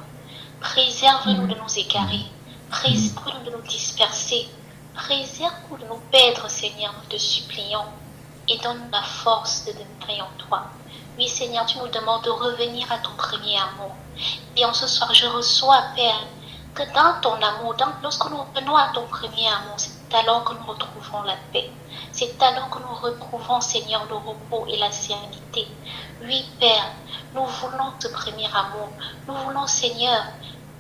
Préserve-nous 0.62 1.46
de 1.46 1.54
nous 1.54 1.78
égarer. 1.78 2.26
Préserve-nous 2.72 3.52
de 3.52 3.56
nous 3.56 3.68
disperser. 3.68 4.50
Préserve-nous 4.96 5.78
de 5.78 5.86
nous 5.86 6.02
perdre, 6.12 6.50
Seigneur, 6.50 6.92
nous 6.98 7.08
te 7.08 7.22
supplions. 7.22 7.86
Et 8.48 8.58
donne-nous 8.58 8.90
la 8.92 9.04
force 9.04 9.66
de 9.66 9.74
demeurer 9.74 10.22
en 10.24 10.32
toi. 10.40 10.64
Oui, 11.20 11.28
Seigneur, 11.28 11.66
tu 11.66 11.78
nous 11.80 11.90
demandes 11.90 12.24
de 12.24 12.30
revenir 12.30 12.90
à 12.90 12.98
ton 13.00 13.12
premier 13.18 13.58
amour. 13.58 13.94
Et 14.56 14.64
en 14.64 14.74
ce 14.74 14.88
soir, 14.88 15.14
je 15.14 15.26
reçois, 15.26 15.84
Père, 15.94 16.24
que 16.74 16.84
dans 16.94 17.20
ton 17.20 17.34
amour, 17.34 17.76
lorsque 18.02 18.30
nous 18.30 18.42
revenons 18.42 18.78
à 18.78 18.88
ton 18.94 19.06
premier 19.06 19.50
amour, 19.50 19.76
c'est 19.76 20.16
alors 20.16 20.46
que 20.46 20.54
nous 20.54 20.66
retrouvons 20.66 21.24
la 21.24 21.36
paix. 21.52 21.70
C'est 22.14 22.42
alors 22.42 22.70
que 22.70 22.80
nous 22.80 22.96
retrouvons, 22.96 23.60
Seigneur, 23.60 24.06
le 24.06 24.16
repos 24.16 24.66
et 24.70 24.78
la 24.78 24.94
sérénité. 24.94 25.68
Oui, 26.22 26.46
Père, 26.58 26.94
nous 27.34 27.46
voulons 27.46 27.92
ce 28.00 28.08
premier 28.08 28.48
amour. 28.56 28.88
Nous 29.28 29.36
voulons, 29.44 29.68
Seigneur, 29.68 30.24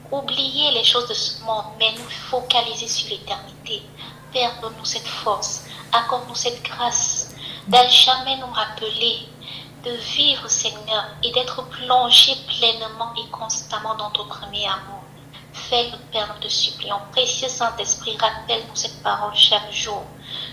oublier 0.09 0.71
les 0.71 0.85
choses 0.85 1.09
de 1.09 1.15
ce 1.15 1.43
monde, 1.43 1.65
mais 1.79 1.91
nous 1.97 2.09
focaliser 2.29 2.87
sur 2.87 3.09
l'éternité. 3.09 3.83
Père, 4.31 4.53
donne-nous 4.61 4.85
cette 4.85 5.05
force, 5.05 5.65
accorde-nous 5.91 6.35
cette 6.35 6.63
grâce 6.63 7.35
d'à 7.67 7.85
jamais 7.89 8.37
nous 8.37 8.53
rappeler 8.53 9.27
de 9.83 9.91
vivre, 9.91 10.49
Seigneur, 10.49 11.05
et 11.23 11.31
d'être 11.31 11.63
plongé 11.69 12.35
pleinement 12.47 13.13
et 13.15 13.29
constamment 13.29 13.95
dans 13.95 14.11
ton 14.11 14.25
premier 14.25 14.65
amour. 14.65 15.03
Fais-le, 15.53 15.97
Père, 16.11 16.33
nous 16.35 16.41
te 16.41 16.51
supplions. 16.51 16.99
Précieux 17.11 17.47
Saint-Esprit, 17.47 18.17
rappelle-nous 18.17 18.75
cette 18.75 19.01
parole 19.03 19.35
chaque 19.35 19.71
jour. 19.71 20.03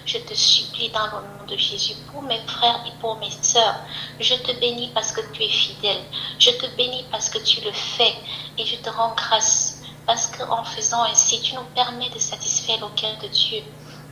Je 0.05 0.19
te 0.19 0.35
supplie 0.35 0.91
dans 0.91 1.07
le 1.07 1.13
nom 1.13 1.47
de 1.49 1.57
Jésus 1.57 1.95
pour 2.11 2.23
mes 2.23 2.41
frères 2.47 2.81
et 2.87 2.93
pour 3.01 3.17
mes 3.17 3.31
sœurs. 3.31 3.77
Je 4.21 4.35
te 4.35 4.53
bénis 4.53 4.91
parce 4.95 5.13
que 5.13 5.21
tu 5.33 5.43
es 5.43 5.49
fidèle. 5.49 6.03
Je 6.39 6.51
te 6.51 6.67
bénis 6.77 7.05
parce 7.11 7.29
que 7.29 7.39
tu 7.39 7.61
le 7.63 7.73
fais. 7.73 8.15
Et 8.59 8.65
je 8.65 8.77
te 8.77 8.91
rends 8.91 9.15
grâce 9.15 9.83
parce 10.07 10.29
qu'en 10.29 10.65
faisant 10.65 11.03
ainsi, 11.05 11.41
tu 11.43 11.55
nous 11.55 11.65
permets 11.75 12.11
de 12.11 12.19
satisfaire 12.19 12.81
le 12.81 12.89
cœur 12.95 13.17
de 13.23 13.29
Dieu. 13.29 13.63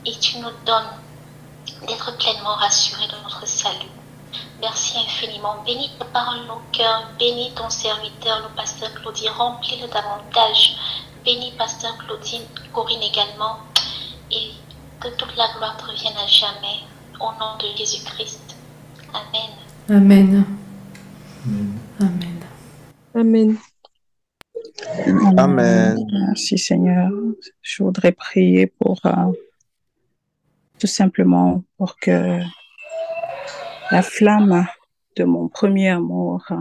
Et 0.05 0.17
tu 0.19 0.37
nous 0.39 0.51
donnes 0.65 0.89
d'être 1.87 2.17
pleinement 2.17 2.55
rassurés 2.55 3.07
de 3.07 3.17
notre 3.23 3.47
salut. 3.47 3.89
Merci 4.65 4.97
infiniment. 4.97 5.61
Bénis 5.63 5.91
ta 5.99 6.05
parole 6.05 6.47
nos 6.47 6.59
cœurs. 6.71 7.11
Bénis 7.19 7.51
ton 7.53 7.69
serviteur, 7.69 8.49
le 8.49 8.55
pasteur 8.55 8.91
Claudie. 8.95 9.29
Remplis-le 9.29 9.87
davantage. 9.87 10.75
Bénis 11.23 11.53
pasteur 11.55 11.95
Claudine, 11.99 12.41
Corinne 12.73 13.03
également. 13.03 13.57
Et 14.31 14.49
que 14.99 15.09
toute 15.17 15.35
la 15.37 15.53
gloire 15.55 15.77
te 15.77 15.83
revienne 15.83 16.17
à 16.17 16.25
jamais. 16.25 16.79
Au 17.19 17.29
nom 17.39 17.57
de 17.59 17.77
Jésus-Christ. 17.77 18.57
Amen. 19.13 19.51
Amen. 19.87 20.45
Amen. 21.99 22.39
Amen. 23.13 23.57
Amen. 25.37 26.07
Merci 26.11 26.57
Seigneur. 26.57 27.11
Je 27.61 27.83
voudrais 27.83 28.13
prier 28.13 28.65
pour 28.65 28.99
euh, 29.05 29.31
tout 30.79 30.87
simplement 30.87 31.63
pour 31.77 31.97
que 31.97 32.41
la 33.91 34.01
flamme 34.01 34.67
de 35.15 35.23
mon 35.23 35.47
premier 35.47 35.89
amour 35.89 36.51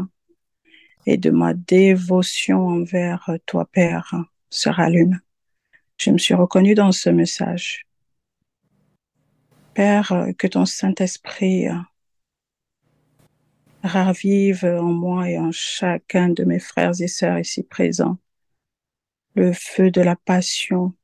et 1.07 1.17
de 1.17 1.31
ma 1.31 1.55
dévotion 1.55 2.67
envers 2.69 3.31
toi, 3.47 3.67
Père, 3.67 4.15
se 4.51 4.69
rallume. 4.69 5.21
Je 5.97 6.11
me 6.11 6.19
suis 6.19 6.35
reconnue 6.35 6.75
dans 6.75 6.93
ce 6.93 7.11
message. 7.11 7.87
Père, 9.75 10.29
que 10.39 10.47
ton 10.47 10.67
Saint-Esprit 10.67 11.67
ravive 13.83 14.65
en 14.65 14.93
moi 14.93 15.29
et 15.29 15.39
en 15.39 15.53
chacun 15.53 16.29
de 16.29 16.45
mes 16.45 16.61
frères 16.61 17.01
et 17.01 17.09
sœurs 17.09 17.39
ici 17.39 17.63
présents 17.63 18.19
le 19.35 19.53
feu 19.53 19.91
de 19.91 20.01
la 20.01 20.17
passion 20.17 20.95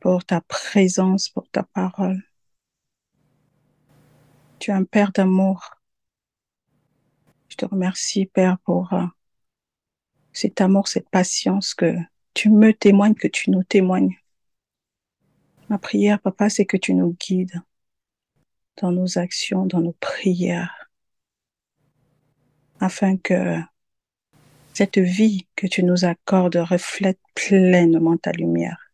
pour 0.00 0.24
ta 0.24 0.40
présence, 0.42 1.28
pour 1.28 1.50
ta 1.50 1.64
parole. 1.64 2.22
Tu 4.58 4.70
es 4.70 4.74
un 4.74 4.84
Père 4.84 5.12
d'amour. 5.12 5.74
Je 7.48 7.56
te 7.56 7.66
remercie, 7.66 8.26
Père, 8.26 8.58
pour 8.64 8.92
euh, 8.92 9.04
cet 10.32 10.60
amour, 10.60 10.88
cette 10.88 11.08
patience 11.08 11.74
que 11.74 11.94
tu 12.34 12.50
me 12.50 12.72
témoignes, 12.72 13.14
que 13.14 13.28
tu 13.28 13.50
nous 13.50 13.62
témoignes. 13.62 14.16
Ma 15.68 15.78
prière, 15.78 16.20
Papa, 16.20 16.48
c'est 16.48 16.66
que 16.66 16.76
tu 16.76 16.94
nous 16.94 17.16
guides 17.18 17.62
dans 18.80 18.92
nos 18.92 19.18
actions, 19.18 19.66
dans 19.66 19.80
nos 19.80 19.96
prières, 20.00 20.90
afin 22.80 23.16
que 23.16 23.58
cette 24.74 24.98
vie 24.98 25.46
que 25.56 25.66
tu 25.66 25.82
nous 25.82 26.04
accordes 26.04 26.56
reflète 26.56 27.18
pleinement 27.34 28.18
ta 28.18 28.32
lumière, 28.32 28.92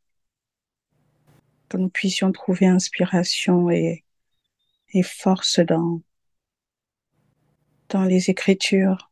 que 1.69 1.77
nous 1.77 1.89
puissions 1.89 2.31
trouver 2.31 2.67
inspiration 2.67 3.69
et 3.71 4.05
et 4.93 5.03
force 5.03 5.61
dans, 5.61 6.01
dans 7.89 8.05
les 8.05 8.31
Écritures 8.31 9.11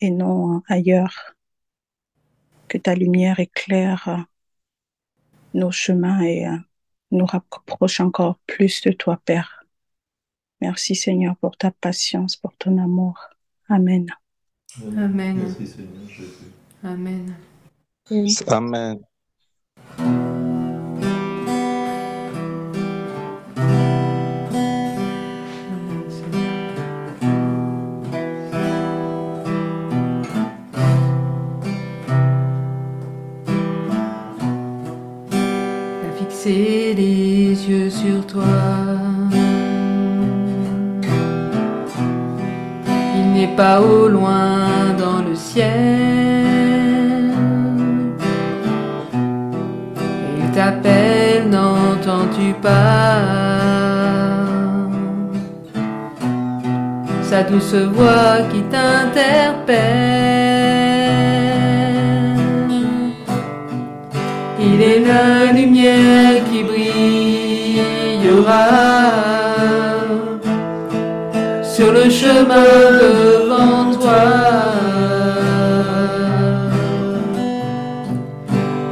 et 0.00 0.10
non 0.10 0.62
ailleurs. 0.68 1.34
Que 2.68 2.78
ta 2.78 2.94
lumière 2.94 3.40
éclaire 3.40 4.26
nos 5.54 5.72
chemins 5.72 6.20
et 6.20 6.46
euh, 6.46 6.56
nous 7.10 7.26
rapproche 7.26 8.00
encore 8.00 8.38
plus 8.46 8.82
de 8.82 8.92
toi, 8.92 9.20
Père. 9.24 9.64
Merci 10.60 10.94
Seigneur 10.94 11.36
pour 11.36 11.56
ta 11.56 11.70
patience, 11.70 12.36
pour 12.36 12.54
ton 12.56 12.78
amour. 12.78 13.18
Amen. 13.68 14.06
Amen. 14.96 15.38
Merci 15.38 15.66
Seigneur 15.66 16.08
Jésus. 16.08 16.52
Amen. 16.84 17.34
Amen. 18.46 19.00
fixer 19.96 20.39
sur 37.88 38.26
toi. 38.26 38.42
Il 43.16 43.32
n'est 43.32 43.54
pas 43.56 43.80
au 43.80 44.08
loin 44.08 44.94
dans 44.98 45.22
le 45.28 45.34
ciel. 45.34 45.68
Il 50.38 50.50
t'appelle, 50.52 51.48
n'entends-tu 51.48 52.54
pas? 52.60 53.18
Sa 57.22 57.44
douce 57.44 57.74
voix 57.74 58.38
qui 58.50 58.62
t'interpelle. 58.62 60.10
Il 64.62 64.82
est 64.82 65.00
la 65.00 65.52
lumière 65.52 66.42
qui 66.50 66.62
sur 71.62 71.92
le 71.92 72.10
chemin 72.10 72.64
devant 73.02 73.94
toi. 73.94 74.24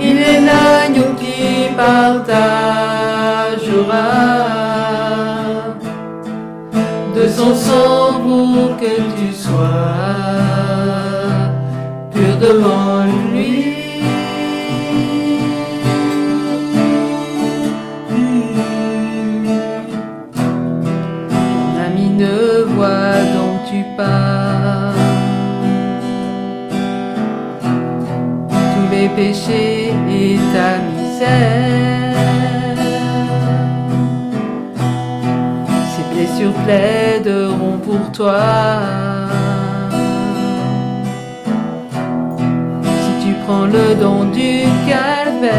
Il 0.01 0.17
est 0.19 0.41
l'agneau 0.41 1.15
qui 1.21 1.75
partagera 1.77 2.39
de 7.15 7.29
son 7.29 7.55
sang 7.55 8.21
pour 8.23 8.77
que 8.77 8.95
tu 9.19 9.29
sois 9.35 9.99
pur 12.13 12.33
devant 12.41 12.98
Péchés 29.19 29.93
et 30.09 30.39
ta 30.55 30.71
misère. 30.95 32.15
Ces 35.91 36.05
blessures 36.15 36.57
plaideront 36.65 37.79
pour 37.85 38.05
toi. 38.13 38.41
Si 43.03 43.13
tu 43.27 43.31
prends 43.45 43.67
le 43.67 43.87
don 44.01 44.19
du 44.31 44.53
calvaire, 44.89 45.53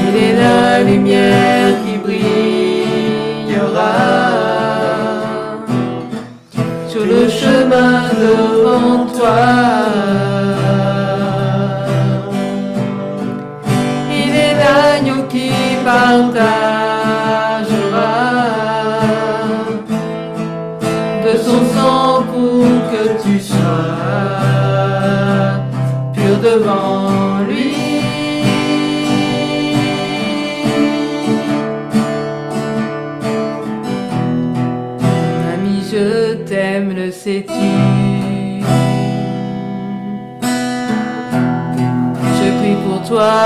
il 0.00 0.12
est 0.16 0.36
la 0.44 0.82
lumière 0.82 1.74
qui 1.84 1.94
brillera 1.98 2.32
sur 6.88 7.04
le 7.04 7.28
chemin 7.28 8.01
devant 8.22 9.06
toi. 9.16 9.42
Il 14.20 14.32
est 14.46 14.54
l'agneau 14.62 15.20
qui 15.28 15.50
partagera 15.84 16.52
de 21.24 21.32
son 21.46 21.60
sang 21.74 22.22
pour 22.32 22.66
que 22.90 23.02
tu 23.22 23.34
sois 23.40 23.92
pur 26.14 26.34
devant 26.48 27.40
lui. 27.48 27.70
Mon 35.00 35.42
ami, 35.54 35.76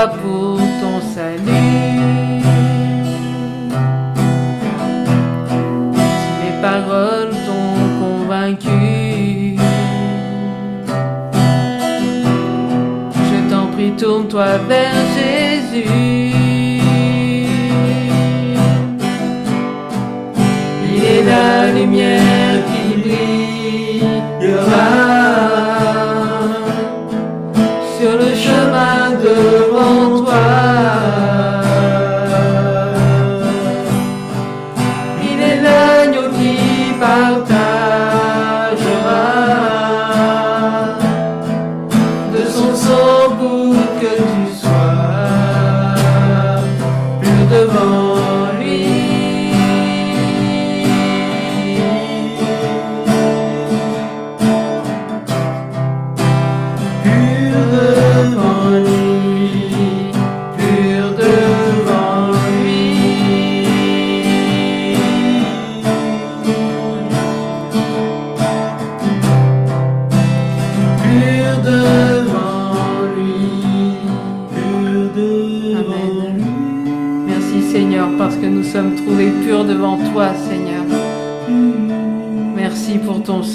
pour 0.05 0.57
ton 0.57 1.01
salut. 1.15 2.43
Si 6.17 6.29
mes 6.39 6.61
paroles 6.61 7.31
t'ont 7.45 7.81
convaincu, 7.99 9.57
je 13.15 13.49
t'en 13.49 13.65
prie, 13.67 13.91
tourne-toi 13.97 14.57
vers 14.69 14.93
Jésus. 15.17 16.36